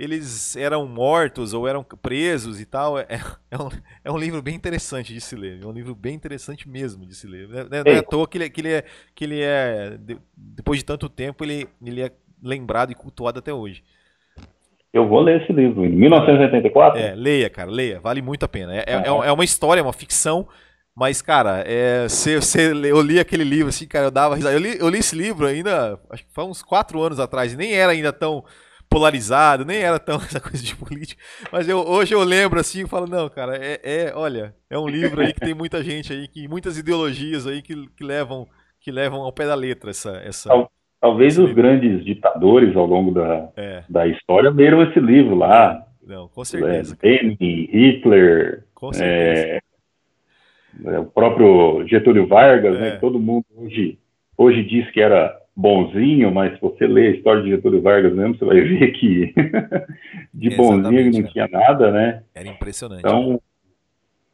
eles 0.00 0.56
eram 0.56 0.86
mortos 0.86 1.52
ou 1.52 1.68
eram 1.68 1.84
presos 1.84 2.58
e 2.58 2.64
tal. 2.64 2.98
É, 2.98 3.06
é, 3.50 3.56
um, 3.56 3.68
é 4.04 4.10
um 4.10 4.16
livro 4.16 4.40
bem 4.40 4.54
interessante 4.54 5.12
de 5.12 5.20
se 5.20 5.36
ler. 5.36 5.60
É 5.62 5.66
um 5.66 5.72
livro 5.72 5.94
bem 5.94 6.14
interessante 6.14 6.66
mesmo 6.66 7.04
de 7.04 7.14
se 7.14 7.26
ler. 7.26 7.46
Não 7.48 7.58
é, 7.60 7.84
não 7.84 7.92
é 7.92 7.98
à 7.98 8.02
toa 8.02 8.26
que 8.26 8.38
ele, 8.38 8.48
que 8.48 8.60
ele 8.62 8.72
é. 8.72 8.84
Que 9.14 9.24
ele 9.24 9.42
é 9.42 9.98
depois 10.34 10.78
de 10.78 10.86
tanto 10.86 11.08
tempo, 11.08 11.44
ele, 11.44 11.68
ele 11.84 12.00
é 12.00 12.10
lembrado 12.42 12.90
e 12.90 12.94
cultuado 12.94 13.38
até 13.38 13.52
hoje. 13.52 13.84
Eu 14.92 15.06
vou 15.06 15.20
ler 15.20 15.42
esse 15.42 15.52
livro, 15.52 15.84
em 15.84 15.90
1984? 15.90 16.98
É, 16.98 17.14
leia, 17.14 17.50
cara, 17.50 17.70
leia. 17.70 18.00
Vale 18.00 18.22
muito 18.22 18.44
a 18.44 18.48
pena. 18.48 18.74
É, 18.74 18.84
é, 18.86 18.94
é, 18.94 19.06
é 19.06 19.32
uma 19.32 19.44
história, 19.44 19.80
é 19.80 19.84
uma 19.84 19.92
ficção 19.92 20.48
Mas, 20.96 21.22
cara, 21.22 21.62
é, 21.66 22.08
cê, 22.08 22.40
cê, 22.40 22.72
eu 22.72 23.00
li 23.00 23.20
aquele 23.20 23.44
livro, 23.44 23.68
assim, 23.68 23.86
cara, 23.86 24.06
eu 24.06 24.10
dava 24.10 24.34
risada. 24.34 24.54
Eu 24.54 24.60
li, 24.60 24.78
eu 24.80 24.88
li 24.88 24.98
esse 24.98 25.14
livro 25.14 25.46
ainda, 25.46 26.00
acho 26.10 26.24
que 26.24 26.32
foi 26.32 26.44
uns 26.44 26.62
quatro 26.62 27.00
anos 27.00 27.20
atrás, 27.20 27.52
e 27.52 27.56
nem 27.56 27.74
era 27.74 27.92
ainda 27.92 28.12
tão 28.12 28.44
polarizado, 28.90 29.64
nem 29.64 29.78
era 29.78 29.98
tão 29.98 30.16
essa 30.26 30.40
coisa 30.40 30.62
de 30.62 30.74
política. 30.74 31.22
Mas 31.50 31.68
eu, 31.68 31.78
hoje 31.78 32.12
eu 32.12 32.22
lembro 32.24 32.58
assim 32.58 32.82
e 32.82 32.88
falo, 32.88 33.06
não, 33.06 33.28
cara, 33.28 33.56
é, 33.56 33.80
é, 33.82 34.12
olha, 34.14 34.52
é 34.68 34.76
um 34.76 34.88
livro 34.88 35.20
aí 35.20 35.32
que 35.32 35.40
tem 35.40 35.54
muita 35.54 35.82
gente 35.82 36.12
aí, 36.12 36.26
que 36.26 36.48
muitas 36.48 36.76
ideologias 36.76 37.46
aí 37.46 37.62
que, 37.62 37.88
que 37.96 38.04
levam 38.04 38.46
que 38.80 38.90
levam 38.90 39.20
ao 39.20 39.32
pé 39.32 39.46
da 39.46 39.54
letra 39.54 39.90
essa. 39.90 40.16
essa 40.24 40.68
Talvez 41.00 41.38
os 41.38 41.48
livro. 41.48 41.62
grandes 41.62 42.04
ditadores 42.04 42.76
ao 42.76 42.84
longo 42.84 43.10
da, 43.10 43.50
é. 43.56 43.84
da 43.88 44.06
história 44.06 44.50
leram 44.50 44.82
esse 44.82 45.00
livro 45.00 45.34
lá. 45.34 45.82
Não, 46.02 46.28
com 46.28 46.44
certeza. 46.44 46.96
Lenin, 47.02 47.36
Hitler, 47.40 48.64
com 48.74 48.92
certeza. 48.92 49.62
É, 50.84 50.98
o 50.98 51.06
próprio 51.06 51.86
Getúlio 51.86 52.26
Vargas, 52.26 52.78
né, 52.78 52.88
é. 52.88 52.96
todo 52.96 53.18
mundo 53.18 53.44
hoje, 53.56 53.98
hoje 54.36 54.62
diz 54.62 54.90
que 54.90 55.00
era 55.00 55.39
bonzinho, 55.60 56.32
mas 56.32 56.54
se 56.54 56.60
você 56.60 56.86
ler 56.86 57.08
a 57.08 57.16
história 57.16 57.42
de 57.42 57.50
Getúlio 57.50 57.82
Vargas 57.82 58.14
mesmo, 58.14 58.36
você 58.36 58.44
vai 58.44 58.60
ver 58.62 58.92
que 58.92 59.34
de 60.32 60.56
bonzinho 60.56 60.98
ele 60.98 61.20
não 61.20 61.28
tinha 61.28 61.46
nada, 61.48 61.92
né? 61.92 62.22
Era 62.34 62.48
impressionante. 62.48 63.00
Então, 63.00 63.40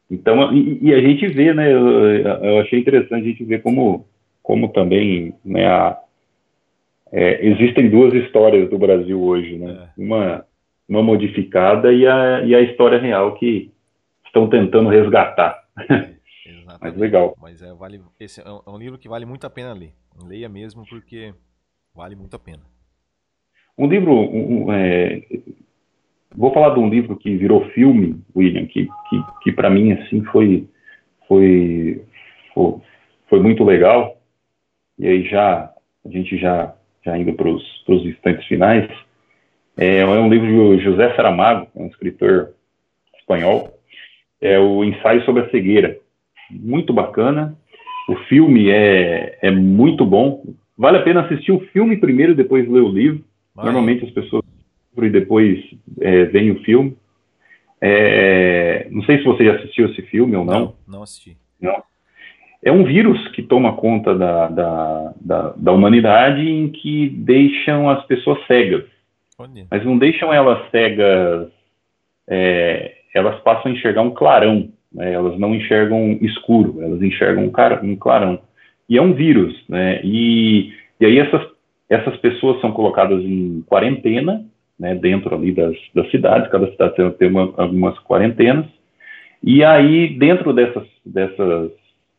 então 0.09 0.53
e, 0.53 0.79
e, 0.81 0.93
a 0.93 1.01
gente 1.01 1.27
vê, 1.27 1.53
né? 1.53 1.71
Eu, 1.71 1.87
eu, 1.87 2.59
achei 2.59 2.79
interessante 2.79 3.23
a 3.23 3.27
gente 3.27 3.43
ver 3.43 3.61
como, 3.61 4.07
como 4.41 4.69
também, 4.69 5.33
né? 5.43 5.67
A, 5.67 5.99
é, 7.11 7.45
existem 7.45 7.89
duas 7.89 8.13
histórias 8.13 8.69
do 8.69 8.77
Brasil 8.77 9.21
hoje, 9.21 9.57
né? 9.57 9.89
É. 9.97 10.01
Uma, 10.01 10.45
uma 10.87 11.03
modificada 11.03 11.91
e 11.91 12.07
a, 12.07 12.41
e 12.45 12.55
a 12.55 12.61
história 12.61 12.99
real 12.99 13.35
que 13.35 13.69
estão 14.25 14.47
tentando 14.47 14.89
resgatar. 14.89 15.61
Exatamente. 16.77 16.93
Mas 16.93 16.97
legal. 16.97 17.35
Mas 17.41 17.61
é, 17.61 17.73
vale, 17.73 18.01
esse 18.19 18.41
é 18.41 18.49
um, 18.49 18.61
é 18.65 18.69
um, 18.69 18.77
livro 18.77 18.97
que 18.97 19.09
vale 19.09 19.25
muito 19.25 19.45
a 19.45 19.49
pena 19.49 19.73
ler. 19.73 19.93
Leia 20.23 20.47
mesmo 20.47 20.85
porque 20.87 21.33
vale 21.93 22.15
muito 22.15 22.35
a 22.35 22.39
pena. 22.39 22.63
Um 23.77 23.87
livro, 23.87 24.13
um, 24.13 24.71
é, 24.71 25.21
vou 26.35 26.53
falar 26.53 26.73
de 26.73 26.79
um 26.79 26.89
livro 26.89 27.15
que 27.15 27.35
virou 27.35 27.69
filme, 27.69 28.21
William, 28.35 28.65
que, 28.65 28.87
que, 29.09 29.23
que 29.43 29.51
para 29.51 29.69
mim 29.69 29.91
assim 29.91 30.23
foi, 30.25 30.67
foi, 31.27 32.03
foi, 32.53 32.81
foi, 33.27 33.39
muito 33.39 33.63
legal. 33.63 34.19
E 34.97 35.07
aí 35.07 35.29
já 35.29 35.71
a 36.05 36.09
gente 36.09 36.37
já 36.37 36.73
já 37.05 37.17
indo 37.17 37.33
para 37.33 37.49
os 37.49 38.05
instantes 38.05 38.45
finais. 38.47 38.89
É, 39.77 39.97
é 39.97 40.05
um 40.05 40.29
livro 40.29 40.75
de 40.75 40.83
José 40.83 41.15
Saramago, 41.15 41.67
um 41.75 41.87
escritor 41.87 42.53
espanhol. 43.19 43.73
É 44.41 44.59
o 44.59 44.83
Ensaio 44.83 45.23
sobre 45.23 45.43
a 45.43 45.49
Cegueira 45.49 45.99
muito 46.51 46.93
bacana. 46.93 47.57
O 48.07 48.15
filme 48.27 48.69
é, 48.69 49.37
é 49.41 49.51
muito 49.51 50.05
bom. 50.05 50.43
Vale 50.77 50.97
a 50.97 51.01
pena 51.03 51.21
assistir 51.21 51.51
o 51.51 51.59
filme 51.71 51.97
primeiro 51.97 52.31
e 52.31 52.35
depois 52.35 52.69
ler 52.69 52.81
o 52.81 52.89
livro. 52.89 53.23
Vai. 53.55 53.65
Normalmente 53.65 54.05
as 54.05 54.11
pessoas 54.11 54.43
e 54.97 55.09
depois 55.09 55.63
é, 56.01 56.25
veem 56.25 56.51
o 56.51 56.63
filme. 56.63 56.97
É, 57.79 58.87
não 58.89 59.03
sei 59.03 59.19
se 59.19 59.23
você 59.23 59.45
já 59.45 59.55
assistiu 59.55 59.87
esse 59.87 60.01
filme 60.03 60.35
ou 60.35 60.43
não. 60.43 60.59
Não, 60.59 60.73
não 60.87 61.03
assisti. 61.03 61.37
Não. 61.61 61.83
É 62.63 62.71
um 62.71 62.83
vírus 62.83 63.27
que 63.29 63.43
toma 63.43 63.75
conta 63.75 64.15
da, 64.15 64.47
da, 64.47 65.13
da, 65.21 65.53
da 65.55 65.71
humanidade 65.71 66.41
em 66.41 66.69
que 66.69 67.09
deixam 67.09 67.89
as 67.89 68.03
pessoas 68.05 68.43
cegas. 68.47 68.83
Mas 69.69 69.85
não 69.85 69.97
deixam 69.97 70.33
elas 70.33 70.69
cegas, 70.71 71.49
é, 72.27 72.95
elas 73.13 73.39
passam 73.41 73.71
a 73.71 73.75
enxergar 73.75 74.01
um 74.01 74.11
clarão. 74.11 74.69
Né? 74.93 75.13
Elas 75.13 75.37
não 75.39 75.55
enxergam 75.55 76.17
escuro, 76.21 76.81
elas 76.81 77.01
enxergam 77.01 77.43
um, 77.43 77.91
um 77.91 77.95
clarão. 77.95 78.39
E 78.89 78.97
é 78.97 79.01
um 79.01 79.13
vírus, 79.13 79.53
né? 79.67 79.99
E, 80.03 80.71
e 80.99 81.05
aí 81.05 81.19
essas, 81.19 81.45
essas 81.89 82.15
pessoas 82.17 82.59
são 82.61 82.71
colocadas 82.71 83.21
em 83.21 83.61
quarentena, 83.67 84.45
né, 84.79 84.93
dentro 84.95 85.33
ali 85.35 85.51
das, 85.51 85.75
das 85.93 86.09
cidades, 86.11 86.51
cada 86.51 86.69
cidade 86.71 86.95
tem, 86.95 87.09
tem 87.11 87.29
uma, 87.29 87.53
algumas 87.57 87.97
quarentenas, 87.99 88.65
e 89.43 89.63
aí 89.63 90.17
dentro 90.17 90.53
dessas, 90.53 90.87
dessas, 91.05 91.71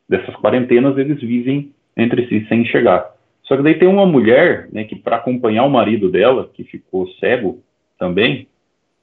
dessas 0.09 0.35
quarentenas 0.37 0.97
eles 0.99 1.21
vivem 1.21 1.73
entre 1.97 2.27
si 2.29 2.47
sem 2.49 2.63
enxergar. 2.63 3.13
Só 3.45 3.57
que 3.57 3.63
daí 3.63 3.75
tem 3.79 3.89
uma 3.89 4.07
mulher, 4.07 4.69
né, 4.73 4.85
que 4.85 4.97
para 4.97 5.17
acompanhar 5.17 5.65
o 5.65 5.71
marido 5.71 6.11
dela, 6.11 6.51
que 6.53 6.65
ficou 6.65 7.09
cego 7.21 7.63
também, 7.99 8.47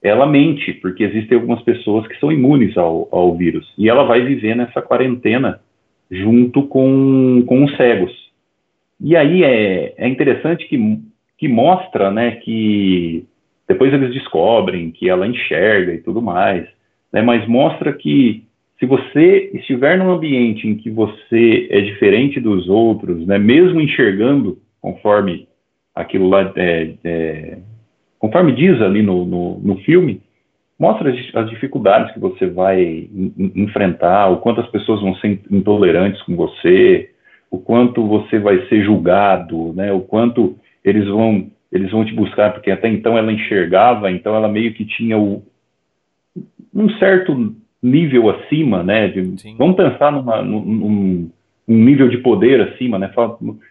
ela 0.06 0.28
mente, 0.28 0.72
porque 0.72 1.04
existem 1.04 1.36
algumas 1.36 1.64
pessoas 1.64 2.06
que 2.08 2.20
são 2.20 2.32
imunes 2.32 2.78
ao, 2.78 3.10
ao 3.12 3.36
vírus. 3.36 3.74
E 3.76 3.90
ela 3.90 4.04
vai 4.04 4.22
viver 4.22 4.56
nessa 4.56 4.80
quarentena 4.80 5.60
junto 6.12 6.62
com, 6.68 7.44
com 7.48 7.64
os 7.64 7.76
cegos. 7.76 8.12
E 9.02 9.18
aí 9.18 9.44
é, 9.44 9.96
é 9.98 10.08
interessante 10.08 10.68
que, 10.68 11.00
que 11.40 11.48
mostra 11.48 12.12
né, 12.12 12.36
que 12.36 13.26
depois 13.68 13.92
eles 13.92 14.14
descobrem 14.14 14.92
que 14.92 15.10
ela 15.10 15.28
enxerga 15.28 15.92
e 15.94 15.98
tudo 15.98 16.22
mais, 16.22 16.68
né, 17.12 17.24
mas 17.24 17.48
mostra 17.48 17.92
que 17.92 18.44
se 18.80 18.86
você 18.86 19.50
estiver 19.56 19.98
num 19.98 20.12
ambiente 20.12 20.68
em 20.68 20.76
que 20.76 20.92
você 20.92 21.68
é 21.72 21.82
diferente 21.82 22.40
dos 22.40 22.70
outros, 22.70 23.26
né, 23.26 23.40
mesmo 23.40 23.82
enxergando 23.82 24.60
conforme 24.80 25.48
aquilo 25.96 26.30
lá 26.30 26.54
é, 26.56 26.94
é, 27.04 27.58
conforme 28.26 28.54
diz 28.54 28.82
ali 28.82 29.04
no, 29.04 29.24
no, 29.24 29.60
no 29.60 29.78
filme, 29.82 30.20
mostra 30.80 31.12
as, 31.12 31.36
as, 31.36 31.48
dificuldades 31.48 32.12
que 32.12 32.20
você 32.20 32.48
vai 32.48 33.08
enfrentar, 33.56 34.30
o 34.30 34.38
quanto 34.38 34.62
as 34.62 34.68
pessoas 34.70 35.00
vão 35.00 35.14
ser 35.18 35.40
intolerantes 35.52 36.20
com 36.24 36.36
você, 36.36 37.12
o 37.52 37.60
quanto 37.60 38.04
você 38.08 38.40
vai 38.40 38.66
ser 38.68 38.84
julgado, 38.84 39.74
né? 39.74 39.92
O 39.92 40.02
quanto 40.02 40.56
eles 40.84 41.08
vão 41.08 41.52
eles 41.72 41.92
vão 41.92 42.04
te 42.04 42.16
buscar, 42.16 42.52
porque 42.52 42.72
até 42.72 42.88
então 42.88 43.16
ela 43.16 43.32
enxergava, 43.32 44.10
então 44.10 44.36
ela 44.36 44.48
meio 44.48 44.74
que 44.74 44.86
tinha 44.86 45.20
o, 45.20 45.44
um 46.74 46.90
certo 46.98 47.54
nível 47.84 48.32
acima, 48.32 48.82
né? 48.82 49.08
De, 49.08 49.22
vamos 49.56 49.76
pensar 49.76 50.12
numa, 50.12 50.42
num, 50.42 51.30
um 51.68 51.76
nível 51.76 52.10
de 52.10 52.18
poder 52.18 52.60
acima, 52.62 52.98
né? 52.98 53.12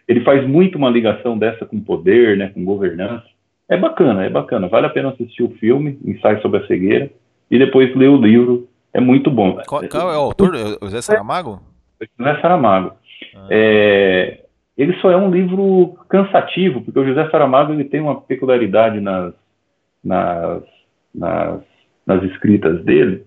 Ele 0.06 0.20
faz 0.20 0.46
muito 0.46 0.78
uma 0.78 0.90
ligação 0.90 1.36
dessa 1.36 1.66
com 1.66 1.80
poder, 1.80 2.36
né? 2.36 2.50
Com 2.54 2.64
governança. 2.64 3.33
É 3.68 3.76
bacana, 3.76 4.24
é 4.24 4.30
bacana. 4.30 4.68
Vale 4.68 4.86
a 4.86 4.90
pena 4.90 5.10
assistir 5.10 5.42
o 5.42 5.50
filme, 5.56 5.98
Ensaio 6.04 6.40
sobre 6.42 6.60
a 6.60 6.66
Cegueira, 6.66 7.10
e 7.50 7.58
depois 7.58 7.94
ler 7.96 8.08
o 8.08 8.16
livro. 8.16 8.68
É 8.92 9.00
muito 9.00 9.30
bom. 9.30 9.58
Qual, 9.66 9.82
qual 9.88 10.12
é 10.12 10.16
o 10.16 10.20
autor? 10.20 10.54
O 10.80 10.88
Zé 10.88 11.00
Saramago? 11.00 11.60
José 12.18 12.40
Saramago. 12.40 12.92
Ah. 13.34 13.46
É, 13.50 14.44
ele 14.76 14.94
só 15.00 15.10
é 15.10 15.16
um 15.16 15.30
livro 15.30 15.96
cansativo, 16.08 16.80
porque 16.82 16.98
o 16.98 17.04
José 17.04 17.28
Saramago 17.30 17.72
ele 17.72 17.84
tem 17.84 18.00
uma 18.00 18.20
peculiaridade 18.20 19.00
nas, 19.00 19.34
nas, 20.02 20.62
nas, 21.14 21.60
nas 22.06 22.22
escritas 22.24 22.84
dele, 22.84 23.24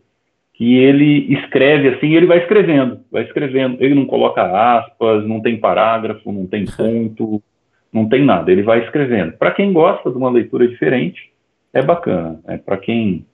que 0.53 0.77
ele 0.77 1.33
escreve 1.33 1.89
assim, 1.89 2.13
ele 2.13 2.25
vai 2.25 2.39
escrevendo, 2.39 2.99
vai 3.11 3.23
escrevendo. 3.23 3.77
Ele 3.79 3.95
não 3.95 4.05
coloca 4.05 4.41
aspas, 4.77 5.25
não 5.25 5.41
tem 5.41 5.59
parágrafo, 5.59 6.31
não 6.31 6.45
tem 6.47 6.65
ponto 6.65 7.41
não 7.91 8.07
tem 8.07 8.23
nada, 8.23 8.51
ele 8.51 8.63
vai 8.63 8.83
escrevendo. 8.83 9.33
Para 9.33 9.51
quem 9.51 9.71
gosta 9.73 10.09
de 10.09 10.17
uma 10.17 10.29
leitura 10.29 10.67
diferente, 10.67 11.31
é 11.73 11.81
bacana. 11.81 12.39
É 12.47 12.57
para 12.57 12.77
quem 12.77 13.25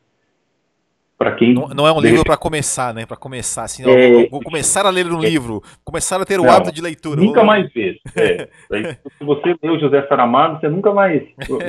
para 1.17 1.35
quem 1.35 1.53
não, 1.53 1.69
não, 1.69 1.87
é 1.87 1.91
um 1.93 2.01
livro 2.01 2.23
para 2.23 2.35
começar, 2.35 2.93
né? 2.93 3.05
Para 3.05 3.15
começar 3.15 3.63
assim, 3.63 3.83
é... 3.89 4.27
vou 4.27 4.41
começar 4.41 4.85
a 4.85 4.89
ler 4.89 5.05
um 5.05 5.23
é... 5.23 5.29
livro, 5.29 5.61
começar 5.85 6.19
a 6.19 6.25
ter 6.25 6.39
o 6.39 6.43
não, 6.43 6.51
hábito 6.51 6.73
de 6.73 6.81
leitura. 6.81 7.21
Nunca 7.21 7.43
mais 7.43 7.71
vê. 7.71 7.97
É. 8.15 8.49
Se 9.17 9.23
você 9.23 9.55
lê 9.61 9.69
o 9.69 9.79
José 9.79 10.05
Saramago, 10.07 10.59
você 10.59 10.67
nunca 10.67 10.91
mais 10.91 11.23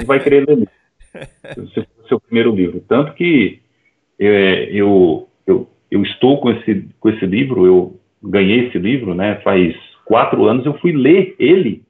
vai 0.06 0.18
querer 0.18 0.46
ler 0.48 0.68
o 1.56 1.68
seu, 1.70 1.86
seu 2.08 2.20
primeiro 2.20 2.54
livro. 2.54 2.82
Tanto 2.88 3.12
que 3.12 3.60
é, 4.18 4.70
eu, 4.72 5.28
eu, 5.46 5.68
eu 5.90 6.02
estou 6.02 6.40
com 6.40 6.50
esse, 6.50 6.88
com 6.98 7.10
esse 7.10 7.24
livro, 7.24 7.64
eu 7.66 8.00
ganhei 8.22 8.66
esse 8.66 8.78
livro, 8.78 9.14
né? 9.14 9.40
Faz 9.44 9.74
quatro 10.04 10.46
anos 10.46 10.66
eu 10.66 10.76
fui 10.78 10.92
ler 10.92 11.36
ele 11.38 11.84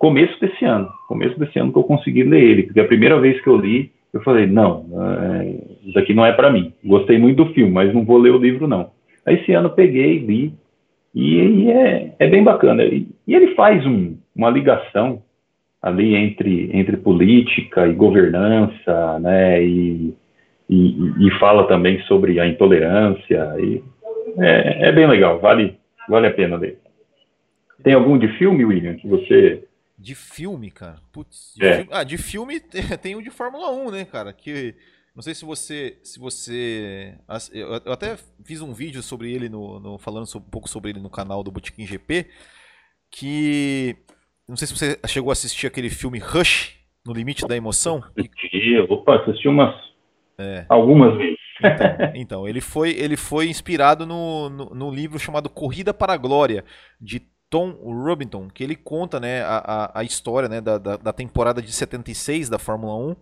começo 0.00 0.40
desse 0.40 0.64
ano, 0.64 0.90
começo 1.06 1.38
desse 1.38 1.58
ano 1.58 1.70
que 1.70 1.78
eu 1.78 1.84
consegui 1.84 2.22
ler 2.22 2.42
ele, 2.42 2.62
porque 2.62 2.80
a 2.80 2.86
primeira 2.86 3.20
vez 3.20 3.38
que 3.42 3.46
eu 3.46 3.56
li, 3.58 3.92
eu 4.14 4.22
falei, 4.22 4.46
não, 4.46 4.86
é, 5.20 5.54
isso 5.84 5.98
aqui 5.98 6.14
não 6.14 6.24
é 6.24 6.32
para 6.32 6.50
mim. 6.50 6.72
Gostei 6.82 7.18
muito 7.18 7.44
do 7.44 7.52
filme, 7.52 7.70
mas 7.70 7.92
não 7.92 8.02
vou 8.02 8.16
ler 8.16 8.30
o 8.30 8.38
livro 8.38 8.66
não. 8.66 8.90
Aí 9.26 9.36
esse 9.36 9.52
ano 9.52 9.68
peguei, 9.68 10.18
li, 10.18 10.54
e, 11.14 11.36
e 11.36 11.70
é, 11.70 12.14
é, 12.18 12.28
bem 12.28 12.42
bacana. 12.42 12.82
E, 12.82 13.06
e 13.26 13.34
ele 13.34 13.54
faz 13.54 13.84
um, 13.84 14.16
uma 14.34 14.48
ligação 14.48 15.22
ali 15.82 16.14
entre, 16.16 16.70
entre 16.72 16.96
política 16.96 17.86
e 17.86 17.92
governança, 17.92 19.18
né, 19.20 19.62
e, 19.62 20.14
e, 20.68 21.26
e 21.26 21.30
fala 21.38 21.68
também 21.68 22.00
sobre 22.04 22.40
a 22.40 22.46
intolerância, 22.46 23.54
e 23.58 23.82
é, 24.38 24.88
é 24.88 24.92
bem 24.92 25.06
legal, 25.06 25.38
vale, 25.40 25.76
vale 26.08 26.26
a 26.26 26.32
pena 26.32 26.56
ler. 26.56 26.78
Tem 27.82 27.92
algum 27.92 28.18
de 28.18 28.28
filme, 28.38 28.64
William, 28.64 28.94
que 28.94 29.06
você 29.06 29.62
de 30.00 30.14
filme, 30.14 30.70
cara. 30.70 30.98
Putz, 31.12 31.52
de 31.54 31.66
é. 31.66 31.76
filme, 31.76 31.90
ah, 31.92 32.04
de 32.04 32.18
filme 32.18 32.60
tem 33.02 33.14
o 33.14 33.22
de 33.22 33.30
Fórmula 33.30 33.70
1, 33.70 33.90
né, 33.90 34.04
cara? 34.04 34.32
Que 34.32 34.74
Não 35.14 35.22
sei 35.22 35.34
se 35.34 35.44
você. 35.44 35.98
Se 36.02 36.18
você. 36.18 37.18
Eu 37.52 37.92
até 37.92 38.16
fiz 38.44 38.62
um 38.62 38.72
vídeo 38.72 39.02
sobre 39.02 39.32
ele 39.32 39.48
no. 39.48 39.78
no 39.78 39.98
falando 39.98 40.26
um 40.34 40.40
pouco 40.40 40.68
sobre 40.68 40.90
ele 40.90 41.00
no 41.00 41.10
canal 41.10 41.42
do 41.42 41.52
Botequim 41.52 41.86
GP. 41.86 42.26
Que. 43.10 43.96
Não 44.48 44.56
sei 44.56 44.66
se 44.66 44.76
você 44.76 44.98
chegou 45.06 45.30
a 45.30 45.34
assistir 45.34 45.66
aquele 45.66 45.90
filme 45.90 46.18
Rush, 46.18 46.76
No 47.06 47.12
Limite 47.12 47.46
da 47.46 47.56
Emoção. 47.56 48.02
Assisti, 48.16 48.78
opa, 48.88 49.16
assisti 49.16 49.46
umas. 49.46 49.74
É. 50.38 50.64
Algumas 50.68 51.16
vezes. 51.18 51.38
Então, 51.60 52.12
então, 52.14 52.48
ele, 52.48 52.60
foi, 52.60 52.90
ele 52.90 53.16
foi 53.16 53.48
inspirado 53.48 54.06
no, 54.06 54.48
no, 54.48 54.64
no, 54.74 54.90
livro 54.90 55.18
chamado 55.18 55.50
Corrida 55.50 55.92
para 55.92 56.14
a 56.14 56.16
Glória, 56.16 56.64
de 56.98 57.20
Tom 57.50 57.72
Robinson, 57.82 58.48
que 58.48 58.62
ele 58.62 58.76
conta 58.76 59.18
né, 59.18 59.42
a, 59.42 59.90
a, 59.92 60.04
história 60.04 60.48
né, 60.48 60.60
da, 60.60 60.78
da, 60.78 60.96
da, 60.96 61.12
temporada 61.12 61.60
de 61.60 61.72
76 61.72 62.48
da 62.48 62.60
Fórmula 62.60 62.94
1, 62.94 63.16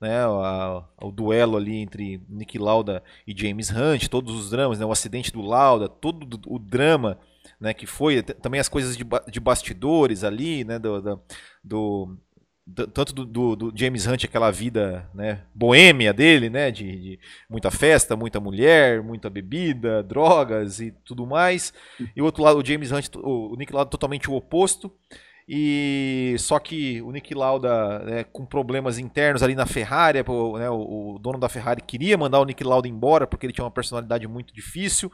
né, 0.00 0.24
a, 0.24 0.82
o 1.00 1.12
duelo 1.12 1.56
ali 1.56 1.76
entre 1.76 2.20
Nick 2.28 2.58
Lauda 2.58 3.02
e 3.24 3.32
James 3.34 3.70
Hunt, 3.70 4.08
todos 4.08 4.34
os 4.34 4.50
dramas, 4.50 4.80
né, 4.80 4.84
o 4.84 4.90
acidente 4.90 5.32
do 5.32 5.40
Lauda, 5.40 5.88
todo 5.88 6.40
o 6.48 6.58
drama 6.58 7.18
né, 7.60 7.72
que 7.72 7.86
foi, 7.86 8.22
também 8.22 8.60
as 8.60 8.68
coisas 8.68 8.96
de, 8.96 9.04
de 9.30 9.38
bastidores 9.38 10.24
ali, 10.24 10.64
né, 10.64 10.78
do, 10.78 11.20
do 11.62 12.16
tanto 12.92 13.12
do, 13.12 13.24
do, 13.24 13.56
do, 13.56 13.72
James 13.74 14.06
Hunt, 14.06 14.24
aquela 14.24 14.50
vida 14.50 15.08
né, 15.14 15.42
boêmia 15.54 16.12
dele, 16.12 16.48
né, 16.48 16.70
de, 16.70 16.84
de, 16.84 17.20
muita 17.48 17.70
festa, 17.70 18.16
muita 18.16 18.40
mulher, 18.40 19.02
muita 19.02 19.28
bebida, 19.28 20.02
drogas 20.02 20.80
e 20.80 20.92
tudo 21.04 21.26
mais. 21.26 21.72
E 22.14 22.22
o 22.22 22.24
outro 22.24 22.42
lado, 22.42 22.58
o 22.58 22.64
James 22.64 22.92
Hunt, 22.92 23.08
o, 23.16 23.54
Nick 23.56 23.72
Lauda 23.72 23.90
totalmente 23.90 24.30
o 24.30 24.34
oposto. 24.34 24.92
E 25.52 26.36
só 26.38 26.60
que 26.60 27.02
o 27.02 27.10
Nick 27.10 27.34
Lauda 27.34 27.98
né, 28.00 28.24
com 28.24 28.46
problemas 28.46 28.98
internos 28.98 29.42
ali 29.42 29.56
na 29.56 29.66
Ferrari, 29.66 30.18
né, 30.18 30.70
o, 30.70 31.14
o, 31.14 31.18
dono 31.18 31.38
da 31.38 31.48
Ferrari 31.48 31.82
queria 31.82 32.16
mandar 32.16 32.38
o 32.38 32.44
Nick 32.44 32.62
Lauda 32.62 32.86
embora 32.86 33.26
porque 33.26 33.46
ele 33.46 33.52
tinha 33.52 33.64
uma 33.64 33.70
personalidade 33.70 34.28
muito 34.28 34.54
difícil. 34.54 35.10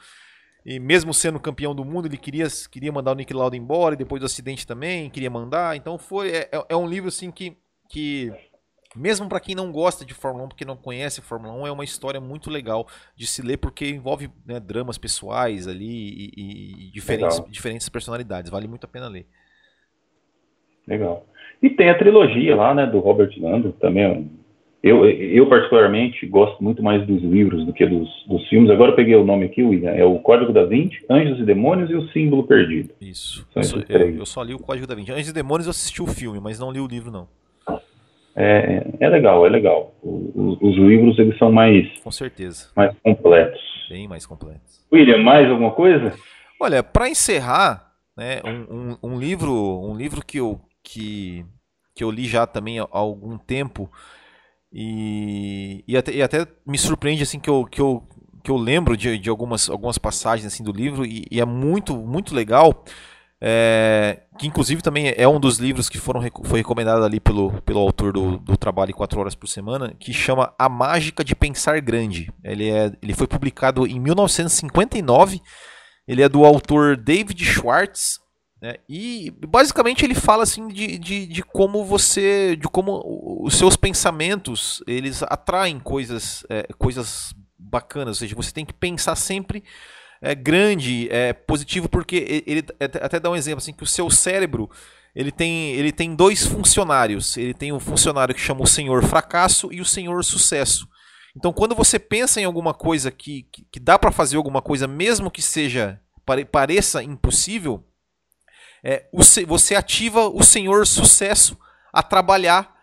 E 0.67 0.81
mesmo 0.81 1.15
sendo 1.15 1.39
campeão 1.39 1.73
do 1.73 1.85
mundo, 1.85 2.09
ele 2.09 2.17
queria, 2.17 2.49
queria 2.69 2.91
mandar 2.91 3.13
o 3.13 3.15
Nick 3.15 3.33
Lauda 3.33 3.57
embora, 3.57 3.95
e 3.95 3.99
depois 3.99 4.19
do 4.19 4.27
acidente 4.27 4.67
também, 4.67 5.09
queria 5.09 5.31
mandar. 5.31 5.77
Então 5.77 5.97
foi 5.97 6.31
é, 6.31 6.49
é, 6.51 6.65
é 6.71 6.77
um 6.77 6.89
livro 6.89 7.07
assim 7.07 7.31
que, 7.31 7.57
que 7.89 8.33
mesmo 8.97 9.29
para 9.29 9.39
quem 9.39 9.55
não 9.55 9.71
gosta 9.71 10.05
de 10.05 10.13
Fórmula 10.13 10.47
1, 10.47 10.49
porque 10.49 10.65
não 10.65 10.77
conhece 10.77 11.23
Fórmula 11.23 11.55
1, 11.55 11.69
é 11.69 11.71
uma 11.71 11.85
história 11.85 12.21
muito 12.21 12.51
legal 12.51 12.85
de 13.15 13.29
se 13.29 13.43
ler, 13.43 13.59
porque 13.59 13.89
envolve 13.89 14.29
né, 14.45 14.59
dramas 14.59 14.99
pessoais 14.99 15.69
ali 15.69 16.33
e, 16.37 16.89
e 16.89 16.91
diferentes, 16.91 17.41
diferentes 17.49 17.89
personalidades. 17.89 18.51
Vale 18.51 18.67
muito 18.67 18.87
a 18.87 18.89
pena 18.89 19.07
ler. 19.07 19.25
Legal. 20.85 21.29
E 21.63 21.71
tem 21.71 21.91
a 21.91 21.99
trilogia 21.99 22.57
lá, 22.57 22.75
né, 22.75 22.87
do 22.87 22.99
Robert 22.99 23.33
Lando, 23.39 23.73
também 23.75 24.36
eu, 24.83 25.09
eu, 25.09 25.49
particularmente, 25.49 26.27
gosto 26.27 26.63
muito 26.63 26.83
mais 26.83 27.05
dos 27.07 27.23
livros 27.23 27.65
do 27.65 27.73
que 27.73 27.85
dos, 27.85 28.09
dos 28.27 28.49
filmes. 28.49 28.71
Agora 28.71 28.93
eu 28.93 28.97
peguei 28.97 29.17
o 29.17 29.25
nome 29.25 29.47
aqui, 29.47 29.63
William. 29.63 29.91
É 29.91 30.05
o 30.05 30.19
Código 30.19 30.53
da 30.53 30.65
Vinci, 30.65 31.05
Anjos 31.11 31.41
e 31.41 31.45
Demônios 31.45 31.91
e 31.91 31.95
o 31.95 32.09
Símbolo 32.11 32.47
Perdido. 32.47 32.91
Isso. 33.01 33.47
Eu 33.55 33.63
só, 33.65 33.77
eu, 33.89 34.17
eu 34.17 34.27
só, 34.27 34.43
li 34.43 34.55
o 34.55 34.59
Código 34.59 34.87
da 34.87 34.95
Vinci. 34.95 35.11
Anjos 35.11 35.31
e 35.31 35.35
Demônios 35.35 35.67
eu 35.67 35.71
assisti 35.71 36.03
o 36.03 36.07
filme, 36.07 36.39
mas 36.41 36.59
não 36.61 36.71
li 36.71 36.79
o 36.79 36.87
livro, 36.87 37.11
não. 37.11 37.27
É, 38.37 38.87
é 39.01 39.09
legal, 39.09 39.47
é 39.47 39.49
legal. 39.49 39.95
Os, 40.03 40.59
os, 40.61 40.77
livros, 40.77 41.19
eles 41.19 41.37
são 41.39 41.51
mais... 41.51 41.89
Com 42.01 42.11
certeza. 42.11 42.69
Mais 42.77 42.95
completos. 43.03 43.61
Bem 43.89 44.07
mais 44.07 44.27
completos. 44.27 44.85
William, 44.93 45.19
mais 45.19 45.49
alguma 45.51 45.71
coisa? 45.71 46.13
Olha, 46.61 46.83
para 46.83 47.09
encerrar, 47.09 47.93
né, 48.17 48.41
um, 48.45 48.77
um, 48.77 49.15
um, 49.15 49.19
livro, 49.19 49.53
um 49.53 49.97
livro 49.97 50.25
que 50.25 50.39
eu, 50.39 50.61
que, 50.83 51.45
que 51.95 52.05
eu 52.05 52.11
li 52.11 52.27
já 52.27 52.47
também 52.47 52.79
há 52.79 52.87
algum 52.91 53.39
tempo 53.39 53.91
e, 54.79 55.83
e, 55.89 55.97
até, 55.97 56.13
e 56.13 56.23
até 56.23 56.47
me 56.67 56.77
surpreende 56.77 57.23
assim 57.23 57.41
que 57.41 57.49
eu, 57.49 57.65
que 57.65 57.81
eu, 57.81 58.07
que 58.45 58.51
eu 58.51 58.59
lembro 58.59 58.95
de, 58.95 59.19
de 59.19 59.31
algumas, 59.31 59.71
algumas 59.71 59.97
passagens 59.97 60.47
assim 60.53 60.63
do 60.63 60.71
livro. 60.71 61.07
E, 61.07 61.25
e 61.31 61.41
é 61.41 61.47
muito 61.47 61.97
muito 61.97 62.35
legal 62.35 62.85
é, 63.41 64.21
que 64.39 64.47
inclusive 64.47 64.83
também 64.83 65.15
é 65.17 65.27
um 65.27 65.41
dos 65.41 65.59
livros 65.59 65.89
que 65.89 65.97
foram 65.97 66.21
foi 66.45 66.61
recomendado 66.61 67.03
ali 67.03 67.19
pelo, 67.19 67.53
pelo 67.63 67.81
autor 67.81 68.13
do, 68.13 68.37
do 68.37 68.55
trabalho 68.55 68.95
4 68.95 69.19
horas 69.19 69.35
por 69.35 69.47
semana 69.47 69.95
que 69.99 70.13
chama 70.13 70.53
A 70.59 70.69
Mágica 70.69 71.25
de 71.25 71.35
Pensar 71.35 71.81
Grande. 71.81 72.31
Ele, 72.45 72.69
é, 72.69 72.93
ele 73.03 73.15
foi 73.15 73.27
publicado 73.27 73.87
em 73.87 73.99
1959 73.99 75.41
ele 76.07 76.23
é 76.23 76.29
do 76.29 76.45
autor 76.45 76.97
David 76.97 77.43
Schwartz 77.45 78.21
né? 78.61 78.77
E 78.89 79.31
basicamente 79.47 80.05
ele 80.05 80.15
fala 80.15 80.43
assim 80.43 80.69
de, 80.69 80.99
de, 80.99 81.27
de, 81.27 81.43
como 81.43 81.85
você. 81.85 82.57
de 82.57 82.67
como 82.69 83.03
os 83.43 83.55
seus 83.55 83.77
pensamentos 83.77 84.83
eles 84.87 85.23
atraem 85.23 85.79
coisas, 85.79 86.45
é, 86.49 86.67
coisas 86.79 87.35
bacanas. 87.59 88.17
Ou 88.17 88.21
seja, 88.21 88.35
você 88.35 88.53
tem 88.53 88.65
que 88.65 88.73
pensar 88.73 89.15
sempre 89.15 89.63
é, 90.23 90.35
grande, 90.35 91.09
é, 91.11 91.33
positivo, 91.33 91.89
porque 91.89 92.43
ele 92.47 92.65
até 92.81 93.21
dá 93.21 93.31
um 93.31 93.37
exemplo 93.37 93.59
assim, 93.59 93.75
que 93.75 93.85
o 93.85 93.87
seu 93.87 94.09
cérebro 94.11 94.71
ele 95.15 95.31
tem, 95.31 95.73
ele 95.73 95.93
tem 95.93 96.15
dois 96.15 96.47
funcionários. 96.47 97.37
Ele 97.37 97.55
tem 97.55 97.73
um 97.73 97.81
funcionário 97.81 98.35
que 98.35 98.41
chama 98.41 98.63
o 98.63 98.67
senhor 98.67 99.05
fracasso 99.05 99.73
e 99.73 99.81
o 99.81 99.85
senhor 99.85 100.25
sucesso. 100.25 100.89
Então, 101.37 101.53
quando 101.53 101.75
você 101.75 101.99
pensa 101.99 102.41
em 102.41 102.45
alguma 102.45 102.73
coisa 102.73 103.11
que, 103.11 103.47
que, 103.53 103.67
que 103.71 103.81
dá 103.81 103.99
para 103.99 104.11
fazer 104.11 104.39
alguma 104.39 104.63
coisa, 104.63 104.87
mesmo 104.87 105.31
que 105.31 105.43
seja 105.43 106.01
pareça 106.51 107.03
impossível, 107.03 107.86
é, 108.83 109.07
você 109.47 109.75
ativa 109.75 110.29
o 110.29 110.43
senhor 110.43 110.87
sucesso 110.87 111.59
a 111.93 112.03
trabalhar 112.03 112.75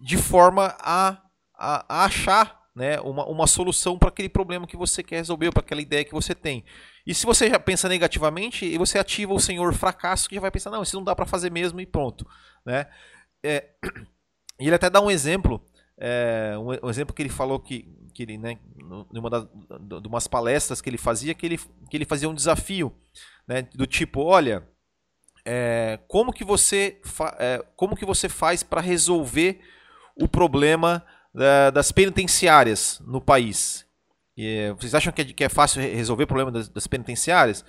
de 0.00 0.16
forma 0.16 0.74
a, 0.78 1.20
a, 1.54 1.84
a 1.88 2.04
achar 2.04 2.60
né, 2.74 3.00
uma, 3.00 3.26
uma 3.26 3.46
solução 3.46 3.98
para 3.98 4.08
aquele 4.08 4.28
problema 4.28 4.66
que 4.66 4.76
você 4.76 5.02
quer 5.02 5.16
resolver, 5.16 5.52
para 5.52 5.60
aquela 5.60 5.82
ideia 5.82 6.04
que 6.04 6.14
você 6.14 6.34
tem. 6.34 6.64
E 7.06 7.14
se 7.14 7.26
você 7.26 7.50
já 7.50 7.58
pensa 7.58 7.88
negativamente, 7.88 8.76
você 8.78 8.98
ativa 8.98 9.34
o 9.34 9.40
senhor 9.40 9.74
fracasso, 9.74 10.28
que 10.28 10.34
já 10.34 10.40
vai 10.40 10.50
pensar, 10.50 10.70
não, 10.70 10.82
isso 10.82 10.96
não 10.96 11.04
dá 11.04 11.14
para 11.14 11.26
fazer 11.26 11.50
mesmo 11.50 11.80
e 11.80 11.86
pronto. 11.86 12.26
Né? 12.64 12.86
É, 13.42 13.70
e 14.58 14.66
ele 14.66 14.74
até 14.74 14.88
dá 14.88 15.00
um 15.00 15.10
exemplo, 15.10 15.62
é, 15.98 16.54
um, 16.56 16.86
um, 16.86 16.90
exemplo 16.90 17.14
que 17.14 17.20
ele 17.20 17.28
falou 17.28 17.58
que, 17.58 17.82
que 18.14 18.22
ele, 18.22 18.38
né, 18.38 18.58
numa 19.12 19.28
das, 19.28 19.44
de 19.44 20.08
umas 20.08 20.26
palestras 20.26 20.80
que 20.80 20.88
ele 20.88 20.98
fazia, 20.98 21.34
que 21.34 21.44
ele, 21.44 21.58
que 21.58 21.96
ele 21.96 22.04
fazia 22.04 22.28
um 22.28 22.34
desafio, 22.34 22.94
né, 23.46 23.62
do 23.74 23.86
tipo, 23.86 24.22
olha, 24.22 24.66
é, 25.52 25.98
como 26.06 26.32
que 26.32 26.44
você 26.44 27.00
é, 27.36 27.64
como 27.74 27.96
que 27.96 28.04
você 28.04 28.28
faz 28.28 28.62
para 28.62 28.80
resolver 28.80 29.60
o 30.14 30.28
problema 30.28 31.04
é, 31.34 31.72
das 31.72 31.90
penitenciárias 31.90 33.02
no 33.04 33.20
país? 33.20 33.84
E, 34.36 34.72
vocês 34.78 34.94
acham 34.94 35.12
que 35.12 35.22
é, 35.22 35.24
que 35.24 35.42
é, 35.42 35.48
fácil 35.48 35.82
resolver 35.82 36.22
o 36.22 36.26
problema 36.28 36.52
das, 36.52 36.68
das, 36.68 36.86
penitenciárias? 36.86 37.64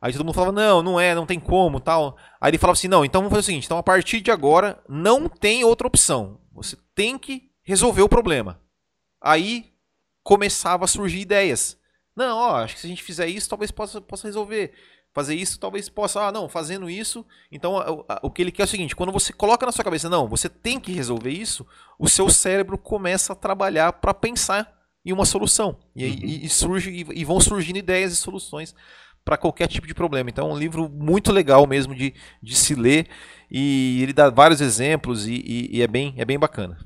Aí 0.00 0.12
todo 0.12 0.24
mundo 0.24 0.34
falava, 0.34 0.52
não, 0.52 0.80
não 0.80 1.00
é, 1.00 1.12
não 1.12 1.26
tem 1.26 1.40
como, 1.40 1.80
tal. 1.80 2.16
Aí 2.40 2.52
ele 2.52 2.58
falava 2.58 2.78
assim, 2.78 2.86
não, 2.86 3.04
então 3.04 3.20
vamos 3.20 3.32
fazer 3.32 3.40
o 3.40 3.46
seguinte, 3.46 3.64
então 3.64 3.78
a 3.78 3.82
partir 3.82 4.20
de 4.20 4.30
agora 4.30 4.80
não 4.88 5.28
tem 5.28 5.64
outra 5.64 5.88
opção. 5.88 6.40
Você 6.52 6.76
tem 6.94 7.18
que 7.18 7.50
resolver 7.64 8.02
o 8.02 8.08
problema. 8.08 8.60
Aí 9.20 9.72
começava 10.22 10.84
a 10.84 10.88
surgir 10.88 11.18
ideias. 11.18 11.76
Não, 12.14 12.38
ó, 12.38 12.56
acho 12.58 12.74
que 12.74 12.80
se 12.80 12.86
a 12.86 12.90
gente 12.90 13.02
fizer 13.02 13.26
isso, 13.26 13.48
talvez 13.48 13.72
possa, 13.72 14.00
possa 14.00 14.28
resolver 14.28 14.72
fazer 15.14 15.36
isso, 15.36 15.60
talvez 15.60 15.88
possa, 15.88 16.26
ah, 16.26 16.32
não, 16.32 16.48
fazendo 16.48 16.90
isso. 16.90 17.24
Então, 17.50 17.76
o, 17.76 18.26
o 18.26 18.30
que 18.30 18.42
ele 18.42 18.50
quer 18.50 18.62
é 18.62 18.64
o 18.64 18.68
seguinte: 18.68 18.96
quando 18.96 19.12
você 19.12 19.32
coloca 19.32 19.64
na 19.64 19.72
sua 19.72 19.84
cabeça, 19.84 20.10
não, 20.10 20.28
você 20.28 20.48
tem 20.48 20.80
que 20.80 20.92
resolver 20.92 21.30
isso, 21.30 21.66
o 21.98 22.08
seu 22.08 22.28
cérebro 22.28 22.76
começa 22.76 23.32
a 23.32 23.36
trabalhar 23.36 23.92
para 23.92 24.12
pensar 24.12 24.74
em 25.06 25.12
uma 25.12 25.24
solução. 25.24 25.78
E, 25.94 26.04
uhum. 26.04 26.16
e, 26.22 26.44
e 26.44 26.48
surge, 26.48 26.90
e, 26.90 27.20
e, 27.20 27.24
vão 27.24 27.38
surgindo 27.38 27.78
ideias 27.78 28.12
e 28.12 28.16
soluções 28.16 28.74
para 29.24 29.36
qualquer 29.36 29.68
tipo 29.68 29.86
de 29.86 29.94
problema. 29.94 30.28
Então, 30.28 30.50
é 30.50 30.52
um 30.52 30.58
livro 30.58 30.88
muito 30.88 31.32
legal 31.32 31.66
mesmo 31.66 31.94
de, 31.94 32.12
de 32.42 32.54
se 32.54 32.74
ler. 32.74 33.06
E 33.50 34.02
ele 34.02 34.12
dá 34.12 34.28
vários 34.28 34.60
exemplos 34.60 35.26
e, 35.28 35.70
e 35.72 35.82
é, 35.82 35.86
bem, 35.86 36.14
é 36.18 36.24
bem 36.24 36.38
bacana. 36.38 36.76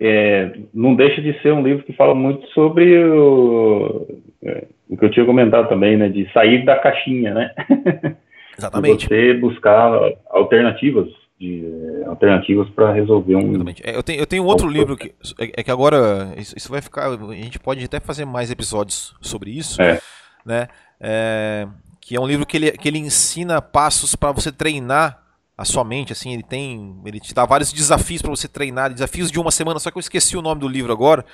É, 0.00 0.58
não 0.74 0.94
deixa 0.94 1.22
de 1.22 1.40
ser 1.40 1.52
um 1.52 1.62
livro 1.62 1.84
que 1.84 1.92
fala 1.92 2.14
muito 2.14 2.46
sobre 2.48 3.02
o, 3.04 4.06
é, 4.42 4.66
o 4.88 4.96
que 4.96 5.04
eu 5.04 5.10
tinha 5.10 5.26
comentado 5.26 5.68
também, 5.68 5.96
né, 5.96 6.08
de 6.08 6.30
sair 6.32 6.64
da 6.64 6.78
caixinha, 6.78 7.34
né? 7.34 7.50
Exatamente. 8.56 9.06
você 9.06 9.34
buscar 9.34 9.92
alternativas 10.30 11.08
de 11.38 12.02
alternativas 12.06 12.68
para 12.70 12.92
resolver 12.92 13.36
um. 13.36 13.50
Exatamente. 13.50 13.82
É, 13.84 13.94
eu 13.94 14.02
tenho, 14.02 14.20
eu 14.20 14.26
tenho 14.26 14.44
outro 14.44 14.68
livro 14.68 14.96
que 14.96 15.14
é, 15.38 15.60
é, 15.60 15.62
que 15.62 15.70
agora 15.70 16.32
isso 16.36 16.70
vai 16.70 16.80
ficar. 16.80 17.08
A 17.08 17.34
gente 17.34 17.58
pode 17.58 17.84
até 17.84 18.00
fazer 18.00 18.24
mais 18.24 18.50
episódios 18.50 19.14
sobre 19.20 19.50
isso, 19.50 19.80
é. 19.82 20.00
né? 20.44 20.68
É, 20.98 21.68
que 22.00 22.16
é 22.16 22.20
um 22.20 22.26
livro 22.26 22.46
que 22.46 22.56
ele, 22.56 22.72
que 22.72 22.88
ele 22.88 22.98
ensina 22.98 23.60
passos 23.60 24.16
para 24.16 24.32
você 24.32 24.50
treinar 24.50 25.22
a 25.58 25.64
sua 25.64 25.84
mente, 25.84 26.12
assim, 26.12 26.34
ele 26.34 26.42
tem, 26.42 27.00
ele 27.06 27.18
te 27.18 27.34
dá 27.34 27.44
vários 27.46 27.72
desafios 27.72 28.20
para 28.20 28.30
você 28.30 28.46
treinar, 28.46 28.92
desafios 28.92 29.30
de 29.30 29.40
uma 29.40 29.50
semana, 29.50 29.80
só 29.80 29.90
que 29.90 29.96
eu 29.96 30.00
esqueci 30.00 30.36
o 30.36 30.42
nome 30.42 30.60
do 30.60 30.68
livro 30.68 30.92
agora. 30.92 31.24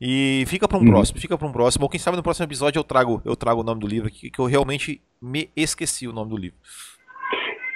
E 0.00 0.44
fica 0.46 0.68
para 0.68 0.76
um 0.76 0.82
uhum. 0.82 0.88
próximo, 0.88 1.20
fica 1.20 1.38
para 1.38 1.46
um 1.46 1.52
próximo. 1.52 1.84
Ou 1.84 1.88
quem 1.88 1.98
sabe 1.98 2.16
no 2.16 2.22
próximo 2.22 2.44
episódio 2.44 2.78
eu 2.78 2.84
trago, 2.84 3.22
eu 3.24 3.34
trago 3.34 3.60
o 3.60 3.64
nome 3.64 3.80
do 3.80 3.86
livro 3.86 4.08
aqui, 4.08 4.30
que 4.30 4.38
eu 4.38 4.44
realmente 4.44 5.00
me 5.20 5.48
esqueci 5.56 6.06
o 6.06 6.12
nome 6.12 6.30
do 6.30 6.36
livro. 6.36 6.58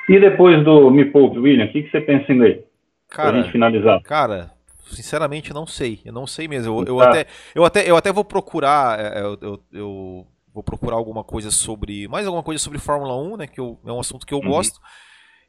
E 0.09 0.19
depois 0.19 0.63
do 0.65 0.91
Me 0.91 1.05
Poupe, 1.05 1.39
William, 1.39 1.67
o 1.67 1.73
que, 1.73 1.85
que 1.85 1.91
você 1.91 2.01
pensa 2.01 2.33
em 2.33 2.39
ler? 2.39 2.67
Cara, 3.09 3.33
pra 3.33 3.43
gente 3.43 3.53
finalizar. 3.53 4.03
Cara, 4.03 4.51
sinceramente 4.87 5.53
não 5.53 5.67
sei. 5.67 6.01
Eu 6.05 6.13
não 6.13 6.27
sei 6.27 6.49
mesmo. 6.49 6.81
Eu, 6.81 6.87
eu 6.87 6.99
tá. 6.99 7.09
até, 7.09 7.27
eu, 7.55 7.65
até, 7.65 7.91
eu 7.91 7.97
até 7.97 8.13
vou 8.13 8.25
procurar. 8.25 8.99
É, 8.99 9.21
eu, 9.21 9.39
eu, 9.41 9.61
eu, 9.73 10.27
vou 10.53 10.63
procurar 10.63 10.97
alguma 10.97 11.25
coisa 11.25 11.51
sobre. 11.51 12.07
Mais 12.09 12.27
alguma 12.27 12.43
coisa 12.43 12.63
sobre 12.63 12.79
Fórmula 12.79 13.17
1, 13.17 13.37
né? 13.37 13.47
Que 13.47 13.61
eu, 13.61 13.79
é 13.87 13.93
um 13.93 14.01
assunto 14.01 14.27
que 14.27 14.35
eu 14.35 14.39
uhum. 14.39 14.49
gosto. 14.49 14.81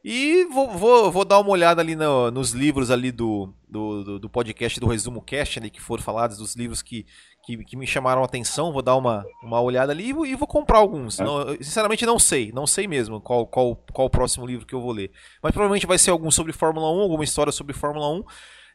E 0.04 0.44
vou, 0.46 0.68
vou, 0.68 1.12
vou 1.12 1.24
dar 1.24 1.38
uma 1.38 1.50
olhada 1.50 1.80
ali 1.80 1.94
no, 1.94 2.28
nos 2.32 2.50
livros 2.50 2.90
ali 2.90 3.12
do, 3.12 3.54
do, 3.68 4.18
do, 4.18 4.28
podcast 4.28 4.80
do 4.80 4.88
Resumo 4.88 5.22
Cast, 5.22 5.60
ali, 5.60 5.70
que 5.70 5.80
foram 5.80 6.02
falados, 6.02 6.38
dos 6.38 6.56
livros 6.56 6.82
que, 6.82 7.06
que, 7.44 7.64
que, 7.64 7.76
me 7.76 7.86
chamaram 7.86 8.20
a 8.20 8.24
atenção. 8.24 8.72
Vou 8.72 8.82
dar 8.82 8.96
uma, 8.96 9.24
uma 9.44 9.60
olhada 9.60 9.92
ali 9.92 10.08
e 10.08 10.12
vou, 10.12 10.26
e 10.26 10.34
vou 10.34 10.48
comprar 10.48 10.78
alguns. 10.78 11.20
É. 11.20 11.24
Não, 11.24 11.46
sinceramente, 11.60 12.04
não 12.04 12.18
sei. 12.18 12.50
Não 12.50 12.66
sei 12.66 12.88
mesmo 12.88 13.20
qual, 13.20 13.46
qual, 13.46 13.76
qual 13.92 14.06
o 14.08 14.10
próximo 14.10 14.44
livro 14.44 14.66
que 14.66 14.74
eu 14.74 14.80
vou 14.80 14.90
ler. 14.90 15.12
Mas 15.40 15.52
provavelmente 15.52 15.86
vai 15.86 15.98
ser 15.98 16.10
algum 16.10 16.32
sobre 16.32 16.52
Fórmula 16.52 16.90
1, 16.90 17.00
alguma 17.00 17.22
história 17.22 17.52
sobre 17.52 17.72
Fórmula 17.72 18.08
1. 18.08 18.24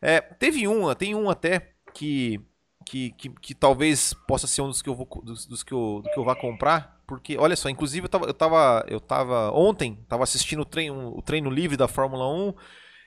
É, 0.02 0.22
teve 0.22 0.66
um, 0.66 0.94
tem 0.96 1.14
um 1.14 1.30
até 1.30 1.74
que, 1.94 2.40
que, 2.86 3.12
que, 3.12 3.30
que, 3.30 3.54
talvez 3.54 4.14
possa 4.26 4.48
ser 4.48 4.62
um 4.62 4.68
dos 4.68 4.82
que 4.82 4.88
eu 4.88 4.96
vou 4.96 5.08
dos, 5.24 5.46
dos 5.46 5.62
que 5.62 5.74
eu, 5.74 6.02
do 6.04 6.10
que 6.10 6.18
eu 6.18 6.24
vá 6.24 6.36
comprar 6.36 6.97
porque, 7.08 7.38
olha 7.38 7.56
só, 7.56 7.70
inclusive 7.70 8.06
eu 8.06 8.10
tava, 8.10 8.26
eu 8.26 8.34
tava, 8.34 8.86
eu 8.90 9.00
tava 9.00 9.52
ontem, 9.52 9.98
tava 10.10 10.24
assistindo 10.24 10.62
o 10.62 10.66
treino, 10.66 11.18
o 11.18 11.22
treino 11.22 11.50
livre 11.50 11.78
da 11.78 11.88
Fórmula 11.88 12.28
1, 12.28 12.54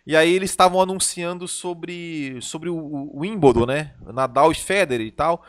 e 0.07 0.17
aí 0.17 0.33
eles 0.33 0.51
estavam 0.51 0.81
anunciando 0.81 1.47
sobre, 1.47 2.41
sobre 2.41 2.71
o, 2.71 2.77
o 2.77 3.21
Wimbledon, 3.21 3.67
né? 3.67 3.95
Nadal 4.01 4.51
e 4.51 4.55
Federer 4.55 5.07
e 5.07 5.13
tal. 5.13 5.45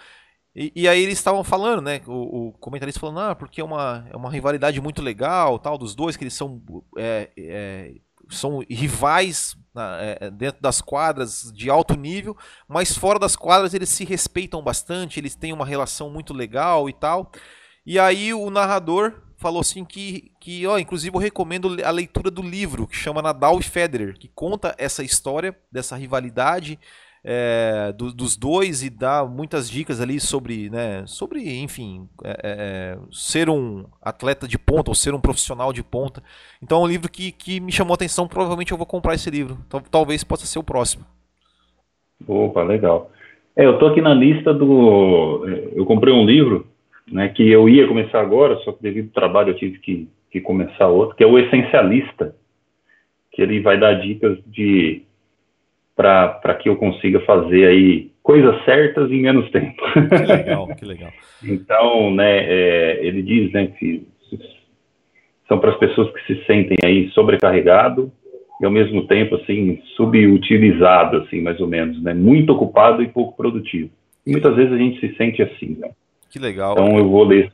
E, 0.53 0.71
e 0.75 0.87
aí 0.87 1.01
eles 1.01 1.17
estavam 1.17 1.45
falando, 1.45 1.81
né? 1.81 2.01
O, 2.05 2.49
o, 2.49 2.51
comentarista 2.53 2.99
falando, 2.99 3.21
ah, 3.21 3.35
porque 3.35 3.61
é 3.61 3.63
uma, 3.63 4.05
é 4.11 4.17
uma 4.17 4.29
rivalidade 4.29 4.81
muito 4.81 5.01
legal, 5.01 5.57
tal, 5.57 5.77
dos 5.77 5.95
dois, 5.95 6.17
que 6.17 6.25
eles 6.25 6.33
são, 6.33 6.61
é, 6.97 7.29
é, 7.37 7.93
são 8.29 8.59
rivais 8.69 9.55
é, 10.01 10.29
dentro 10.29 10.61
das 10.61 10.81
quadras 10.81 11.51
de 11.55 11.69
alto 11.69 11.95
nível, 11.95 12.35
mas 12.67 12.97
fora 12.97 13.17
das 13.17 13.37
quadras 13.37 13.73
eles 13.73 13.87
se 13.87 14.03
respeitam 14.03 14.61
bastante, 14.61 15.19
eles 15.19 15.35
têm 15.35 15.53
uma 15.53 15.65
relação 15.65 16.09
muito 16.09 16.33
legal 16.33 16.89
e 16.89 16.93
tal. 16.93 17.31
E 17.86 17.97
aí 17.99 18.34
o 18.34 18.49
narrador 18.49 19.13
falou 19.38 19.61
assim 19.61 19.84
que, 19.84 20.32
que 20.39 20.67
ó, 20.67 20.77
inclusive 20.77 21.15
eu 21.15 21.19
recomendo 21.19 21.77
a 21.84 21.89
leitura 21.89 22.29
do 22.29 22.43
livro 22.43 22.86
que 22.86 22.95
chama 22.95 23.21
Nadal 23.21 23.59
e 23.59 23.63
Federer, 23.63 24.17
que 24.17 24.27
conta 24.27 24.75
essa 24.77 25.03
história 25.03 25.55
dessa 25.71 25.95
rivalidade 25.95 26.77
é, 27.23 27.93
do, 27.95 28.13
dos 28.13 28.36
dois 28.36 28.84
e 28.84 28.89
dá 28.89 29.25
muitas 29.25 29.69
dicas 29.69 30.01
ali 30.01 30.19
sobre, 30.19 30.69
né, 30.69 31.03
sobre, 31.05 31.59
enfim, 31.59 32.07
é, 32.23 32.38
é, 32.43 32.97
ser 33.11 33.49
um 33.49 33.86
atleta 34.01 34.47
de 34.47 34.57
ponta 34.57 34.91
ou 34.91 34.95
ser 34.95 35.13
um 35.13 35.21
profissional 35.21 35.71
de 35.71 35.84
ponta. 35.84 36.21
Então 36.61 36.82
é 36.82 36.84
um 36.84 36.88
livro 36.88 37.09
que, 37.11 37.32
que 37.32 37.59
me 37.59 37.71
chamou 37.71 37.93
a 37.93 37.95
atenção, 37.95 38.27
provavelmente 38.27 38.71
eu 38.71 38.77
vou 38.77 38.88
comprar 38.88 39.15
esse 39.15 39.29
livro. 39.29 39.57
Talvez 39.89 40.23
possa 40.23 40.45
ser 40.45 40.59
o 40.59 40.63
próximo. 40.63 41.05
Opa, 42.27 42.63
legal. 42.63 43.11
É, 43.55 43.65
eu 43.65 43.77
tô 43.77 43.88
aqui 43.88 44.01
na 44.01 44.13
lista 44.13 44.53
do. 44.53 45.45
Eu 45.75 45.86
comprei 45.86 46.13
um 46.13 46.25
livro 46.25 46.67
né, 47.07 47.29
que 47.29 47.49
eu 47.49 47.67
ia 47.67 47.87
começar 47.87 48.21
agora, 48.21 48.55
só 48.57 48.71
que 48.71 48.81
devido 48.81 49.07
ao 49.07 49.13
trabalho 49.13 49.49
eu 49.49 49.57
tive 49.57 49.79
que, 49.79 50.09
que 50.29 50.41
começar 50.41 50.87
outro, 50.87 51.15
que 51.15 51.23
é 51.23 51.27
o 51.27 51.37
Essencialista, 51.37 52.35
que 53.31 53.41
ele 53.41 53.61
vai 53.61 53.79
dar 53.79 53.93
dicas 53.93 54.37
de 54.45 55.03
para 55.95 56.55
que 56.55 56.67
eu 56.67 56.75
consiga 56.77 57.19
fazer 57.21 57.67
aí 57.67 58.11
coisas 58.23 58.63
certas 58.65 59.11
em 59.11 59.21
menos 59.21 59.49
tempo. 59.51 59.81
Que 59.93 60.25
legal, 60.25 60.67
que 60.75 60.85
legal. 60.85 61.11
então, 61.43 62.13
né, 62.13 62.43
é, 62.43 63.05
ele 63.05 63.21
diz, 63.21 63.51
né, 63.51 63.67
que 63.67 64.07
são 65.47 65.59
para 65.59 65.71
as 65.71 65.77
pessoas 65.77 66.11
que 66.13 66.25
se 66.25 66.45
sentem 66.45 66.77
aí 66.83 67.09
sobrecarregado 67.09 68.11
e 68.61 68.65
ao 68.65 68.71
mesmo 68.71 69.05
tempo 69.07 69.35
assim 69.35 69.81
subutilizado, 69.95 71.17
assim, 71.17 71.41
mais 71.41 71.59
ou 71.59 71.67
menos, 71.67 72.01
né, 72.01 72.13
muito 72.13 72.53
ocupado 72.53 73.03
e 73.03 73.07
pouco 73.07 73.35
produtivo. 73.35 73.89
Muitas 74.25 74.55
vezes 74.55 74.71
a 74.71 74.77
gente 74.77 74.99
se 74.99 75.15
sente 75.15 75.41
assim, 75.41 75.77
né? 75.79 75.89
Que 76.32 76.39
legal. 76.39 76.73
Então 76.73 76.97
eu 76.97 77.09
vou 77.09 77.23
ler 77.23 77.51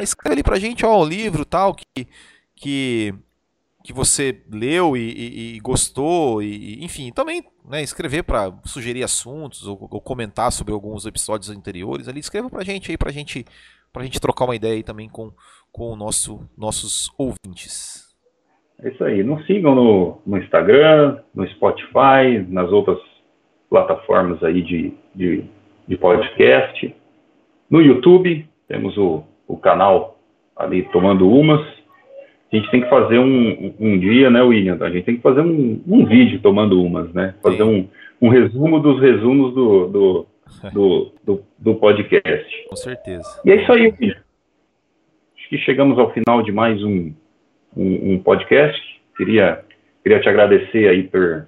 Aí 0.00 0.04
escreve 0.04 0.32
ali 0.32 0.42
pra 0.42 0.58
gente, 0.58 0.84
ó, 0.86 0.98
o 0.98 1.06
livro 1.06 1.44
tal, 1.44 1.74
que, 1.74 2.06
que, 2.56 3.12
que 3.84 3.92
você 3.92 4.42
leu 4.50 4.96
e, 4.96 5.00
e, 5.00 5.56
e 5.56 5.60
gostou, 5.60 6.42
e, 6.42 6.82
enfim, 6.82 7.12
também 7.12 7.44
né, 7.68 7.82
escrever 7.82 8.22
para 8.22 8.50
sugerir 8.64 9.04
assuntos 9.04 9.66
ou, 9.66 9.78
ou, 9.90 10.00
comentar 10.00 10.50
sobre 10.52 10.72
alguns 10.72 11.04
episódios 11.04 11.50
anteriores 11.50 12.08
ali, 12.08 12.18
escreva 12.18 12.48
pra 12.48 12.64
gente 12.64 12.90
aí, 12.90 12.96
pra 12.96 13.12
gente, 13.12 13.44
pra 13.92 14.02
gente 14.02 14.18
trocar 14.18 14.46
uma 14.46 14.56
ideia 14.56 14.76
aí 14.76 14.82
também 14.82 15.06
com, 15.06 15.30
com 15.70 15.92
o 15.92 15.96
nosso, 15.96 16.48
nossos 16.56 17.12
ouvintes. 17.18 18.08
É 18.82 18.88
isso 18.88 19.04
aí. 19.04 19.22
Nos 19.22 19.46
sigam 19.46 19.74
no, 19.74 20.22
no 20.24 20.38
Instagram, 20.38 21.18
no 21.34 21.46
Spotify, 21.48 22.42
nas 22.48 22.72
outras 22.72 22.98
plataformas 23.68 24.42
aí 24.42 24.62
de, 24.62 24.94
de, 25.14 25.44
de 25.86 25.96
podcast. 25.98 26.96
No 27.68 27.82
YouTube, 27.82 28.48
temos 28.66 28.96
o 28.96 29.28
o 29.50 29.56
canal 29.56 30.18
ali 30.56 30.82
tomando 30.84 31.28
umas. 31.28 31.60
A 32.52 32.56
gente 32.56 32.70
tem 32.70 32.82
que 32.82 32.88
fazer 32.88 33.18
um, 33.18 33.74
um 33.78 33.98
dia, 33.98 34.28
né, 34.30 34.42
William? 34.42 34.78
A 34.80 34.90
gente 34.90 35.04
tem 35.04 35.16
que 35.16 35.22
fazer 35.22 35.40
um, 35.40 35.80
um 35.86 36.04
vídeo 36.04 36.40
tomando 36.40 36.82
umas, 36.82 37.12
né? 37.12 37.34
Fazer 37.42 37.62
um, 37.62 37.88
um 38.20 38.28
resumo 38.28 38.80
dos 38.80 39.00
resumos 39.00 39.54
do, 39.54 39.86
do, 39.86 40.26
do, 40.72 41.12
do, 41.24 41.44
do 41.58 41.74
podcast. 41.76 42.68
Com 42.68 42.76
certeza. 42.76 43.40
E 43.44 43.52
é 43.52 43.62
isso 43.62 43.72
aí, 43.72 43.94
William. 44.00 44.16
Acho 45.36 45.48
que 45.48 45.58
chegamos 45.58 45.98
ao 45.98 46.12
final 46.12 46.42
de 46.42 46.50
mais 46.52 46.82
um, 46.82 47.12
um, 47.76 48.14
um 48.14 48.18
podcast. 48.18 48.80
Queria, 49.16 49.64
queria 50.02 50.20
te 50.20 50.28
agradecer 50.28 50.88
aí 50.88 51.04
por, 51.04 51.46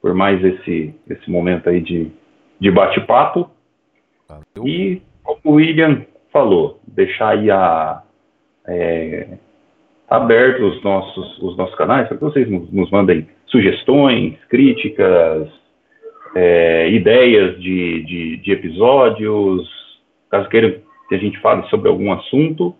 por 0.00 0.14
mais 0.14 0.42
esse, 0.44 0.94
esse 1.08 1.30
momento 1.30 1.68
aí 1.68 1.80
de, 1.80 2.10
de 2.60 2.70
bate-papo. 2.70 3.50
E, 4.64 5.02
como 5.22 5.40
o 5.44 5.52
William 5.54 6.06
falou, 6.32 6.80
deixar 6.86 7.30
aí 7.30 7.50
a, 7.50 8.02
é, 8.66 9.28
aberto 10.08 10.64
os 10.64 10.82
nossos, 10.82 11.38
os 11.38 11.56
nossos 11.56 11.74
canais 11.76 12.08
para 12.08 12.16
que 12.16 12.24
vocês 12.24 12.48
nos, 12.50 12.70
nos 12.72 12.90
mandem 12.90 13.28
sugestões, 13.46 14.36
críticas, 14.48 15.48
é, 16.34 16.90
ideias 16.90 17.60
de, 17.60 18.02
de, 18.04 18.36
de, 18.38 18.52
episódios, 18.52 19.68
caso 20.30 20.48
queiram 20.48 20.74
que 21.08 21.14
a 21.14 21.18
gente 21.18 21.38
fale 21.40 21.66
sobre 21.68 21.88
algum 21.88 22.10
assunto, 22.12 22.74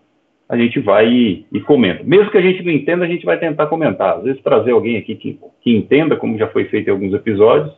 a 0.48 0.56
gente 0.56 0.80
vai 0.80 1.08
e, 1.08 1.46
e, 1.52 1.60
comenta. 1.60 2.02
Mesmo 2.04 2.30
que 2.30 2.38
a 2.38 2.42
gente 2.42 2.62
não 2.62 2.72
entenda, 2.72 3.04
a 3.04 3.08
gente 3.08 3.24
vai 3.24 3.38
tentar 3.38 3.66
comentar. 3.66 4.18
Às 4.18 4.24
vezes 4.24 4.42
trazer 4.42 4.72
alguém 4.72 4.96
aqui 4.96 5.14
que, 5.14 5.38
que 5.60 5.76
entenda, 5.76 6.16
como 6.16 6.38
já 6.38 6.48
foi 6.48 6.66
feito 6.66 6.88
em 6.88 6.90
alguns 6.90 7.14
episódios, 7.14 7.74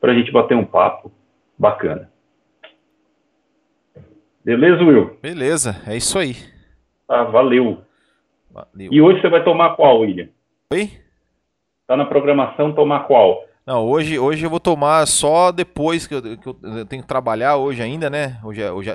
para 0.00 0.12
a 0.12 0.14
gente 0.14 0.30
bater 0.32 0.56
um 0.56 0.64
papo 0.64 1.10
bacana. 1.58 2.08
Beleza, 4.48 4.82
Will? 4.82 5.10
Beleza, 5.20 5.76
é 5.86 5.94
isso 5.94 6.18
aí. 6.18 6.34
Ah, 7.06 7.22
valeu. 7.24 7.82
valeu. 8.50 8.88
E 8.90 8.98
hoje 8.98 9.20
você 9.20 9.28
vai 9.28 9.44
tomar 9.44 9.76
qual, 9.76 10.00
William? 10.00 10.28
Oi? 10.72 10.90
Tá 11.86 11.94
na 11.94 12.06
programação 12.06 12.72
tomar 12.72 13.00
qual? 13.00 13.44
Não, 13.66 13.84
hoje, 13.84 14.18
hoje 14.18 14.46
eu 14.46 14.48
vou 14.48 14.58
tomar 14.58 15.06
só 15.06 15.52
depois 15.52 16.06
que 16.06 16.14
eu, 16.14 16.22
que 16.22 16.48
eu 16.48 16.86
tenho 16.86 17.02
que 17.02 17.08
trabalhar 17.08 17.56
hoje 17.56 17.82
ainda, 17.82 18.08
né? 18.08 18.38
Hoje, 18.42 18.62
é, 18.62 18.72
hoje 18.72 18.88
é, 18.88 18.94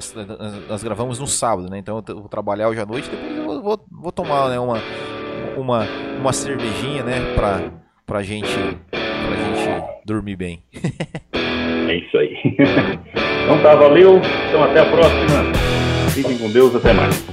nós 0.67 0.83
gravamos 0.83 1.19
no 1.19 1.27
sábado, 1.27 1.69
né? 1.69 1.77
Então 1.77 2.03
eu 2.07 2.15
vou 2.15 2.29
trabalhar 2.29 2.69
hoje 2.69 2.79
à 2.79 2.85
noite, 2.87 3.07
depois 3.07 3.57
eu 3.57 3.61
vou, 3.61 3.79
vou 3.91 4.11
tomar 4.11 4.49
né, 4.49 4.59
uma, 4.59 4.79
uma, 5.55 5.85
uma 6.19 6.33
cervejinha, 6.33 7.03
né? 7.03 7.35
Pra, 7.35 7.61
pra, 8.07 8.23
gente, 8.23 8.49
pra 8.89 9.35
gente 9.35 9.62
dormir 10.05 10.35
bem. 10.35 10.63
é 11.89 11.95
isso 11.95 12.17
aí. 12.17 12.37
Então 13.43 13.61
tá, 13.61 13.75
valeu. 13.75 14.21
Então 14.49 14.63
até 14.63 14.79
a 14.79 14.85
próxima. 14.85 15.53
Fiquem 16.13 16.37
com 16.37 16.49
Deus, 16.51 16.75
até 16.75 16.93
mais. 16.93 17.25